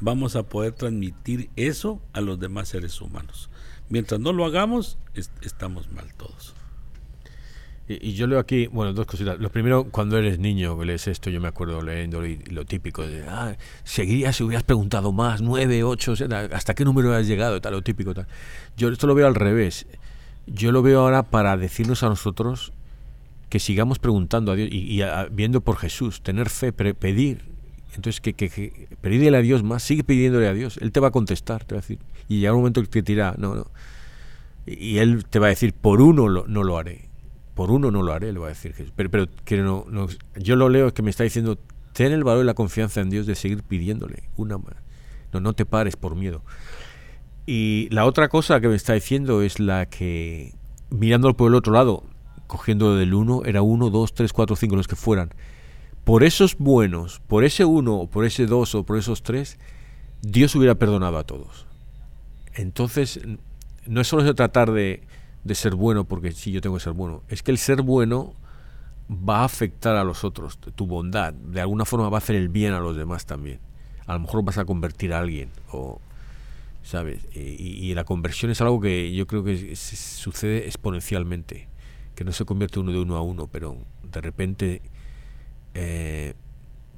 vamos 0.00 0.36
a 0.36 0.44
poder 0.44 0.72
transmitir 0.72 1.50
eso 1.56 2.02
a 2.12 2.20
los 2.20 2.38
demás 2.38 2.68
seres 2.68 3.00
humanos. 3.00 3.50
Mientras 3.88 4.20
no 4.20 4.32
lo 4.32 4.44
hagamos, 4.44 4.98
estamos 5.42 5.90
mal 5.92 6.12
todos. 6.14 6.54
Y, 7.86 8.14
yo 8.14 8.26
leo 8.26 8.38
aquí, 8.38 8.66
bueno, 8.68 8.92
dos 8.92 9.06
cositas. 9.06 9.38
Lo 9.38 9.50
primero, 9.50 9.84
cuando 9.90 10.16
eres 10.16 10.38
niño, 10.38 10.78
que 10.78 10.86
lees 10.86 11.06
esto, 11.06 11.28
yo 11.28 11.40
me 11.40 11.48
acuerdo 11.48 11.82
leyendo 11.82 12.22
lo 12.50 12.64
típico 12.64 13.06
de, 13.06 13.24
ah, 13.28 13.56
seguirías 13.82 14.36
si 14.36 14.42
hubieras 14.42 14.64
preguntado 14.64 15.12
más, 15.12 15.42
nueve, 15.42 15.84
ocho, 15.84 16.14
hasta 16.52 16.74
qué 16.74 16.84
número 16.84 17.14
has 17.14 17.26
llegado, 17.26 17.60
tal, 17.60 17.74
lo 17.74 17.82
típico, 17.82 18.14
tal. 18.14 18.26
Yo 18.76 18.88
esto 18.88 19.06
lo 19.06 19.14
veo 19.14 19.26
al 19.26 19.34
revés. 19.34 19.86
Yo 20.46 20.72
lo 20.72 20.82
veo 20.82 21.00
ahora 21.00 21.24
para 21.24 21.56
decirnos 21.56 22.02
a 22.02 22.08
nosotros 22.08 22.72
que 23.50 23.60
sigamos 23.60 23.98
preguntando 23.98 24.52
a 24.52 24.56
Dios 24.56 24.68
y, 24.72 25.02
viendo 25.32 25.60
por 25.60 25.76
Jesús, 25.76 26.22
tener 26.22 26.48
fe, 26.48 26.72
pedir. 26.72 27.52
Entonces, 27.94 28.20
que, 28.20 28.32
que, 28.32 28.88
pedirle 29.00 29.36
a 29.36 29.40
Dios 29.40 29.62
más, 29.62 29.82
sigue 29.82 30.04
pidiéndole 30.04 30.48
a 30.48 30.54
Dios. 30.54 30.78
Él 30.78 30.90
te 30.90 31.00
va 31.00 31.08
a 31.08 31.12
contestar, 31.12 31.64
te 31.64 31.74
va 31.74 31.80
a 31.80 31.82
decir. 31.82 31.98
Y 32.28 32.40
llega 32.40 32.52
un 32.52 32.60
momento 32.60 32.82
que 32.82 33.02
te 33.02 33.12
dirá, 33.12 33.34
no, 33.38 33.54
no. 33.54 33.70
Y, 34.66 34.98
Él 34.98 35.26
te 35.26 35.38
va 35.38 35.46
a 35.46 35.50
decir, 35.50 35.74
por 35.74 36.00
uno 36.00 36.28
no 36.46 36.64
lo 36.64 36.78
haré 36.78 37.13
por 37.54 37.70
uno 37.70 37.90
no 37.90 38.02
lo 38.02 38.12
haré, 38.12 38.32
le 38.32 38.38
va 38.38 38.46
a 38.46 38.50
decir 38.50 38.74
Jesús. 38.74 38.92
Pero, 38.94 39.10
pero 39.10 39.26
que 39.44 39.56
no, 39.58 39.86
no, 39.88 40.08
yo 40.36 40.56
lo 40.56 40.68
leo 40.68 40.92
que 40.92 41.02
me 41.02 41.10
está 41.10 41.24
diciendo, 41.24 41.58
ten 41.92 42.12
el 42.12 42.24
valor 42.24 42.44
y 42.44 42.46
la 42.46 42.54
confianza 42.54 43.00
en 43.00 43.10
Dios 43.10 43.26
de 43.26 43.34
seguir 43.34 43.62
pidiéndole 43.62 44.24
una 44.36 44.58
No, 45.32 45.40
no 45.40 45.52
te 45.52 45.64
pares 45.64 45.96
por 45.96 46.16
miedo. 46.16 46.42
Y 47.46 47.88
la 47.90 48.06
otra 48.06 48.28
cosa 48.28 48.60
que 48.60 48.68
me 48.68 48.74
está 48.74 48.94
diciendo 48.94 49.42
es 49.42 49.60
la 49.60 49.86
que, 49.86 50.54
mirándolo 50.90 51.36
por 51.36 51.50
el 51.50 51.54
otro 51.54 51.72
lado, 51.72 52.04
cogiendo 52.46 52.96
del 52.96 53.14
uno, 53.14 53.42
era 53.44 53.62
uno, 53.62 53.90
dos, 53.90 54.14
tres, 54.14 54.32
cuatro, 54.32 54.56
cinco, 54.56 54.76
los 54.76 54.88
que 54.88 54.96
fueran. 54.96 55.30
Por 56.04 56.24
esos 56.24 56.56
buenos, 56.58 57.20
por 57.26 57.44
ese 57.44 57.64
uno, 57.64 58.00
o 58.00 58.10
por 58.10 58.24
ese 58.24 58.46
dos, 58.46 58.74
o 58.74 58.84
por 58.84 58.98
esos 58.98 59.22
tres, 59.22 59.58
Dios 60.22 60.54
hubiera 60.54 60.74
perdonado 60.74 61.18
a 61.18 61.24
todos. 61.24 61.66
Entonces, 62.54 63.20
no 63.86 64.00
es 64.00 64.08
solo 64.08 64.34
tratar 64.34 64.72
de 64.72 65.02
de 65.44 65.54
ser 65.54 65.74
bueno 65.74 66.04
porque 66.04 66.32
sí, 66.32 66.50
yo 66.52 66.60
tengo 66.60 66.76
que 66.76 66.82
ser 66.82 66.94
bueno. 66.94 67.22
Es 67.28 67.42
que 67.42 67.50
el 67.50 67.58
ser 67.58 67.82
bueno 67.82 68.34
va 69.10 69.40
a 69.40 69.44
afectar 69.44 69.96
a 69.96 70.04
los 70.04 70.24
otros, 70.24 70.58
tu 70.58 70.86
bondad, 70.86 71.34
de 71.34 71.60
alguna 71.60 71.84
forma 71.84 72.08
va 72.08 72.16
a 72.16 72.18
hacer 72.18 72.36
el 72.36 72.48
bien 72.48 72.72
a 72.72 72.80
los 72.80 72.96
demás 72.96 73.26
también. 73.26 73.60
A 74.06 74.14
lo 74.14 74.20
mejor 74.20 74.42
vas 74.44 74.58
a 74.58 74.64
convertir 74.64 75.12
a 75.12 75.18
alguien, 75.18 75.50
o, 75.70 76.00
¿sabes? 76.82 77.20
Y, 77.34 77.94
la 77.94 78.04
conversión 78.04 78.50
es 78.50 78.60
algo 78.60 78.80
que 78.80 79.14
yo 79.14 79.26
creo 79.26 79.44
que 79.44 79.76
sucede 79.76 80.66
exponencialmente, 80.66 81.68
que 82.14 82.24
no 82.24 82.32
se 82.32 82.44
convierte 82.44 82.80
uno 82.80 82.92
de 82.92 82.98
uno 82.98 83.16
a 83.16 83.22
uno, 83.22 83.46
pero 83.46 83.76
de 84.02 84.20
repente 84.20 84.82
eh, 85.74 86.34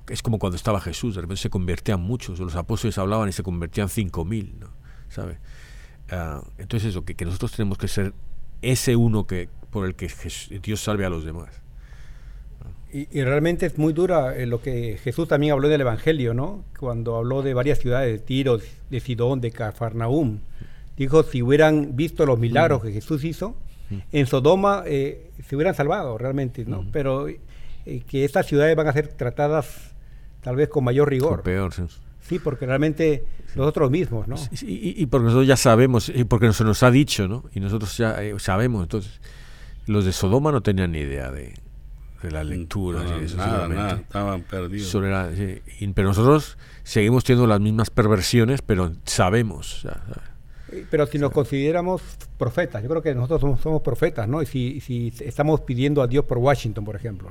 es 0.08 0.22
como 0.22 0.38
cuando 0.38 0.56
estaba 0.56 0.80
Jesús, 0.80 1.14
de 1.16 1.22
repente 1.22 1.42
se 1.42 1.50
convertían 1.50 2.00
muchos, 2.00 2.38
los 2.38 2.54
apóstoles 2.54 2.98
hablaban 2.98 3.28
y 3.28 3.32
se 3.32 3.42
convertían 3.42 3.88
cinco 3.88 4.24
mil, 4.24 4.58
¿no? 4.60 4.68
¿sabes? 5.08 5.38
Ah, 6.10 6.42
entonces 6.58 6.90
eso, 6.90 7.04
que 7.04 7.24
nosotros 7.24 7.52
tenemos 7.52 7.78
que 7.78 7.88
ser 7.88 8.14
ese 8.62 8.96
uno 8.96 9.26
que 9.26 9.48
por 9.70 9.86
el 9.86 9.94
que 9.94 10.10
Dios 10.62 10.80
salve 10.80 11.04
a 11.04 11.10
los 11.10 11.24
demás. 11.24 11.62
Y, 12.92 13.22
realmente 13.24 13.66
es 13.66 13.76
muy 13.76 13.92
dura 13.92 14.34
eh, 14.34 14.46
lo 14.46 14.62
que 14.62 14.98
Jesús 15.02 15.28
también 15.28 15.52
habló 15.52 15.68
del 15.68 15.82
Evangelio, 15.82 16.32
¿no? 16.32 16.64
Cuando 16.78 17.16
habló 17.16 17.42
de 17.42 17.52
varias 17.52 17.78
ciudades, 17.78 18.10
de 18.10 18.18
Tiro, 18.20 18.58
de 18.88 19.00
Sidón, 19.00 19.42
de 19.42 19.50
Cafarnaúm. 19.50 20.38
Dijo, 20.96 21.22
si 21.22 21.42
hubieran 21.42 21.94
visto 21.94 22.24
los 22.24 22.38
milagros 22.38 22.82
que 22.82 22.92
Jesús 22.92 23.22
hizo, 23.24 23.54
en 24.12 24.26
Sodoma 24.26 24.82
eh, 24.86 25.30
se 25.46 25.56
hubieran 25.56 25.74
salvado 25.74 26.16
realmente, 26.16 26.64
¿no? 26.64 26.86
Pero 26.90 27.28
eh, 27.28 27.38
que 28.08 28.24
estas 28.24 28.46
ciudades 28.46 28.74
van 28.74 28.88
a 28.88 28.92
ser 28.92 29.08
tratadas 29.08 29.94
tal 30.40 30.56
vez 30.56 30.70
con 30.70 30.82
mayor 30.84 31.10
rigor. 31.10 31.42
peor, 31.42 31.74
sí. 31.74 31.82
Sí, 32.28 32.38
porque 32.40 32.66
realmente 32.66 33.24
nosotros 33.54 33.90
mismos, 33.90 34.26
¿no? 34.26 34.36
y, 34.62 35.06
porque 35.06 35.24
nosotros 35.26 35.46
ya 35.46 35.56
sabemos, 35.56 36.08
y 36.08 36.24
porque 36.24 36.52
se 36.52 36.64
nos 36.64 36.82
ha 36.82 36.90
dicho, 36.90 37.28
¿no? 37.28 37.44
Y 37.54 37.60
nosotros 37.60 37.96
ya 37.96 38.22
eh, 38.22 38.34
sabemos. 38.38 38.82
Entonces, 38.82 39.20
los 39.86 40.04
de 40.04 40.12
Sodoma 40.12 40.50
no 40.50 40.60
tenían 40.60 40.92
ni 40.92 40.98
idea 40.98 41.30
de, 41.30 41.54
la 42.22 42.42
lectura. 42.42 43.04
nada, 43.36 43.94
estaban 44.00 44.42
perdidos. 44.42 44.92
pero 45.94 46.08
nosotros 46.08 46.58
seguimos 46.82 47.22
teniendo 47.22 47.46
las 47.46 47.60
mismas 47.60 47.90
perversiones, 47.90 48.62
pero 48.62 48.92
sabemos. 49.04 49.86
pero 50.90 51.06
si 51.06 51.18
nos 51.18 51.30
consideramos 51.30 52.02
profetas, 52.36 52.82
yo 52.82 52.88
creo 52.88 53.02
que 53.02 53.14
nosotros 53.14 53.60
somos, 53.60 53.82
profetas, 53.82 54.26
¿no? 54.26 54.42
Y 54.42 54.46
si, 54.46 54.80
si, 54.80 55.12
estamos 55.20 55.60
pidiendo 55.60 56.02
a 56.02 56.08
Dios 56.08 56.24
por 56.24 56.38
Washington, 56.38 56.84
por 56.84 56.96
ejemplo, 56.96 57.30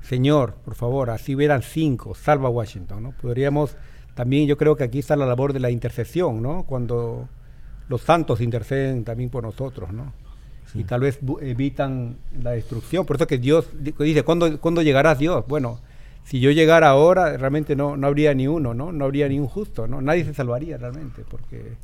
Señor, 0.00 0.54
por 0.64 0.74
favor, 0.74 1.10
así 1.10 1.34
verán 1.34 1.60
cinco, 1.60 2.14
salva 2.14 2.48
Washington, 2.48 3.02
¿no? 3.02 3.12
Podríamos 3.12 3.76
también 4.18 4.48
yo 4.48 4.56
creo 4.56 4.74
que 4.74 4.82
aquí 4.82 4.98
está 4.98 5.14
la 5.14 5.26
labor 5.26 5.52
de 5.52 5.60
la 5.60 5.70
intercesión, 5.70 6.42
¿no? 6.42 6.64
Cuando 6.64 7.28
los 7.88 8.00
santos 8.00 8.40
interceden 8.40 9.04
también 9.04 9.30
por 9.30 9.44
nosotros, 9.44 9.92
¿no? 9.92 10.12
Y 10.74 10.82
tal 10.82 11.02
vez 11.02 11.20
evitan 11.40 12.16
la 12.42 12.50
destrucción. 12.50 13.06
Por 13.06 13.14
eso 13.14 13.28
que 13.28 13.38
Dios 13.38 13.68
dice, 13.78 14.24
¿cuándo, 14.24 14.60
¿cuándo 14.60 14.82
llegarás 14.82 15.20
Dios? 15.20 15.44
Bueno, 15.46 15.78
si 16.24 16.40
yo 16.40 16.50
llegara 16.50 16.88
ahora, 16.88 17.36
realmente 17.36 17.76
no, 17.76 17.96
no 17.96 18.08
habría 18.08 18.34
ni 18.34 18.48
uno, 18.48 18.74
¿no? 18.74 18.90
No 18.90 19.04
habría 19.04 19.28
ni 19.28 19.38
un 19.38 19.46
justo, 19.46 19.86
¿no? 19.86 20.02
Nadie 20.02 20.24
se 20.24 20.34
salvaría 20.34 20.78
realmente, 20.78 21.22
porque 21.30 21.76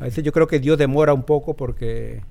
a 0.00 0.02
veces 0.02 0.24
yo 0.24 0.32
creo 0.32 0.48
que 0.48 0.58
Dios 0.58 0.78
demora 0.78 1.14
un 1.14 1.22
poco 1.22 1.54
porque 1.54 2.22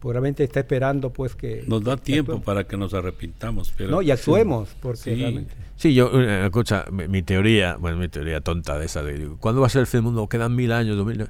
Probablemente 0.00 0.44
está 0.44 0.60
esperando 0.60 1.10
pues 1.10 1.34
que... 1.34 1.62
Nos 1.66 1.84
da 1.84 1.96
tiempo 1.96 2.40
para 2.40 2.64
que 2.64 2.76
nos 2.76 2.94
arrepintamos. 2.94 3.72
Pero, 3.76 3.90
no, 3.90 4.02
y 4.02 4.10
actuemos, 4.10 4.70
porque 4.80 5.14
realmente... 5.14 5.54
Sí, 5.76 5.94
yo, 5.94 6.10
eh, 6.20 6.46
escucha, 6.46 6.86
mi, 6.90 7.22
teoría, 7.22 7.76
bueno, 7.76 7.98
mi 7.98 8.08
teoría 8.08 8.40
tonta 8.40 8.78
de 8.78 8.86
esa, 8.86 9.02
de 9.02 9.28
¿cuándo 9.38 9.60
va 9.60 9.66
a 9.66 9.70
ser 9.70 9.80
el 9.80 9.86
fin 9.86 9.98
del 9.98 10.04
mundo? 10.04 10.26
Quedan 10.26 10.56
mil 10.56 10.72
años, 10.72 10.96
dos 10.96 11.06
mil 11.06 11.28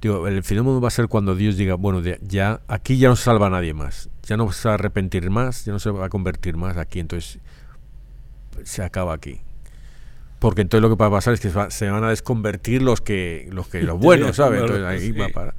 Digo, 0.00 0.26
el 0.26 0.42
fin 0.42 0.56
del 0.56 0.64
mundo 0.64 0.80
va 0.80 0.88
a 0.88 0.90
ser 0.90 1.06
cuando 1.06 1.36
Dios 1.36 1.56
diga, 1.56 1.74
bueno, 1.74 2.02
ya 2.22 2.60
aquí 2.66 2.98
ya 2.98 3.08
no 3.08 3.14
se 3.14 3.24
salva 3.24 3.48
nadie 3.50 3.74
más, 3.74 4.10
ya 4.24 4.36
no 4.36 4.50
se 4.50 4.68
va 4.68 4.72
a 4.72 4.74
arrepentir 4.74 5.30
más, 5.30 5.64
ya 5.64 5.72
no 5.72 5.78
se 5.78 5.90
va 5.90 6.06
a 6.06 6.08
convertir 6.08 6.56
más 6.56 6.76
aquí, 6.76 6.98
entonces 6.98 7.38
se 8.64 8.82
acaba 8.82 9.14
aquí. 9.14 9.40
Porque 10.40 10.62
entonces 10.62 10.82
lo 10.82 10.88
que 10.88 11.00
va 11.00 11.06
a 11.06 11.10
pasar 11.10 11.34
es 11.34 11.40
que 11.40 11.50
se 11.70 11.90
van 11.90 12.02
a 12.02 12.08
desconvertir 12.08 12.82
los 12.82 13.00
que 13.00 13.48
los 13.52 13.68
que 13.68 13.82
los 13.82 13.98
buenos, 14.00 14.34
¿sabes? 14.34 14.62
Entonces 14.62 14.84
ahí 14.84 15.12
va 15.12 15.28
para 15.28 15.54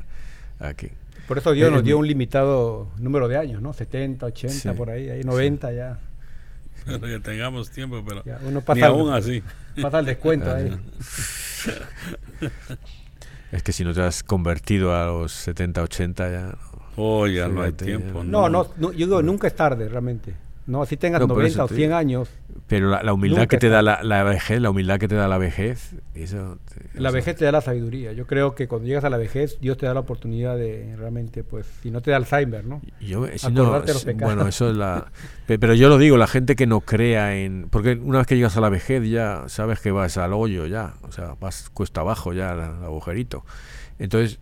aquí. 0.59 0.89
Por 1.34 1.39
eso 1.39 1.51
Dios 1.53 1.71
nos 1.71 1.84
dio 1.84 1.97
un 1.97 2.05
limitado 2.05 2.91
número 2.99 3.27
de 3.27 3.38
años, 3.38 3.59
¿no? 3.59 3.73
70, 3.73 4.23
80, 4.27 4.75
por 4.75 4.91
ahí, 4.91 5.09
ahí 5.09 5.23
90 5.23 5.73
ya. 5.73 5.97
Pero 6.86 7.01
que 7.01 7.19
tengamos 7.21 7.71
tiempo, 7.71 8.03
pero 8.07 8.23
uno 8.43 8.61
pasa 8.61 8.86
aún 8.86 9.11
así. 9.11 9.41
Pasa 9.81 9.97
el 9.97 10.05
descuento 10.05 10.53
ahí. 10.53 10.79
Es 13.51 13.63
que 13.63 13.71
si 13.71 13.84
no 13.84 13.95
te 13.95 14.01
has 14.01 14.21
convertido 14.21 14.95
a 14.95 15.07
los 15.07 15.31
70, 15.31 15.81
80 15.81 16.31
ya... 16.31 16.55
Oh, 16.97 17.25
ya 17.25 17.47
no 17.47 17.63
hay 17.63 17.71
tiempo. 17.71 18.23
No, 18.23 18.47
no, 18.47 18.69
no, 18.77 18.91
yo 18.91 19.07
digo, 19.07 19.23
nunca 19.23 19.47
es 19.47 19.55
tarde 19.55 19.89
realmente. 19.89 20.36
No, 20.66 20.86
si 20.86 20.95
tengas 20.95 21.28
90 21.28 21.64
o 21.64 21.68
100 21.68 21.91
años. 21.91 22.30
Pero 22.68 22.89
la, 22.89 23.14
humildad 23.14 23.47
que 23.47 23.57
te 23.57 23.68
da 23.68 23.82
la, 23.82 24.24
vejez, 24.24 24.61
la 24.61 24.70
humildad 24.70 24.97
que 24.97 25.07
te 25.07 25.16
da 25.16 25.28
la 25.28 25.38
vejez, 25.38 25.95
eso... 26.16 26.57
la 26.93 27.11
vejez 27.11 27.36
te 27.36 27.45
da 27.45 27.51
la 27.51 27.61
sabiduría. 27.61 28.14
Yo 28.14 28.26
creo 28.26 28.55
que 28.55 28.68
cuando 28.68 28.88
llegas 28.88 29.03
a 29.03 29.09
la 29.09 29.18
vejez, 29.18 29.59
Dios 29.59 29.78
te 29.78 29.86
da 29.86 29.93
la 29.93 29.99
oportunidad 29.99 30.57
de 30.57 30.95
realmente, 30.97 31.43
pues, 31.43 31.68
si 31.82 31.91
no 31.91 32.01
te 32.01 32.11
da 32.11 32.18
Alzheimer, 32.18 32.64
¿no? 32.66 32.82
Yo, 33.01 33.28
si 33.36 33.51
no, 33.51 33.84
bueno, 34.16 34.47
eso 34.47 34.70
es 34.70 34.78
la... 34.78 35.11
Pero 35.47 35.74
yo 35.74 35.89
lo 35.89 35.97
digo, 35.97 36.16
la 36.16 36.28
gente 36.28 36.55
que 36.55 36.66
no 36.66 36.80
crea 36.80 37.36
en... 37.36 37.68
Porque 37.70 37.99
una 38.01 38.20
vez 38.20 38.28
que 38.28 38.36
llegas 38.36 38.55
a 38.55 38.61
la 38.61 38.70
vejez 38.70 39.07
ya 39.09 39.43
sabes 39.47 39.82
que 39.82 39.91
vas 39.91 40.18
al 40.18 40.34
hoyo 40.34 40.66
ya, 40.66 40.93
o 41.01 41.11
sea, 41.11 41.36
vas 41.39 41.70
cuesta 41.70 42.01
abajo 42.01 42.32
ya, 42.34 42.53
el 42.53 42.61
agujerito. 42.61 43.43
Entonces, 43.99 44.39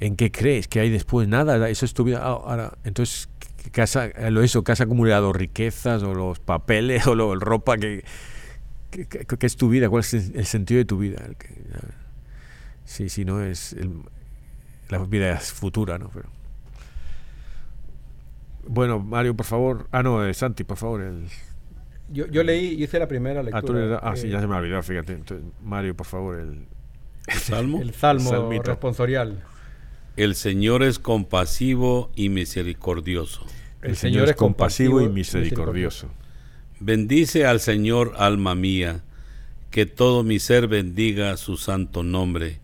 ¿en 0.00 0.16
qué 0.16 0.32
crees? 0.32 0.66
¿Que 0.66 0.80
hay 0.80 0.90
después? 0.90 1.28
Nada, 1.28 1.68
eso 1.68 1.84
es 1.84 1.94
tu 1.94 2.04
vida. 2.04 2.18
Ahora, 2.18 2.72
entonces, 2.84 3.28
que 3.72 3.82
has, 3.82 3.98
lo 4.30 4.42
eso, 4.42 4.64
que 4.64 4.72
has 4.72 4.80
acumulado 4.80 5.32
riquezas 5.32 6.02
o 6.02 6.14
los 6.14 6.40
papeles 6.40 7.06
o 7.08 7.14
la 7.14 7.34
ropa 7.38 7.76
que, 7.76 8.04
que, 8.90 9.46
es 9.46 9.56
tu 9.56 9.68
vida, 9.68 9.88
cuál 9.88 10.00
es 10.00 10.14
el, 10.14 10.46
sentido 10.46 10.78
de 10.78 10.84
tu 10.84 10.98
vida. 10.98 11.22
si, 12.84 13.08
si 13.08 13.24
no 13.24 13.42
es 13.42 13.76
la 14.90 14.98
vida 14.98 15.32
es 15.32 15.52
futura, 15.52 15.98
¿no? 15.98 16.10
Pero, 16.12 16.28
bueno, 18.66 18.98
Mario, 18.98 19.34
por 19.34 19.46
favor. 19.46 19.86
Ah, 19.92 20.02
no, 20.02 20.24
eh, 20.24 20.34
Santi, 20.34 20.64
por 20.64 20.76
favor. 20.76 21.00
El, 21.02 21.26
yo, 22.08 22.26
yo 22.26 22.42
leí, 22.42 22.82
hice 22.82 22.98
la 22.98 23.06
primera 23.06 23.42
lectura. 23.42 24.00
Ah, 24.02 24.16
sí, 24.16 24.28
ya 24.28 24.40
se 24.40 24.46
me 24.46 24.54
ha 24.54 24.58
olvidado, 24.58 24.82
fíjate. 24.82 25.18
Mario, 25.62 25.94
por 25.94 26.06
favor, 26.06 26.38
el, 26.38 26.66
¿El 27.26 27.38
salmo. 27.38 27.80
El 27.80 27.94
salmo 27.94 28.50
responsorial. 28.62 29.42
El 30.16 30.34
Señor 30.34 30.82
es 30.82 30.98
compasivo 30.98 32.10
y 32.14 32.28
misericordioso. 32.28 33.46
El, 33.82 33.96
Señor, 33.96 34.28
es 34.28 34.36
compasivo 34.36 35.00
y 35.00 35.08
misericordioso. 35.08 36.08
Bendice 36.80 37.46
al 37.46 37.60
Señor, 37.60 38.14
alma 38.16 38.54
mía, 38.54 39.02
que 39.70 39.86
todo 39.86 40.22
mi 40.22 40.38
ser 40.38 40.66
bendiga 40.66 41.36
su 41.36 41.56
santo 41.56 42.02
nombre. 42.02 42.58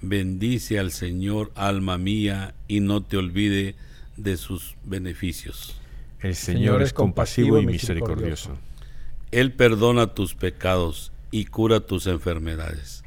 Bendice 0.00 0.78
al 0.78 0.92
Señor, 0.92 1.50
alma 1.54 1.98
mía, 1.98 2.54
y 2.68 2.80
no 2.80 3.02
te 3.02 3.16
olvide 3.16 3.74
de 4.16 4.36
sus 4.36 4.76
beneficios. 4.84 5.74
El 6.20 6.34
Señor, 6.34 6.82
es 6.82 6.92
compasivo 6.92 7.58
y 7.58 7.66
misericordioso. 7.66 8.56
Él 9.30 9.52
perdona 9.52 10.14
tus 10.14 10.34
pecados 10.34 11.12
y 11.30 11.46
cura 11.46 11.80
tus 11.80 12.06
enfermedades. 12.06 13.02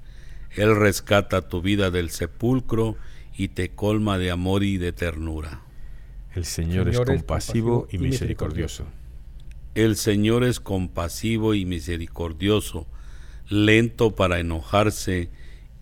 Él 0.55 0.75
rescata 0.75 1.47
tu 1.47 1.61
vida 1.61 1.89
del 1.89 2.09
sepulcro 2.09 2.95
y 2.95 2.97
te 3.47 3.69
colma 3.69 4.17
de 4.17 4.31
amor 4.31 4.63
y 4.63 4.77
de 4.77 4.91
ternura. 4.91 5.61
El 6.33 6.45
Señor, 6.45 6.89
es, 6.89 6.99
compasivo 6.99 7.87
y 7.91 7.99
misericordioso. 7.99 8.85
El 9.75 9.95
Señor 9.95 10.43
es 10.43 10.59
compasivo 10.59 11.53
y 11.53 11.65
misericordioso, 11.65 12.87
lento 13.47 14.15
para 14.15 14.39
enojarse 14.39 15.29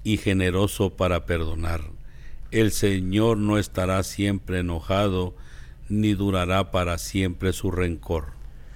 y 0.04 0.18
generoso 0.18 0.98
para 0.98 1.26
perdonar. 1.26 1.82
El 2.52 2.72
Señor 2.72 3.38
no 3.38 3.58
estará 3.58 4.04
siempre 4.04 4.60
enojado, 4.60 5.36
ni 5.90 6.14
durará 6.14 6.72
para 6.72 6.98
siempre 6.98 7.54
su 7.54 7.72
rencor. 7.72 8.28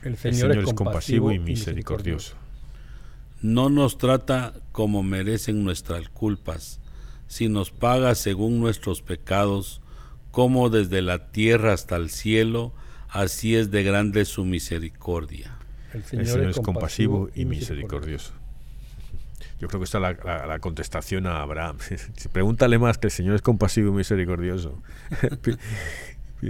El 0.03 0.17
Señor, 0.17 0.57
es, 0.57 0.73
compasivo 0.73 1.31
y 1.31 1.39
misericordioso. 1.39 2.35
No 3.41 3.69
nos 3.69 3.97
trata 3.97 4.53
como 4.71 5.03
merecen 5.03 5.63
nuestras 5.63 6.09
culpas, 6.09 6.78
si 7.29 7.47
nos 7.47 7.71
paga 7.71 8.15
según 8.15 8.59
nuestros 8.59 9.01
pecados, 9.03 9.81
como 10.31 10.69
desde 10.69 11.01
la 11.03 11.31
tierra 11.31 11.73
hasta 11.73 11.95
el 11.95 12.09
cielo, 12.09 12.73
así 13.07 13.55
es 13.55 13.69
de 13.71 13.83
grande 13.83 14.25
su 14.25 14.45
misericordia. 14.45 15.55
El 15.93 16.03
Señor, 16.03 16.49
es, 16.49 16.59
compasivo 16.59 17.29
y 17.35 17.45
misericordioso. 17.45 18.33
Yo 19.59 19.67
creo 19.67 19.79
que 19.79 19.85
está 19.85 19.99
la, 19.99 20.13
la, 20.13 20.59
contestación 20.59 21.27
a 21.27 21.41
Abraham. 21.41 21.77
Pregúntale 22.31 22.79
más 22.79 22.97
que 22.97 23.07
el 23.07 23.11
Señor 23.11 23.35
es 23.35 23.43
compasivo 23.43 23.89
y 23.89 23.91
misericordioso. 23.91 24.81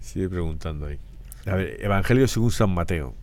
Sigue 0.00 0.28
preguntando 0.28 0.86
ahí. 0.86 0.98
Evangelio 1.46 2.28
según 2.28 2.52
San 2.52 2.72
Mateo. 2.72 3.14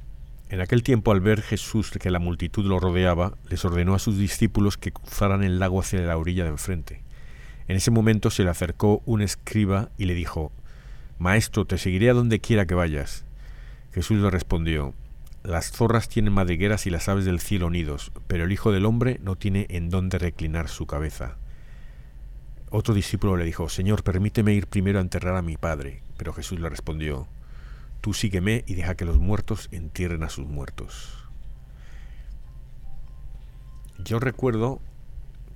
En 0.52 0.60
aquel 0.60 0.84
tiempo, 0.84 1.14
al 1.14 1.22
ver 1.22 1.42
Jesús 1.42 1.92
que 1.92 2.12
la 2.12 2.20
multitud 2.20 2.66
lo 2.66 2.78
rodeaba, 2.78 3.38
les 3.50 3.64
ordenó 3.64 3.96
a 3.96 4.00
sus 4.00 4.18
discípulos 4.18 4.76
que 4.76 4.92
cruzaran 4.92 5.46
el 5.46 5.60
lago 5.60 5.80
hacia 5.80 6.02
la 6.02 6.18
orilla 6.18 6.44
de 6.44 6.50
enfrente. 6.50 7.02
En 7.70 7.78
ese 7.78 7.90
momento 7.90 8.30
se 8.30 8.44
le 8.44 8.50
acercó 8.50 9.02
un 9.06 9.22
escriba 9.22 9.92
y 9.98 10.06
le 10.06 10.14
dijo, 10.14 10.52
Maestro, 11.20 11.64
te 11.64 11.78
seguiré 11.78 12.10
a 12.10 12.14
donde 12.14 12.42
quiera 12.42 12.66
que 12.66 12.74
vayas. 12.74 13.24
Jesús 13.94 14.22
le 14.22 14.30
respondió, 14.30 14.94
Las 15.42 15.72
zorras 15.72 16.10
tienen 16.10 16.34
madrigueras 16.34 16.86
y 16.86 16.90
las 16.90 17.08
aves 17.08 17.24
del 17.24 17.40
cielo 17.40 17.70
nidos, 17.70 18.12
pero 18.28 18.44
el 18.44 18.52
Hijo 18.52 18.74
del 18.74 18.86
Hombre 18.86 19.22
no 19.24 19.38
tiene 19.38 19.68
en 19.70 19.90
dónde 19.90 20.20
reclinar 20.20 20.68
su 20.68 20.86
cabeza. 20.86 21.38
Otro 22.72 22.94
discípulo 22.94 23.38
le 23.38 23.46
dijo, 23.46 23.70
Señor, 23.70 24.04
permíteme 24.04 24.54
ir 24.54 24.68
primero 24.68 25.00
a 25.00 25.02
enterrar 25.02 25.38
a 25.38 25.42
mi 25.42 25.56
padre. 25.56 26.04
Pero 26.18 26.34
Jesús 26.34 26.60
le 26.60 26.68
respondió, 26.68 27.30
Tú 28.02 28.14
sígueme 28.14 28.64
y 28.68 28.74
deja 28.74 28.96
que 28.96 29.06
los 29.06 29.20
muertos 29.20 29.70
entierren 29.72 30.24
a 30.24 30.30
sus 30.30 30.48
muertos. 30.48 31.18
Yo 34.04 34.20
recuerdo 34.20 34.82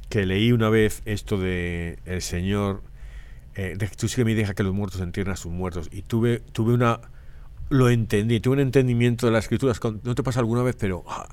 que 0.10 0.26
leí 0.26 0.52
una 0.52 0.70
vez 0.70 1.02
esto 1.06 1.40
de 1.40 2.00
el 2.06 2.22
Señor, 2.22 2.84
eh, 3.56 3.78
tú 3.98 4.08
sígueme 4.08 4.32
y 4.34 4.36
deja 4.36 4.54
que 4.54 4.64
los 4.64 4.74
muertos 4.74 5.02
entierren 5.02 5.34
a 5.34 5.38
sus 5.38 5.52
muertos. 5.52 5.90
Y 5.92 6.04
tuve, 6.04 6.40
tuve 6.40 6.74
una, 6.74 7.02
lo 7.70 7.90
entendí, 7.90 8.40
tuve 8.40 8.54
un 8.54 8.60
entendimiento 8.60 9.26
de 9.26 9.32
las 9.32 9.46
escrituras, 9.46 9.80
no 10.04 10.16
te 10.16 10.24
pasa 10.24 10.40
alguna 10.40 10.62
vez, 10.62 10.76
pero, 10.78 11.04
ah, 11.08 11.28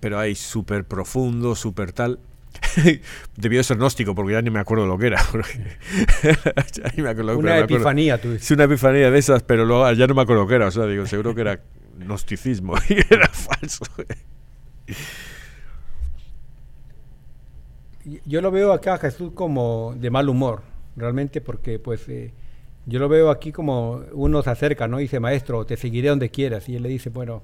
pero 0.00 0.18
hay 0.18 0.34
súper 0.34 0.84
profundo, 0.84 1.54
súper 1.54 1.92
tal. 1.92 2.18
Debió 3.36 3.62
ser 3.62 3.76
gnóstico 3.76 4.14
porque 4.14 4.32
ya 4.32 4.42
ni 4.42 4.50
me 4.50 4.60
acuerdo 4.60 4.86
lo 4.86 4.98
que 4.98 5.08
era. 5.08 5.22
una 7.36 7.58
epifanía, 7.58 8.20
tú 8.20 8.36
Sí, 8.38 8.54
una 8.54 8.64
epifanía 8.64 9.10
de 9.10 9.18
esas, 9.18 9.42
pero 9.42 9.64
luego 9.64 9.90
ya 9.92 10.06
no 10.06 10.14
me 10.14 10.22
acuerdo 10.22 10.42
lo 10.42 10.48
que 10.48 10.54
era. 10.54 10.66
O 10.66 10.70
sea, 10.70 10.86
digo, 10.86 11.06
seguro 11.06 11.34
que 11.34 11.42
era 11.42 11.60
gnosticismo 11.98 12.74
y 12.88 12.94
era 13.12 13.28
falso. 13.28 13.84
Yo 18.24 18.40
lo 18.40 18.50
veo 18.50 18.72
acá 18.72 18.98
Jesús 18.98 19.32
como 19.34 19.94
de 19.96 20.10
mal 20.10 20.28
humor, 20.28 20.62
realmente, 20.96 21.40
porque 21.40 21.78
pues 21.78 22.08
eh, 22.08 22.32
yo 22.86 22.98
lo 22.98 23.08
veo 23.08 23.30
aquí 23.30 23.52
como 23.52 24.02
uno 24.12 24.42
se 24.42 24.50
acerca, 24.50 24.88
¿no? 24.88 24.98
Y 24.98 25.02
dice, 25.02 25.20
maestro, 25.20 25.66
te 25.66 25.76
seguiré 25.76 26.08
donde 26.08 26.30
quieras. 26.30 26.68
Y 26.68 26.76
él 26.76 26.82
le 26.82 26.88
dice, 26.88 27.10
bueno, 27.10 27.42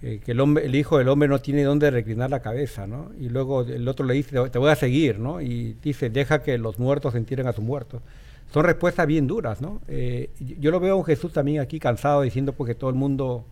eh, 0.00 0.20
que 0.24 0.30
el, 0.30 0.74
hijo 0.76 0.98
del 0.98 1.08
hombre 1.08 1.28
no 1.28 1.40
tiene 1.40 1.64
dónde 1.64 1.90
reclinar 1.90 2.30
la 2.30 2.40
cabeza, 2.40 2.86
¿no? 2.86 3.10
Y 3.18 3.30
luego 3.30 3.62
el 3.62 3.88
otro 3.88 4.06
le 4.06 4.14
dice, 4.14 4.48
te 4.48 4.58
voy 4.58 4.70
a 4.70 4.76
seguir, 4.76 5.18
¿no? 5.18 5.40
Y 5.40 5.76
dice, 5.82 6.08
deja 6.08 6.40
que 6.40 6.56
los 6.56 6.78
muertos 6.78 7.16
entierren 7.16 7.48
a 7.48 7.52
sus 7.52 7.64
muertos. 7.64 8.00
Son 8.52 8.64
respuestas 8.64 9.08
bien 9.08 9.26
duras, 9.26 9.60
¿no? 9.60 9.80
Eh, 9.88 10.30
yo 10.38 10.70
lo 10.70 10.78
veo 10.78 10.94
a 10.94 10.96
un 10.96 11.04
Jesús 11.04 11.32
también 11.32 11.60
aquí 11.60 11.80
cansado 11.80 12.22
diciendo 12.22 12.52
porque 12.52 12.76
todo 12.76 12.90
el 12.90 12.96
mundo 12.96 13.44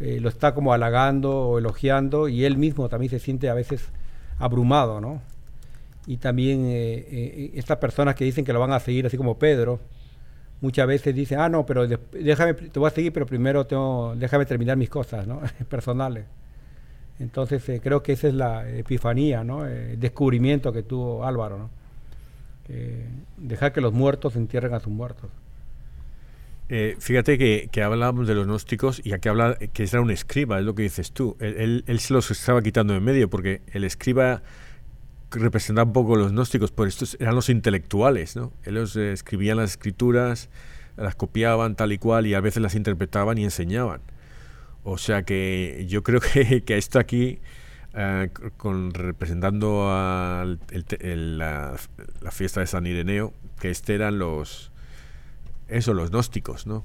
eh, 0.00 0.18
lo 0.20 0.28
está 0.28 0.54
como 0.54 0.72
halagando 0.72 1.30
o 1.30 1.58
elogiando 1.58 2.28
y 2.28 2.44
él 2.44 2.58
mismo 2.58 2.88
también 2.88 3.10
se 3.10 3.20
siente 3.20 3.48
a 3.48 3.54
veces 3.54 3.90
abrumado, 4.40 5.00
¿no? 5.00 5.22
Y 6.06 6.16
también 6.16 6.66
estas 7.54 7.76
personas 7.76 8.16
que 8.16 8.24
dicen 8.24 8.44
que 8.44 8.52
lo 8.52 8.58
van 8.58 8.72
a 8.72 8.80
seguir, 8.80 9.06
así 9.06 9.16
como 9.16 9.38
Pedro, 9.38 9.78
muchas 10.60 10.86
veces 10.86 11.14
dice, 11.14 11.36
ah, 11.36 11.48
no, 11.48 11.64
pero 11.66 11.86
déjame, 11.86 12.54
te 12.54 12.78
voy 12.78 12.88
a 12.88 12.90
seguir, 12.90 13.12
pero 13.12 13.26
primero 13.26 13.66
tengo, 13.66 14.14
déjame 14.16 14.46
terminar 14.46 14.76
mis 14.76 14.90
cosas, 14.90 15.26
¿no? 15.26 15.40
Personales. 15.68 16.24
Entonces 17.18 17.68
eh, 17.68 17.80
creo 17.82 18.02
que 18.02 18.12
esa 18.12 18.28
es 18.28 18.34
la 18.34 18.68
epifanía, 18.68 19.44
¿no? 19.44 19.66
El 19.66 19.98
descubrimiento 20.00 20.72
que 20.72 20.82
tuvo 20.82 21.24
Álvaro, 21.24 21.58
¿no? 21.58 21.80
dejar 23.36 23.72
que 23.72 23.80
los 23.80 23.92
muertos 23.92 24.36
entierren 24.36 24.74
a 24.74 24.78
sus 24.78 24.92
muertos. 24.92 25.28
eh, 26.68 26.94
fíjate 27.00 27.36
que, 27.36 27.68
que, 27.72 27.82
hablábamos 27.82 28.28
de 28.28 28.36
los 28.36 28.46
gnósticos 28.46 29.04
y 29.04 29.12
aquí 29.12 29.28
habla 29.28 29.56
que 29.56 29.82
era 29.82 30.00
un 30.00 30.12
escriba, 30.12 30.60
es 30.60 30.64
lo 30.64 30.76
que 30.76 30.82
dices 30.82 31.10
tú. 31.10 31.36
Él, 31.40 31.82
él, 31.84 31.98
se 31.98 32.12
los 32.12 32.30
estaba 32.30 32.62
quitando 32.62 32.94
de 32.94 33.00
medio 33.00 33.28
porque 33.28 33.60
el 33.72 33.82
escriba 33.82 34.42
representaba 35.30 35.86
un 35.86 35.92
poco 35.92 36.16
los 36.16 36.32
gnósticos, 36.32 36.72
pero 36.72 36.88
estos 36.88 37.16
eran 37.20 37.34
los 37.34 37.48
intelectuales, 37.48 38.36
¿no? 38.36 38.52
Ellos 38.64 38.96
eh, 38.96 39.12
escribían 39.12 39.58
las 39.58 39.70
escrituras, 39.70 40.48
las 40.96 41.14
copiaban 41.14 41.76
tal 41.76 41.92
y 41.92 41.98
cual 41.98 42.26
y 42.26 42.34
a 42.34 42.40
veces 42.40 42.62
las 42.62 42.74
interpretaban 42.74 43.38
y 43.38 43.44
enseñaban. 43.44 44.00
O 44.82 44.98
sea 44.98 45.22
que 45.22 45.86
yo 45.88 46.02
creo 46.02 46.20
que, 46.32 46.62
que 46.62 46.76
esto 46.76 46.98
aquí, 46.98 47.38
eh, 47.94 48.30
con, 48.56 48.92
representando 48.92 49.86
a 49.88 50.44
la, 51.00 51.76
fiesta 52.30 52.60
de 52.60 52.66
San 52.66 52.86
Ireneo, 52.86 53.32
que 53.60 53.70
este 53.70 53.94
eran 53.94 54.18
los, 54.18 54.72
eso, 55.68 55.94
los 55.94 56.10
gnósticos, 56.10 56.66
¿no? 56.66 56.84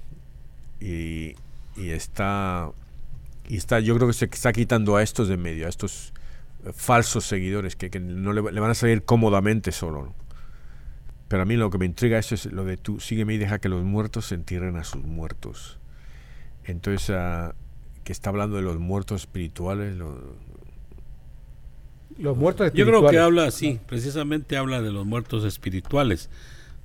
Y, 0.80 1.36
y 1.78 1.89
está, 1.89 2.72
está, 3.50 3.80
yo 3.80 3.96
creo 3.96 4.08
que 4.08 4.14
se 4.14 4.26
está 4.26 4.54
quitando 4.54 4.98
a 4.98 5.04
estos 5.04 5.28
de 5.28 5.38
medio, 5.38 5.66
a 5.66 5.70
estos 5.70 6.14
falsos 6.74 7.26
seguidores 7.26 7.76
que, 7.76 7.89
que 7.89 7.99
no 7.99 8.34
le, 8.34 8.41
le, 8.51 8.59
van 8.59 8.72
a 8.72 8.76
salir 8.76 9.03
cómodamente 9.03 9.72
solo. 9.72 10.13
Pero 11.28 11.43
a 11.43 11.45
mí 11.45 11.55
lo 11.55 11.70
que 11.70 11.78
me 11.78 11.86
intriga 11.86 12.20
eso 12.20 12.36
es 12.36 12.45
lo 12.45 12.66
de 12.66 12.78
tú 12.78 12.99
sígueme 12.99 13.34
y 13.34 13.38
deja 13.38 13.59
que 13.59 13.70
los 13.70 13.84
muertos 13.84 14.28
se 14.28 14.36
entierren 14.36 14.78
a 14.78 14.84
sus 14.84 15.03
muertos. 15.03 15.80
Entonces, 16.63 17.09
uh, 17.09 17.53
que 18.03 18.11
está 18.11 18.30
hablando 18.30 18.55
de 18.55 18.61
los 18.61 18.80
muertos 18.80 19.22
espirituales. 19.22 19.95
Lo, 19.95 20.36
los 22.18 22.38
muertos 22.38 22.68
espirituales. 22.68 22.76
Yo 22.76 22.86
creo 22.86 23.09
que 23.09 23.20
habla, 23.20 23.51
sí, 23.51 23.80
precisamente 23.88 24.57
habla 24.57 24.82
de 24.82 24.91
los 24.91 25.05
muertos 25.05 25.43
espirituales, 25.43 26.30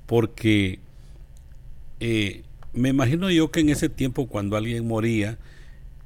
porque 0.07 0.81
eh, 2.01 2.43
me 2.73 2.89
imagino 2.89 3.31
yo 3.31 3.51
que 3.51 3.61
en 3.61 3.69
ese 3.69 3.89
tiempo 3.89 4.27
cuando 4.27 4.57
alguien 4.57 4.87
moría 4.87 5.39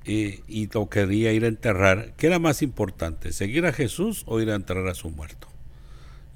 y 0.07 0.69
lo 0.73 0.89
quería 0.89 1.33
ir 1.33 1.45
a 1.45 1.49
enterrar, 1.49 2.13
¿qué 2.17 2.27
era 2.27 2.39
más 2.39 2.63
importante? 2.63 3.33
¿Seguir 3.33 3.67
a 3.67 3.73
Jesús 3.73 4.23
o 4.27 4.41
ir 4.41 4.51
a 4.51 4.55
enterrar 4.55 4.89
a 4.89 4.95
su 4.95 5.11
muerto? 5.11 5.49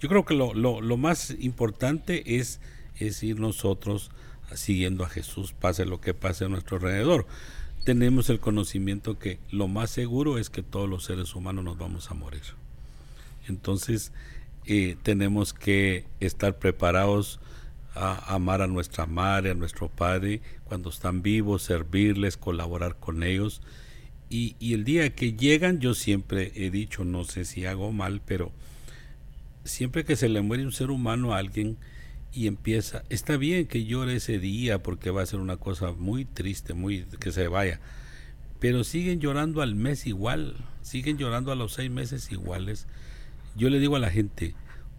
Yo 0.01 0.09
creo 0.09 0.25
que 0.25 0.35
lo, 0.35 0.55
lo, 0.55 0.81
lo 0.81 0.97
más 0.97 1.35
importante 1.39 2.37
es, 2.39 2.61
es 2.97 3.23
ir 3.23 3.41
nosotros 3.41 4.11
siguiendo 4.55 5.05
a 5.05 5.09
Jesús, 5.09 5.53
pase 5.53 5.85
lo 5.85 6.01
que 6.01 6.15
pase 6.15 6.45
a 6.45 6.49
nuestro 6.49 6.77
alrededor. 6.77 7.27
Tenemos 7.85 8.31
el 8.31 8.41
conocimiento 8.41 9.19
que 9.19 9.39
lo 9.51 9.69
más 9.69 9.91
seguro 9.91 10.39
es 10.39 10.51
que 10.51 10.63
todos 10.63 10.89
los 10.89 11.05
seres 11.05 11.35
humanos 11.35 11.65
nos 11.65 11.79
vamos 11.79 12.11
a 12.11 12.15
morir. 12.15 12.43
Entonces, 13.49 14.13
eh, 14.67 14.97
tenemos 15.03 15.53
que 15.53 16.05
estar 16.21 16.59
preparados 16.59 17.41
a 17.99 18.35
amar 18.35 18.63
a 18.63 18.69
nuestra 18.69 19.07
madre, 19.07 19.51
a 19.51 19.55
nuestro 19.55 19.89
padre, 19.89 20.41
cuando 20.65 20.89
están 20.89 21.23
vivos, 21.23 21.63
servirles, 21.63 22.37
colaborar 22.37 22.97
con 22.97 23.25
ellos. 23.25 23.61
Y, 24.31 24.57
el 24.61 24.85
día 24.85 25.15
que 25.15 25.33
llegan, 25.33 25.81
yo 25.81 25.95
siempre 25.95 26.53
he 26.55 26.71
dicho, 26.71 27.05
no 27.05 27.25
sé 27.25 27.45
si 27.45 27.67
hago 27.67 27.93
mal, 27.93 28.21
pero 28.25 28.53
siempre 29.65 30.05
que 30.05 30.17
se 30.17 30.29
le 30.29 30.43
muere 30.43 30.65
un 30.65 30.73
ser 30.73 30.91
humano 30.91 31.35
a 31.35 31.39
alguien 31.39 31.77
y 32.33 32.47
empieza, 32.47 33.03
está 33.09 33.37
bien 33.37 33.67
que 33.67 33.85
llore 33.85 34.17
ese 34.17 34.39
día 34.39 34.83
porque 34.83 35.11
va 35.11 35.23
a 35.23 35.27
ser 35.27 35.41
una 35.41 35.57
cosa 35.57 35.93
muy 35.93 36.25
triste, 36.25 36.75
muy 36.75 37.05
que 37.21 37.33
se 37.33 37.49
vaya, 37.49 37.81
pero 38.61 38.85
siguen 38.85 39.19
llorando 39.19 39.63
al 39.63 39.75
mes 39.75 40.07
igual, 40.07 40.57
siguen 40.83 41.19
llorando 41.19 41.51
a 41.51 41.57
los 41.57 41.73
seis 41.73 41.91
meses 41.91 42.31
iguales. 42.31 42.87
Yo 43.57 43.71
le 43.71 43.81
digo 43.81 43.97
a 43.97 44.01
la 44.01 44.11
gente, 44.11 44.55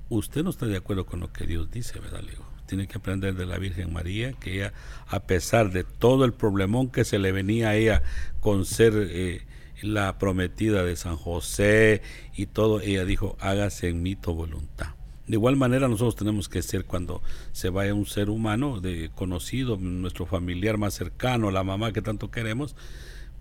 usted 0.09 0.43
no 0.43 0.49
está 0.49 0.65
de 0.65 0.77
acuerdo 0.77 1.05
con 1.05 1.19
lo 1.19 1.31
que 1.31 1.45
Dios 1.45 1.69
dice, 1.71 1.99
¿verdad? 1.99 2.23
Le 2.23 2.33
tiene 2.69 2.87
que 2.87 2.99
aprender 2.99 3.33
de 3.35 3.47
la 3.47 3.57
Virgen 3.57 3.91
María, 3.91 4.33
que 4.33 4.57
ella, 4.57 4.73
a 5.07 5.21
pesar 5.21 5.71
de 5.71 5.83
todo 5.83 6.23
el 6.23 6.33
problemón 6.33 6.89
que 6.89 7.03
se 7.03 7.17
le 7.17 7.31
venía 7.31 7.69
a 7.69 7.75
ella 7.75 8.03
con 8.39 8.65
ser 8.65 8.93
eh, 8.95 9.41
la 9.81 10.19
prometida 10.19 10.83
de 10.83 10.95
San 10.95 11.15
José 11.15 12.03
y 12.35 12.45
todo, 12.45 12.79
ella 12.79 13.05
dijo, 13.05 13.35
hágase 13.39 13.89
en 13.89 14.03
mí 14.03 14.15
tu 14.15 14.33
voluntad. 14.35 14.93
De 15.25 15.35
igual 15.35 15.55
manera 15.55 15.87
nosotros 15.87 16.15
tenemos 16.15 16.47
que 16.47 16.61
ser 16.61 16.85
cuando 16.85 17.23
se 17.53 17.69
vaya 17.69 17.93
un 17.93 18.05
ser 18.05 18.29
humano 18.29 18.81
de 18.81 19.09
conocido, 19.15 19.77
nuestro 19.77 20.27
familiar 20.27 20.77
más 20.77 20.93
cercano, 20.93 21.49
la 21.49 21.63
mamá 21.63 21.91
que 21.91 22.03
tanto 22.03 22.29
queremos, 22.29 22.75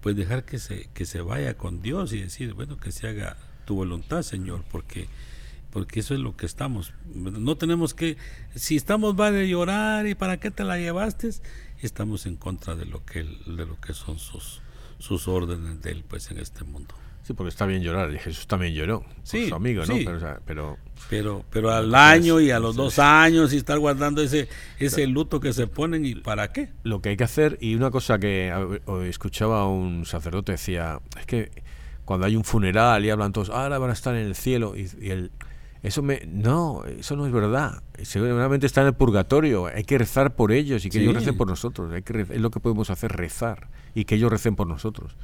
pues 0.01 0.17
dejar 0.17 0.45
que 0.45 0.59
se 0.59 0.89
que 0.95 1.05
se 1.05 1.21
vaya 1.21 1.55
con 1.55 1.83
Dios 1.83 2.13
y 2.15 2.21
decir, 2.21 2.55
bueno, 2.55 2.79
que 2.79 2.93
se 2.93 3.09
haga 3.09 3.37
tu 3.67 3.75
voluntad, 3.75 4.23
Señor, 4.23 4.65
porque 4.71 5.09
porque 5.71 6.01
eso 6.01 6.15
es 6.15 6.21
lo 6.21 6.37
que 6.37 6.47
estamos. 6.47 6.93
No 7.15 7.57
tenemos 7.57 7.95
que 7.95 8.17
si 8.55 8.77
estamos 8.77 9.19
va 9.19 9.31
de 9.31 9.49
llorar 9.49 10.07
y 10.07 10.15
para 10.15 10.39
qué 10.39 10.51
te 10.51 10.65
la 10.65 10.79
llevaste, 10.79 11.31
estamos 11.81 12.27
en 12.27 12.37
contra 12.37 12.75
de 12.75 12.87
lo 12.87 13.05
que 13.05 13.25
de 13.25 13.67
lo 13.67 13.81
que 13.81 13.95
son 13.95 14.19
sus 14.19 14.61
sus 14.99 15.29
órdenes 15.29 15.81
de 15.83 15.93
él 15.93 16.05
pues 16.09 16.31
en 16.31 16.39
este 16.39 16.65
mundo. 16.65 16.95
Sí, 17.23 17.35
porque 17.35 17.51
está 17.51 17.67
bien 17.67 17.83
llorar. 17.83 18.11
Jesús 18.17 18.47
también 18.47 18.73
lloró. 18.73 19.05
Sí, 19.23 19.51
su 19.51 19.55
amigo, 19.55 19.85
¿no? 19.85 19.95
Pero, 20.47 20.79
pero, 21.11 21.45
pero, 21.51 21.71
al 21.71 21.95
año 21.95 22.41
y 22.41 22.51
a 22.51 22.59
los 22.59 22.75
dos 22.75 22.99
años 22.99 23.53
y 23.53 23.59
estar 23.59 23.79
guardando 23.79 24.23
ese, 24.23 24.49
ese 24.79 25.07
luto 25.07 25.39
que 25.39 25.53
se 25.53 25.67
ponen 25.67 26.07
y 26.07 26.15
para 26.15 26.51
qué. 26.53 26.71
Lo 26.85 27.03
que 27.03 27.11
hay 27.11 27.19
que 27.19 27.25
hacer, 27.25 27.59
y 27.61 27.75
una 27.75 27.91
cosa 27.91 28.19
que 28.19 28.51
escuchaba 29.05 29.69
un 29.69 30.07
sacerdote 30.07 30.53
decía, 30.53 31.01
es 31.21 31.27
que 31.27 31.51
cuando 32.07 32.25
hay 32.25 32.35
un 32.35 32.45
funeral 32.45 33.05
y 33.05 33.11
hablan 33.11 33.35
todos, 33.35 33.51
ahora 33.51 33.77
van 33.77 33.91
a 33.91 33.93
estar 33.93 34.17
en 34.17 34.27
el 34.27 34.35
cielo 34.35 34.75
y, 34.75 34.89
y 34.99 35.11
el, 35.11 35.31
eso 35.83 36.03
me 36.03 36.23
no, 36.27 36.85
eso 36.85 37.17
no 37.17 37.27
es 37.27 37.33
verdad. 37.33 37.83
Seguramente 38.03 38.67
está 38.67 38.81
en 38.81 38.89
el 38.89 38.95
purgatorio. 38.95 39.67
Hay 39.67 39.85
que 39.85 39.97
rezar 39.97 40.35
por 40.35 40.51
ellos 40.53 40.85
y 40.85 40.91
que 40.91 41.01
ellos 41.01 41.15
recen 41.15 41.37
por 41.37 41.47
nosotros. 41.47 41.93
Hay 41.93 42.03
que 42.03 42.21
es 42.21 42.41
lo 42.41 42.51
que 42.51 42.61
podemos 42.61 42.91
hacer, 42.91 43.13
rezar 43.13 43.69
y 43.95 44.05
que 44.05 44.17
ellos 44.17 44.31
recen 44.31 44.57
por 44.57 44.67
nosotros. 44.67 45.17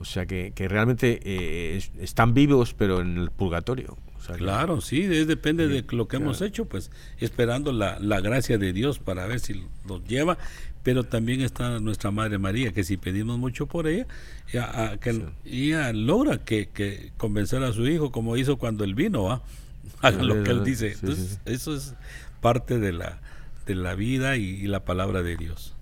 O 0.00 0.04
sea 0.04 0.26
que, 0.26 0.52
que 0.54 0.68
realmente 0.68 1.20
eh, 1.24 1.80
están 2.00 2.34
vivos, 2.34 2.74
pero 2.74 3.00
en 3.00 3.18
el 3.18 3.30
purgatorio. 3.30 3.96
claro, 4.36 4.80
sí, 4.80 5.02
depende 5.02 5.66
de 5.66 5.84
lo 5.90 6.06
que 6.06 6.16
hemos 6.16 6.40
hecho, 6.40 6.66
pues 6.66 6.90
esperando 7.18 7.72
la, 7.72 7.98
la, 7.98 8.20
gracia 8.20 8.58
de 8.58 8.72
Dios 8.72 9.00
para 9.00 9.26
ver 9.26 9.40
si 9.40 9.64
los 9.86 10.04
lleva. 10.04 10.38
Pero 10.84 11.04
también 11.04 11.40
está 11.40 11.80
nuestra 11.80 12.10
Madre 12.12 12.38
María, 12.38 12.72
que 12.72 12.84
si 12.84 12.96
pedimos 12.96 13.38
mucho 13.38 13.66
por 13.66 13.88
ella, 13.88 14.06
ella, 14.52 14.96
que, 14.98 15.22
ella 15.44 15.92
logra 15.92 16.38
que, 16.38 16.68
que, 16.68 17.10
convencer 17.16 17.62
a 17.64 17.72
su 17.72 17.86
hijo, 17.86 18.12
como 18.12 18.36
hizo 18.36 18.56
cuando 18.56 18.84
él 18.84 18.94
vino, 18.94 19.24
¿va? 19.24 19.42
Haga 20.02 20.22
lo 20.22 20.42
que 20.42 20.50
él 20.50 20.64
dice. 20.64 20.92
Entonces, 20.92 21.40
eso 21.44 21.74
es 21.74 21.94
parte 22.40 22.78
de 22.78 22.92
la, 22.92 23.20
de 23.66 23.74
la 23.74 23.94
vida 23.94 24.36
y, 24.36 24.66
la 24.66 24.84
palabra 24.84 25.22
de 25.22 25.36
Dios. 25.36 25.74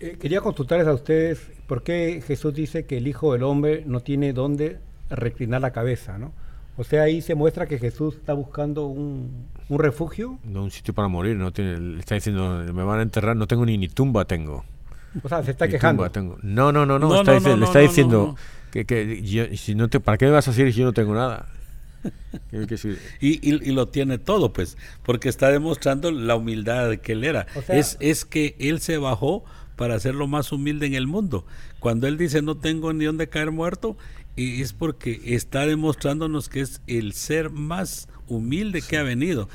Eh, 0.00 0.16
quería 0.20 0.40
consultarles 0.40 0.86
a 0.86 0.94
ustedes 0.94 1.50
por 1.66 1.82
qué 1.82 2.22
Jesús 2.26 2.54
dice 2.54 2.86
que 2.86 2.98
el 2.98 3.06
Hijo 3.06 3.32
del 3.32 3.42
Hombre 3.42 3.84
no 3.86 4.00
tiene 4.00 4.32
dónde 4.32 4.78
reclinar 5.10 5.60
la 5.60 5.72
cabeza, 5.72 6.18
¿no? 6.18 6.32
O 6.76 6.84
sea, 6.84 7.02
ahí 7.02 7.20
se 7.20 7.34
muestra 7.34 7.66
que 7.66 7.78
Jesús 7.78 8.16
está 8.16 8.32
buscando 8.32 8.86
un, 8.86 9.48
un 9.68 9.78
refugio. 9.78 10.38
No, 10.44 10.64
un 10.64 10.70
sitio 10.70 10.94
para 10.94 11.08
morir, 11.08 11.36
no 11.36 11.52
tiene, 11.52 11.98
está 11.98 12.14
diciendo, 12.14 12.64
me 12.72 12.82
van 12.82 13.00
a 13.00 13.02
enterrar, 13.02 13.36
no 13.36 13.46
tengo 13.46 13.66
ni, 13.66 13.76
ni 13.76 13.88
tumba 13.88 14.24
tengo. 14.24 14.64
O 15.22 15.28
sea, 15.28 15.42
se 15.42 15.50
está 15.50 15.68
quejando. 15.68 16.08
No, 16.42 16.72
no, 16.72 16.86
no, 16.86 16.98
no, 16.98 17.20
está 17.20 17.38
le 17.56 17.64
está 17.64 17.80
diciendo 17.80 18.36
que, 18.70 18.84
que 18.84 19.56
si 19.56 19.74
no 19.74 19.88
te, 19.88 20.00
¿para 20.00 20.16
qué 20.16 20.26
me 20.26 20.30
vas 20.30 20.46
a 20.48 20.52
decir 20.52 20.72
si 20.72 20.80
yo 20.80 20.86
no 20.86 20.92
tengo 20.92 21.14
nada? 21.14 21.48
y, 23.20 23.48
y, 23.48 23.72
lo 23.72 23.88
tiene 23.88 24.18
todo, 24.18 24.52
pues, 24.52 24.76
porque 25.04 25.28
está 25.28 25.50
demostrando 25.50 26.10
la 26.10 26.36
humildad 26.36 26.96
que 26.98 27.12
él 27.12 27.24
era. 27.24 27.46
es, 27.68 27.96
es 28.00 28.24
que 28.24 28.56
él 28.58 28.80
se 28.80 28.98
bajó 28.98 29.44
para 29.76 29.98
ser 29.98 30.14
lo 30.14 30.26
más 30.26 30.52
humilde 30.52 30.86
en 30.86 30.94
el 30.94 31.06
mundo. 31.06 31.46
Cuando 31.78 32.06
él 32.06 32.18
dice 32.18 32.42
no 32.42 32.56
tengo 32.56 32.92
ni 32.92 33.06
dónde 33.06 33.28
caer 33.28 33.50
muerto, 33.50 33.96
es 34.36 34.72
porque 34.72 35.20
está 35.24 35.66
demostrándonos 35.66 36.48
que 36.48 36.60
es 36.60 36.82
el 36.86 37.12
ser 37.12 37.50
más 37.50 38.08
humilde 38.28 38.82
que 38.82 38.96
ha 38.96 39.02
venido, 39.02 39.48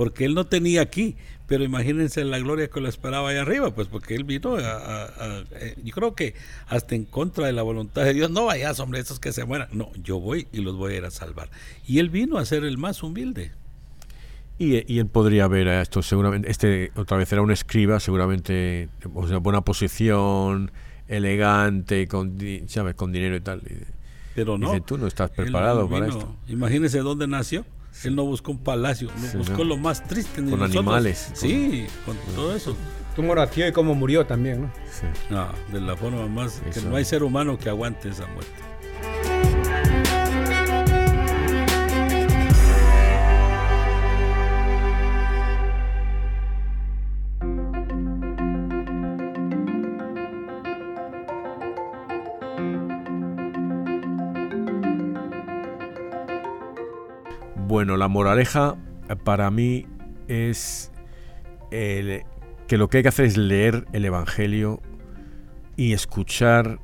porque 0.00 0.24
él 0.24 0.32
no 0.32 0.46
tenía 0.46 0.80
aquí, 0.80 1.14
pero 1.46 1.62
imagínense 1.62 2.24
la 2.24 2.38
gloria 2.38 2.68
que 2.68 2.80
lo 2.80 2.88
esperaba 2.88 3.28
allá 3.28 3.42
arriba, 3.42 3.74
pues 3.74 3.86
porque 3.86 4.14
él 4.14 4.24
vino 4.24 4.56
a, 4.56 5.44
eh, 5.56 5.74
yo 5.84 5.92
creo 5.92 6.14
que 6.14 6.34
hasta 6.68 6.94
en 6.94 7.04
contra 7.04 7.44
de 7.44 7.52
la 7.52 7.60
voluntad 7.60 8.04
de 8.04 8.14
Dios, 8.14 8.30
no 8.30 8.46
vayas, 8.46 8.80
hombre, 8.80 9.00
esos 9.00 9.20
que 9.20 9.30
se 9.30 9.44
mueran, 9.44 9.68
no, 9.72 9.90
yo 10.02 10.18
voy 10.18 10.48
y 10.52 10.62
los 10.62 10.74
voy 10.76 10.94
a 10.94 10.96
ir 10.96 11.04
a 11.04 11.10
salvar. 11.10 11.50
Y 11.86 11.98
él 11.98 12.08
vino 12.08 12.38
a 12.38 12.46
ser 12.46 12.64
el 12.64 12.78
más 12.78 13.02
humilde. 13.02 13.52
Y, 14.58 14.98
él 14.98 15.06
podría 15.08 15.48
ver 15.48 15.68
a 15.68 15.82
esto, 15.82 16.00
seguramente, 16.00 16.50
este 16.50 16.92
otra 16.96 17.18
vez 17.18 17.30
era 17.30 17.42
un 17.42 17.50
escriba, 17.50 18.00
seguramente, 18.00 18.88
o 19.14 19.28
sea, 19.28 19.36
buena 19.36 19.60
posición, 19.60 20.72
elegante, 21.08 22.08
con, 22.08 22.38
¿sabes? 22.68 22.94
con 22.94 23.12
dinero 23.12 23.36
y 23.36 23.40
tal. 23.42 23.60
Pero 24.34 24.56
no. 24.56 24.72
Dice, 24.72 24.80
tú 24.80 24.96
no 24.96 25.06
estás 25.06 25.28
preparado 25.28 25.90
para 25.90 26.06
esto. 26.06 26.36
Imagínese 26.48 27.00
dónde 27.00 27.26
nació. 27.26 27.66
Él 28.04 28.16
no 28.16 28.24
buscó 28.24 28.52
un 28.52 28.58
palacio, 28.58 29.10
buscó 29.36 29.64
lo 29.64 29.76
más 29.76 30.04
triste. 30.04 30.42
con 30.44 30.62
animales. 30.62 31.30
Sí, 31.34 31.86
con, 32.06 32.16
todo 32.34 32.54
eso. 32.54 32.76
Cómo 33.16 33.34
nació 33.34 33.66
y 33.68 33.72
cómo 33.72 33.94
murió 33.94 34.24
también, 34.24 34.62
¿no? 34.62 34.72
No, 35.28 35.48
de 35.72 35.80
la 35.80 35.96
forma 35.96 36.26
más... 36.26 36.62
Que 36.72 36.80
no 36.80 36.96
hay 36.96 37.04
ser 37.04 37.22
humano 37.22 37.58
que 37.58 37.68
aguante 37.68 38.08
esa 38.08 38.26
muerte. 38.28 38.52
Bueno, 57.70 57.96
la 57.96 58.08
moraleja 58.08 58.74
eh, 59.08 59.14
para 59.14 59.48
mí 59.52 59.86
es 60.26 60.90
que 61.70 62.24
lo 62.76 62.88
que 62.88 62.96
hay 62.96 63.02
que 63.04 63.10
hacer 63.10 63.26
es 63.26 63.36
leer 63.36 63.86
el 63.92 64.04
Evangelio 64.04 64.82
y 65.76 65.92
escuchar 65.92 66.80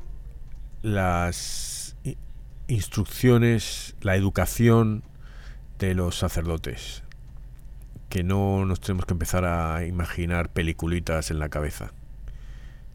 las 0.82 1.97
instrucciones, 2.68 3.97
la 4.01 4.14
educación 4.14 5.03
de 5.80 5.97
los 5.97 6.16
sacerdotes. 6.16 7.03
Que 8.09 8.22
no 8.22 8.64
nos 8.64 8.78
tenemos 8.78 9.07
que 9.07 9.14
empezar 9.14 9.45
a 9.45 9.84
imaginar 9.87 10.53
peliculitas 10.53 11.32
en 11.32 11.41
la 11.41 11.49
cabeza 11.49 11.95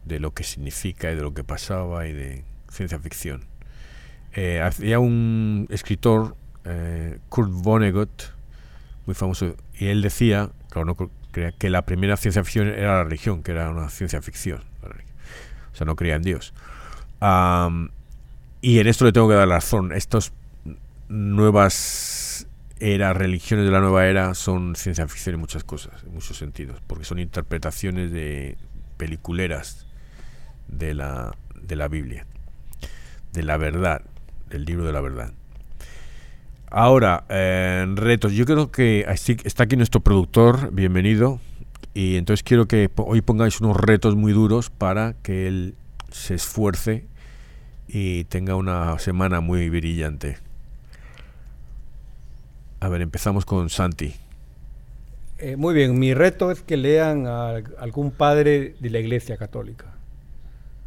de 0.06 0.18
lo 0.18 0.32
que 0.32 0.44
significa 0.44 1.12
y 1.12 1.14
de 1.14 1.20
lo 1.20 1.34
que 1.34 1.44
pasaba 1.44 2.08
y 2.08 2.14
de 2.14 2.46
ciencia 2.70 2.98
ficción. 2.98 3.44
Eh, 4.32 4.62
había 4.62 4.98
un 4.98 5.66
escritor, 5.68 6.38
eh, 6.64 7.18
Kurt 7.28 7.50
Vonnegut, 7.50 8.22
muy 9.06 9.14
famoso, 9.14 9.56
y 9.74 9.86
él 9.86 10.02
decía, 10.02 10.50
que 11.58 11.70
la 11.70 11.82
primera 11.82 12.16
ciencia 12.16 12.44
ficción 12.44 12.68
era 12.68 12.98
la 12.98 13.04
religión, 13.04 13.42
que 13.42 13.52
era 13.52 13.70
una 13.70 13.88
ciencia 13.88 14.20
ficción. 14.22 14.62
O 15.72 15.76
sea, 15.76 15.86
no 15.86 15.96
creía 15.96 16.16
en 16.16 16.22
Dios. 16.22 16.52
y 18.60 18.78
en 18.78 18.86
esto 18.86 19.04
le 19.04 19.12
tengo 19.12 19.28
que 19.28 19.34
dar 19.34 19.48
la 19.48 19.56
razón. 19.56 19.92
Estas 19.92 20.32
nuevas 21.08 22.46
eras, 22.78 23.16
religiones 23.16 23.64
de 23.64 23.72
la 23.72 23.80
nueva 23.80 24.06
era, 24.06 24.34
son 24.34 24.76
ciencia 24.76 25.06
ficción 25.08 25.34
en 25.34 25.40
muchas 25.40 25.64
cosas, 25.64 26.02
en 26.04 26.12
muchos 26.14 26.36
sentidos, 26.36 26.80
porque 26.86 27.04
son 27.04 27.18
interpretaciones 27.18 28.10
de 28.10 28.56
peliculeras 28.96 29.86
de 30.68 30.94
la, 30.94 31.32
de 31.54 31.76
la 31.76 31.88
Biblia, 31.88 32.26
de 33.32 33.42
la 33.42 33.56
verdad, 33.56 34.02
del 34.50 34.64
libro 34.64 34.84
de 34.84 34.92
la 34.92 35.00
verdad. 35.00 35.32
Ahora, 36.74 37.24
eh, 37.28 37.84
retos. 37.96 38.32
Yo 38.32 38.46
creo 38.46 38.70
que 38.72 39.04
está 39.44 39.64
aquí 39.64 39.76
nuestro 39.76 40.00
productor, 40.00 40.72
bienvenido. 40.72 41.38
Y 41.92 42.16
entonces 42.16 42.42
quiero 42.42 42.66
que 42.66 42.90
hoy 42.96 43.20
pongáis 43.20 43.60
unos 43.60 43.76
retos 43.76 44.16
muy 44.16 44.32
duros 44.32 44.70
para 44.70 45.14
que 45.22 45.46
él 45.46 45.74
se 46.10 46.34
esfuerce 46.34 47.04
y 47.88 48.24
tenga 48.24 48.56
una 48.56 48.98
semana 48.98 49.40
muy 49.40 49.68
brillante. 49.68 50.38
A 52.80 52.88
ver, 52.88 53.02
empezamos 53.02 53.44
con 53.44 53.68
Santi. 53.68 54.14
Eh, 55.36 55.56
muy 55.56 55.74
bien, 55.74 55.98
mi 55.98 56.14
reto 56.14 56.50
es 56.50 56.62
que 56.62 56.78
lean 56.78 57.26
a 57.26 57.56
algún 57.80 58.12
padre 58.12 58.76
de 58.80 58.88
la 58.88 58.98
Iglesia 58.98 59.36
Católica, 59.36 59.92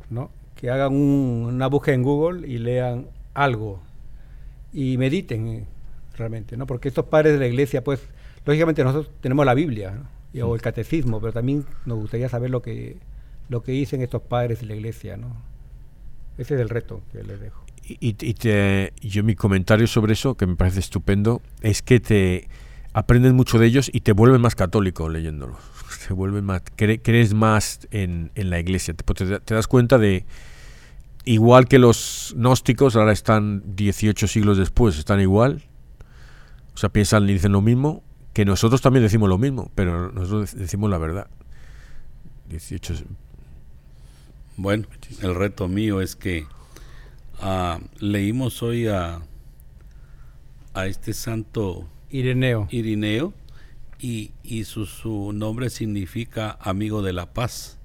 ¿no? 0.10 0.32
Que 0.56 0.72
hagan 0.72 0.94
una 0.96 1.68
búsqueda 1.68 1.94
en 1.94 2.02
Google 2.02 2.48
y 2.48 2.58
lean 2.58 3.06
algo 3.36 3.84
y 4.74 4.98
mediten 4.98 5.48
eh, 5.48 5.66
realmente, 6.18 6.58
¿no? 6.58 6.68
Porque 6.68 6.88
estos 6.88 7.06
padres 7.06 7.34
de 7.34 7.40
la 7.40 7.48
Iglesia, 7.48 7.84
pues, 7.84 8.02
lógicamente 8.46 8.84
nosotros 8.84 9.12
tenemos 9.22 9.46
la 9.46 9.54
Biblia, 9.54 9.92
¿no? 9.92 10.16
o 10.44 10.56
el 10.56 10.62
catecismo, 10.62 11.22
pero 11.22 11.34
también 11.34 11.66
nos 11.86 11.98
gustaría 11.98 12.28
saber 12.30 12.50
lo 12.50 12.62
que, 12.62 12.98
lo 13.50 13.64
que 13.64 13.72
dicen 13.72 14.02
estos 14.02 14.22
padres 14.22 14.60
de 14.60 14.66
la 14.66 14.76
iglesia, 14.76 15.18
¿no? 15.18 15.36
Ese 16.38 16.56
es 16.56 16.62
el 16.62 16.70
reto 16.70 17.02
que 17.12 17.24
les 17.24 17.40
dejo. 17.40 17.64
Y, 17.88 18.14
te, 18.14 18.94
yo 19.00 19.24
mi 19.24 19.36
comentario 19.36 19.86
sobre 19.86 20.14
eso, 20.14 20.36
que 20.36 20.48
me 20.48 20.56
parece 20.56 20.80
estupendo, 20.80 21.42
es 21.62 21.82
que 21.84 22.00
te 22.00 22.48
aprendes 22.94 23.32
mucho 23.34 23.60
de 23.60 23.68
ellos 23.68 23.90
y 23.94 24.02
te 24.02 24.12
vuelves 24.12 24.40
más 24.40 24.56
católico 24.56 25.08
leyéndolos. 25.08 25.58
Te 26.08 26.14
vuelves 26.14 26.44
más, 26.44 26.62
crees 26.76 27.34
más 27.34 27.88
en, 27.92 28.32
en 28.36 28.50
la 28.50 28.60
iglesia. 28.60 28.94
Te, 28.94 29.40
te, 29.40 29.54
das 29.56 29.68
cuenta 29.68 29.98
de, 29.98 30.26
igual 31.24 31.68
que 31.68 31.80
los 31.80 32.34
gnósticos, 32.36 32.96
ahora 32.96 33.12
están 33.12 33.64
18 33.76 34.28
siglos 34.28 34.58
después, 34.58 34.98
están 34.98 35.20
igual. 35.22 35.64
O 36.76 36.78
sea, 36.78 36.90
piensan 36.90 37.28
y 37.30 37.34
dicen 37.34 37.54
lo 37.54 37.62
mismo 37.62 38.04
que 38.34 38.44
nosotros 38.44 38.82
también 38.82 39.04
decimos 39.04 39.30
lo 39.30 39.38
mismo, 39.38 39.72
pero 39.76 40.12
nosotros 40.12 40.54
decimos 40.56 40.90
la 40.90 40.98
verdad. 40.98 41.28
18. 42.50 42.96
Bueno, 44.58 44.86
el 45.22 45.36
reto 45.36 45.70
mío 45.70 46.02
es 46.02 46.18
que 46.18 46.46
ah, 47.40 47.80
leímos 48.00 48.62
hoy 48.62 48.88
a, 48.88 49.22
a 50.74 50.88
este 50.88 51.14
santo 51.14 51.88
Irineo. 52.10 52.68
Irineo 52.72 53.34
y, 54.00 54.32
y 54.44 54.66
su, 54.66 54.86
su, 54.86 55.32
nombre 55.34 55.70
significa 55.70 56.58
amigo 56.62 57.02
de 57.02 57.14
la 57.14 57.34
paz. 57.34 57.80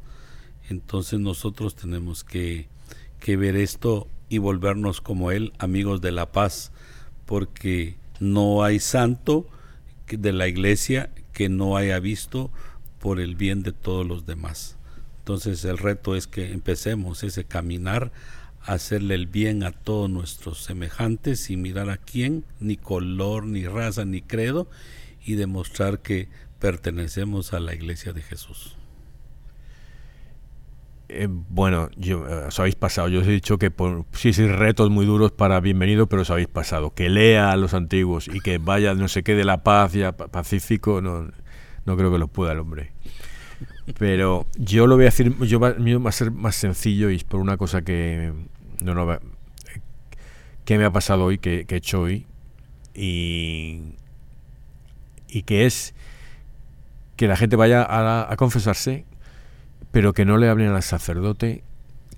Entonces 0.69 1.21
nosotros 1.21 1.77
tenemos 1.77 2.25
que, 2.25 2.69
que 3.21 3.37
ver 3.37 3.57
esto 3.57 4.09
y 4.29 4.39
volvernos 4.39 5.01
como 5.01 5.31
él, 5.31 5.53
amigos 5.59 6.01
de 6.01 6.13
la 6.13 6.31
paz, 6.31 6.73
porque 7.27 7.97
no 8.21 8.63
hay 8.63 8.79
santo 8.79 9.47
de 10.09 10.33
la 10.33 10.47
iglesia 10.47 11.11
que 11.33 11.49
no 11.49 11.77
haya 11.77 11.99
visto 11.99 12.51
por 13.01 13.19
el 13.19 13.35
bien 13.35 13.63
de 13.63 13.73
todos 13.73 14.07
los 14.07 14.27
demás. 14.27 14.77
Entonces 15.21 15.65
el 15.65 15.79
reto 15.79 16.15
es 16.15 16.27
que 16.27 16.53
empecemos 16.53 17.23
ese 17.23 17.45
caminar, 17.45 18.13
hacerle 18.63 19.15
el 19.15 19.27
bien 19.27 19.63
a 19.63 19.73
todos 19.73 20.11
nuestros 20.11 20.63
semejantes 20.63 21.41
sin 21.41 21.63
mirar 21.63 21.89
a 21.89 21.97
quién, 21.97 22.45
ni 22.61 22.77
color, 22.77 23.47
ni 23.47 23.65
raza, 23.67 24.05
ni 24.05 24.21
credo, 24.21 24.69
y 25.25 25.35
demostrar 25.35 26.01
que 26.01 26.29
pertenecemos 26.59 27.55
a 27.55 27.61
la 27.61 27.75
iglesia 27.75 28.13
de 28.13 28.23
Jesús. 28.23 28.77
Eh, 31.13 31.27
bueno, 31.29 31.91
yo, 31.97 32.25
eh, 32.29 32.47
os 32.47 32.61
habéis 32.61 32.77
pasado. 32.77 33.09
Yo 33.09 33.21
os 33.21 33.27
he 33.27 33.33
dicho 33.33 33.59
que 33.59 33.73
por, 33.73 34.05
sí, 34.13 34.33
sí, 34.33 34.47
retos 34.47 34.91
muy 34.91 35.07
duros 35.07 35.33
para 35.33 35.59
bienvenido, 35.59 36.07
pero 36.07 36.23
os 36.23 36.31
habéis 36.31 36.47
pasado. 36.47 36.95
Que 36.95 37.09
lea 37.09 37.51
a 37.51 37.57
los 37.57 37.75
antiguos 37.75 38.29
y 38.29 38.39
que 38.41 38.59
vaya, 38.59 38.95
no 38.95 39.09
sé 39.09 39.25
qué, 39.25 39.35
de 39.35 39.45
la 39.45 39.65
paz 39.65 39.93
ya 39.93 40.13
pacífico, 40.13 41.01
no, 41.01 41.29
no 41.85 41.97
creo 41.97 42.13
que 42.13 42.19
lo 42.19 42.29
pueda 42.29 42.53
el 42.53 42.61
hombre. 42.61 42.93
Pero 43.99 44.47
yo 44.57 44.87
lo 44.87 44.95
voy 44.95 45.07
a 45.07 45.07
decir, 45.07 45.37
yo 45.39 45.59
va, 45.59 45.73
va 45.73 46.09
a 46.09 46.13
ser 46.13 46.31
más 46.31 46.55
sencillo 46.55 47.11
y 47.11 47.17
es 47.17 47.25
por 47.25 47.41
una 47.41 47.57
cosa 47.57 47.83
que 47.83 48.33
no, 48.81 48.95
no 48.95 49.19
que 50.65 50.79
me 50.79 50.85
ha 50.85 50.93
pasado 50.93 51.25
hoy, 51.25 51.39
que, 51.39 51.67
he 51.69 51.75
hecho 51.75 52.03
hoy, 52.03 52.27
y, 52.95 53.97
y 55.27 55.43
que 55.43 55.67
es 55.67 55.93
que 57.17 57.27
la 57.27 57.37
gente 57.37 57.57
vaya 57.57 57.83
a, 57.83 58.33
a 58.33 58.37
confesarse 58.37 59.05
pero 59.93 60.13
que 60.13 60.25
no 60.25 60.37
le 60.37 60.49
hablen 60.49 60.71
al 60.71 60.83
sacerdote, 60.83 61.65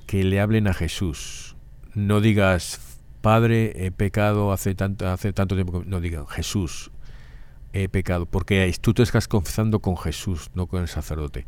que 0.06 0.24
le 0.24 0.40
hablen 0.40 0.68
a 0.68 0.74
Jesús. 0.74 1.56
No 1.94 2.20
digas, 2.20 2.98
Padre, 3.20 3.86
he 3.86 3.90
pecado 3.90 4.52
hace 4.52 4.74
tanto, 4.74 5.08
hace 5.08 5.32
tanto 5.32 5.54
tiempo. 5.54 5.82
No 5.86 6.00
digan, 6.00 6.26
Jesús, 6.26 6.90
he 7.72 7.88
pecado. 7.88 8.26
Porque 8.26 8.72
tú 8.80 8.94
te 8.94 9.02
estás 9.02 9.28
confesando 9.28 9.80
con 9.80 9.96
Jesús, 9.96 10.50
no 10.54 10.66
con 10.66 10.82
el 10.82 10.88
sacerdote. 10.88 11.46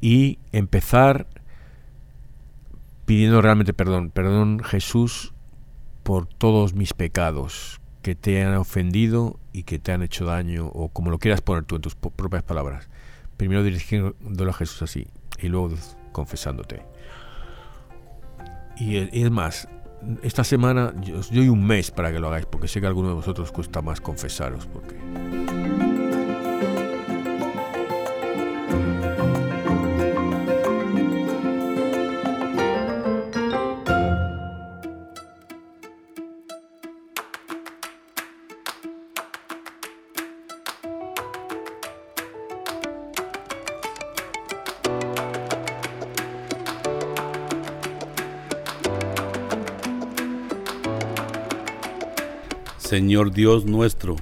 Y 0.00 0.38
empezar 0.52 1.26
pidiendo 3.04 3.42
realmente 3.42 3.74
perdón. 3.74 4.10
Perdón, 4.10 4.60
Jesús, 4.64 5.34
por 6.02 6.26
todos 6.26 6.74
mis 6.74 6.94
pecados 6.94 7.80
que 8.02 8.14
te 8.14 8.42
han 8.42 8.54
ofendido 8.54 9.38
y 9.52 9.64
que 9.64 9.78
te 9.78 9.92
han 9.92 10.02
hecho 10.02 10.24
daño, 10.24 10.66
o 10.68 10.88
como 10.88 11.10
lo 11.10 11.18
quieras 11.18 11.42
poner 11.42 11.64
tú 11.64 11.76
en 11.76 11.82
tus 11.82 11.94
propias 11.94 12.42
palabras 12.42 12.88
primero 13.40 13.62
dirigiéndolo 13.62 14.50
a 14.50 14.52
Jesús 14.52 14.82
así 14.82 15.06
y 15.40 15.48
luego 15.48 15.70
confesándote. 16.12 16.82
Y, 18.76 18.96
es 18.96 19.30
más, 19.30 19.66
esta 20.22 20.44
semana 20.44 20.92
yo 21.00 21.20
os 21.20 21.32
doy 21.32 21.48
un 21.48 21.66
mes 21.66 21.90
para 21.90 22.12
que 22.12 22.20
lo 22.20 22.28
hagáis, 22.28 22.44
porque 22.44 22.68
sé 22.68 22.80
que 22.80 22.86
a 22.86 22.90
alguno 22.90 23.08
de 23.08 23.14
vosotros 23.14 23.50
cuesta 23.50 23.80
más 23.80 24.02
confesaros, 24.02 24.66
porque 24.66 24.94
Señor 52.90 53.30
Dios 53.30 53.66
nuestro, 53.66 54.16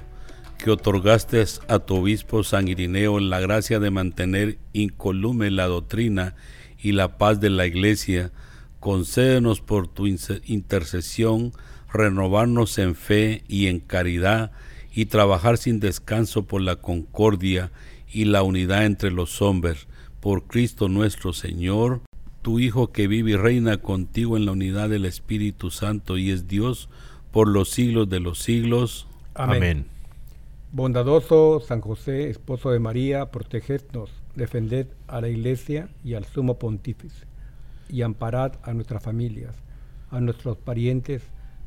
que 0.59 0.71
otorgaste 0.71 1.43
a 1.69 1.79
tu 1.79 1.95
obispo 1.95 2.45
San 2.45 2.69
Irineo 2.69 3.19
la 3.19 3.41
gracia 3.41 3.81
de 3.81 3.91
mantener 3.91 4.59
incolume 4.75 5.51
la 5.51 5.67
doctrina 5.69 6.35
y 6.79 6.93
la 6.93 7.17
paz 7.17 7.41
de 7.41 7.49
la 7.49 7.65
Iglesia, 7.65 8.31
concédenos 8.79 9.63
por 9.63 9.89
tu 9.89 10.07
intercesión 10.07 11.53
renovarnos 11.91 12.77
en 12.77 12.95
fe 12.95 13.43
y 13.49 13.69
en 13.69 13.81
caridad 13.81 14.53
y 14.95 15.07
trabajar 15.07 15.57
sin 15.57 15.81
descanso 15.81 16.45
por 16.45 16.61
la 16.61 16.77
concordia 16.77 17.73
y 18.13 18.27
la 18.27 18.43
unidad 18.43 18.85
entre 18.85 19.11
los 19.11 19.41
hombres, 19.41 19.87
por 20.21 20.47
Cristo 20.47 20.91
nuestro 20.91 21.33
Señor, 21.33 22.03
tu 22.43 22.59
Hijo 22.59 22.93
que 22.93 23.09
vive 23.09 23.31
y 23.31 23.37
reina 23.37 23.79
contigo 23.79 24.37
en 24.37 24.45
la 24.45 24.53
unidad 24.53 24.91
del 24.91 25.07
Espíritu 25.07 25.71
Santo 25.71 26.19
y 26.19 26.31
es 26.33 26.49
Dios, 26.49 26.91
por 27.31 27.49
los 27.49 27.71
siglos 27.71 28.09
de 28.09 28.21
los 28.21 28.39
siglos. 28.39 29.07
Amén. 29.35 29.87
Bondadoso 30.73 31.61
San 31.61 31.81
José, 31.81 32.29
esposo 32.29 32.71
de 32.71 32.79
María, 32.79 33.31
protegednos, 33.31 34.11
defended 34.35 34.89
a 35.07 35.21
la 35.21 35.29
Iglesia 35.29 35.89
y 36.05 36.15
al 36.15 36.25
Sumo 36.25 36.59
Pontífice, 36.59 37.27
y 37.89 38.03
amparad 38.03 38.53
a 38.63 38.75
nuestras 38.75 39.03
familias, 39.03 39.55
a 40.11 40.21
nuestros 40.21 40.59
parientes, 40.59 41.23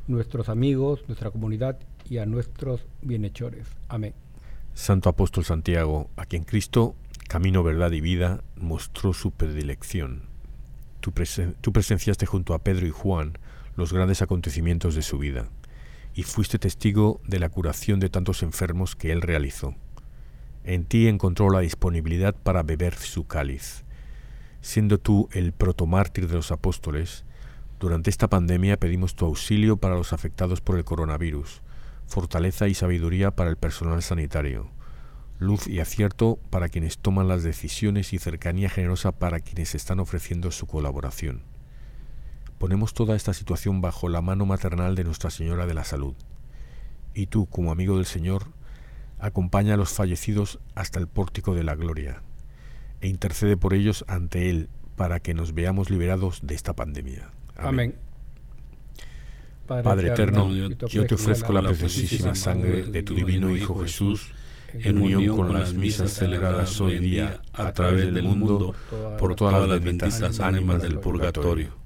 nuestros 0.06 0.48
amigos, 0.48 1.04
nuestra 1.08 1.30
comunidad 1.30 1.78
y 2.08 2.18
a 2.18 2.26
nuestros 2.26 2.86
bienhechores. 3.00 3.66
Amén. 3.88 4.14
Santo 4.74 5.08
Apóstol 5.08 5.44
Santiago, 5.44 6.08
a 6.16 6.24
quien 6.26 6.44
Cristo, 6.44 6.94
camino, 7.28 7.62
verdad 7.62 7.90
y 7.92 8.00
vida, 8.00 8.42
mostró 8.56 9.12
su 9.12 9.32
predilección. 9.32 10.22
Tú, 11.00 11.12
presenciaste 11.72 12.26
junto 12.26 12.54
a 12.54 12.60
Pedro 12.60 12.86
y 12.86 12.90
Juan 12.90 13.36
los 13.76 13.92
grandes 13.92 14.22
acontecimientos 14.22 14.94
de 14.94 15.02
su 15.02 15.18
vida 15.18 15.48
y 16.14 16.24
fuiste 16.24 16.58
testigo 16.58 17.20
de 17.26 17.38
la 17.38 17.48
curación 17.48 18.00
de 18.00 18.10
tantos 18.10 18.42
enfermos 18.42 18.96
que 18.96 19.12
él 19.12 19.22
realizó. 19.22 19.74
En 20.64 20.84
ti 20.84 21.08
encontró 21.08 21.50
la 21.50 21.60
disponibilidad 21.60 22.34
para 22.34 22.62
beber 22.62 22.94
su 22.94 23.26
cáliz. 23.26 23.84
Siendo 24.60 24.98
tú 24.98 25.28
el 25.32 25.52
protomártir 25.52 26.28
de 26.28 26.34
los 26.34 26.52
apóstoles, 26.52 27.24
durante 27.80 28.10
esta 28.10 28.28
pandemia 28.28 28.76
pedimos 28.76 29.16
tu 29.16 29.24
auxilio 29.24 29.76
para 29.76 29.96
los 29.96 30.12
afectados 30.12 30.60
por 30.60 30.76
el 30.76 30.84
coronavirus, 30.84 31.62
fortaleza 32.06 32.68
y 32.68 32.74
sabiduría 32.74 33.32
para 33.32 33.50
el 33.50 33.56
personal 33.56 34.02
sanitario, 34.02 34.70
luz 35.40 35.66
y 35.66 35.80
acierto 35.80 36.38
para 36.50 36.68
quienes 36.68 36.98
toman 36.98 37.26
las 37.26 37.42
decisiones 37.42 38.12
y 38.12 38.18
cercanía 38.18 38.70
generosa 38.70 39.10
para 39.10 39.40
quienes 39.40 39.74
están 39.74 39.98
ofreciendo 39.98 40.52
su 40.52 40.66
colaboración. 40.66 41.51
Ponemos 42.62 42.94
toda 42.94 43.16
esta 43.16 43.34
situación 43.34 43.80
bajo 43.80 44.08
la 44.08 44.22
mano 44.22 44.46
maternal 44.46 44.94
de 44.94 45.02
Nuestra 45.02 45.30
Señora 45.30 45.66
de 45.66 45.74
la 45.74 45.82
Salud. 45.82 46.14
Y 47.12 47.26
tú, 47.26 47.46
como 47.46 47.72
amigo 47.72 47.96
del 47.96 48.06
Señor, 48.06 48.44
acompaña 49.18 49.74
a 49.74 49.76
los 49.76 49.90
fallecidos 49.90 50.60
hasta 50.76 51.00
el 51.00 51.08
pórtico 51.08 51.56
de 51.56 51.64
la 51.64 51.74
gloria 51.74 52.22
e 53.00 53.08
intercede 53.08 53.56
por 53.56 53.74
ellos 53.74 54.04
ante 54.06 54.48
Él 54.48 54.68
para 54.94 55.18
que 55.18 55.34
nos 55.34 55.54
veamos 55.54 55.90
liberados 55.90 56.38
de 56.44 56.54
esta 56.54 56.72
pandemia. 56.72 57.32
Amén. 57.56 57.96
Padre, 59.66 60.10
eterno, 60.10 60.48
yo 60.86 61.04
te 61.08 61.16
ofrezco 61.16 61.52
la 61.52 61.62
preciosísima 61.62 62.36
sangre 62.36 62.84
de 62.84 63.02
tu 63.02 63.16
divino 63.16 63.56
Hijo 63.56 63.80
Jesús, 63.80 64.30
en 64.72 65.02
unión 65.02 65.36
con 65.36 65.52
las 65.52 65.74
misas 65.74 66.12
celebradas 66.12 66.80
hoy 66.80 67.00
día 67.00 67.42
a 67.54 67.72
través 67.72 68.14
del 68.14 68.22
mundo 68.22 68.72
por 69.18 69.34
todas 69.34 69.68
las 69.68 69.82
benditas 69.82 70.38
ánimas 70.38 70.80
del 70.80 71.00
purgatorio 71.00 71.81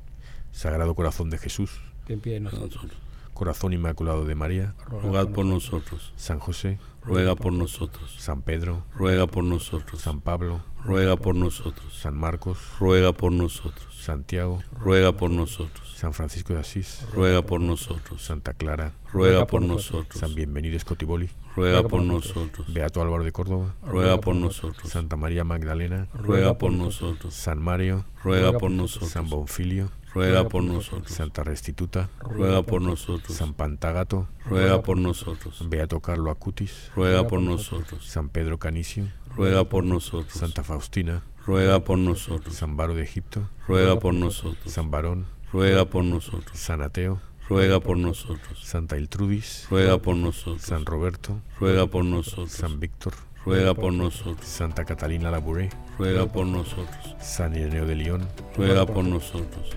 Sagrado 0.56 0.94
Corazón 0.94 1.28
de 1.28 1.36
Jesús, 1.36 1.70
ten 2.06 2.18
pie 2.18 2.32
de 2.32 2.40
nosotros. 2.40 2.86
Corazón 3.34 3.74
Inmaculado 3.74 4.24
de 4.24 4.34
María, 4.34 4.74
rogad 4.88 5.28
por 5.28 5.44
nosotros. 5.44 6.14
San 6.16 6.38
José, 6.38 6.78
ruega 7.04 7.36
por 7.36 7.52
nosotros. 7.52 8.16
San 8.18 8.40
Pedro, 8.40 8.82
ruega 8.94 9.26
por 9.26 9.44
nosotros. 9.44 10.00
San 10.00 10.22
Pablo, 10.22 10.62
ruega 10.82 11.18
por 11.18 11.34
nosotros. 11.34 11.94
San 12.00 12.16
Marcos, 12.16 12.56
ruega 12.80 13.12
por 13.12 13.32
nosotros. 13.32 13.94
Santiago, 14.00 14.62
ruega 14.80 15.12
por 15.12 15.30
nosotros. 15.30 15.92
San 15.94 16.14
Francisco 16.14 16.54
de 16.54 16.60
Asís, 16.60 17.04
ruega 17.12 17.42
por 17.42 17.60
nosotros. 17.60 18.22
Santa 18.22 18.54
Clara, 18.54 18.94
ruega 19.12 19.46
por 19.46 19.60
nosotros. 19.60 20.18
San 20.18 20.34
Bienvenido 20.34 20.78
Escotiboli, 20.78 21.28
ruega 21.54 21.82
por 21.82 22.00
nosotros. 22.00 22.72
Beato 22.72 23.02
Álvaro 23.02 23.24
de 23.24 23.32
Córdoba, 23.32 23.74
ruega 23.82 24.18
por 24.18 24.34
nosotros. 24.34 24.90
Santa 24.90 25.16
María 25.16 25.44
Magdalena, 25.44 26.08
ruega 26.14 26.56
por 26.56 26.72
nosotros. 26.72 27.34
San 27.34 27.60
Mario, 27.60 28.06
ruega 28.24 28.58
por 28.58 28.70
nosotros. 28.70 29.10
San 29.10 29.28
Bonfilio, 29.28 29.90
ruega 30.16 30.48
por 30.48 30.64
nosotros. 30.64 31.12
Santa 31.12 31.44
Restituta, 31.44 32.08
ruega 32.20 32.62
por 32.62 32.80
nosotros. 32.80 33.36
San 33.36 33.52
Pantagato, 33.52 34.26
ruega 34.46 34.80
por 34.80 34.96
nosotros. 34.96 35.62
Beato 35.68 36.00
Carlo 36.00 36.30
Acutis, 36.30 36.90
ruega 36.96 37.26
por 37.26 37.42
nosotros. 37.42 38.06
San 38.06 38.30
Pedro 38.30 38.58
Canicio, 38.58 39.08
ruega 39.36 39.64
por 39.64 39.84
nosotros. 39.84 40.32
Santa 40.32 40.62
Faustina, 40.62 41.22
ruega 41.46 41.80
por 41.80 41.98
nosotros. 41.98 42.54
San 42.54 42.78
Baro 42.78 42.94
de 42.94 43.02
Egipto, 43.02 43.46
ruega 43.68 43.98
por 43.98 44.14
nosotros. 44.14 44.72
San 44.72 44.90
Barón, 44.90 45.26
ruega 45.52 45.84
por 45.84 46.02
nosotros. 46.02 46.58
San 46.58 46.80
Ateo, 46.80 47.20
ruega 47.46 47.80
por 47.80 47.98
nosotros. 47.98 48.64
Santa 48.64 48.96
Iltrudis, 48.96 49.66
ruega 49.70 49.98
por 49.98 50.16
nosotros. 50.16 50.62
San 50.62 50.86
Roberto, 50.86 51.42
ruega 51.60 51.86
por 51.88 52.06
nosotros. 52.06 52.52
San 52.52 52.80
Víctor, 52.80 53.12
ruega 53.44 53.74
por 53.74 53.92
nosotros. 53.92 54.48
Santa 54.48 54.86
Catalina 54.86 55.30
Labouré, 55.30 55.68
ruega 55.98 56.24
por 56.24 56.46
nosotros. 56.46 57.14
San 57.20 57.54
Ireneo 57.54 57.84
de 57.84 57.96
León, 57.96 58.26
ruega 58.56 58.86
por 58.86 59.04
nosotros. 59.04 59.76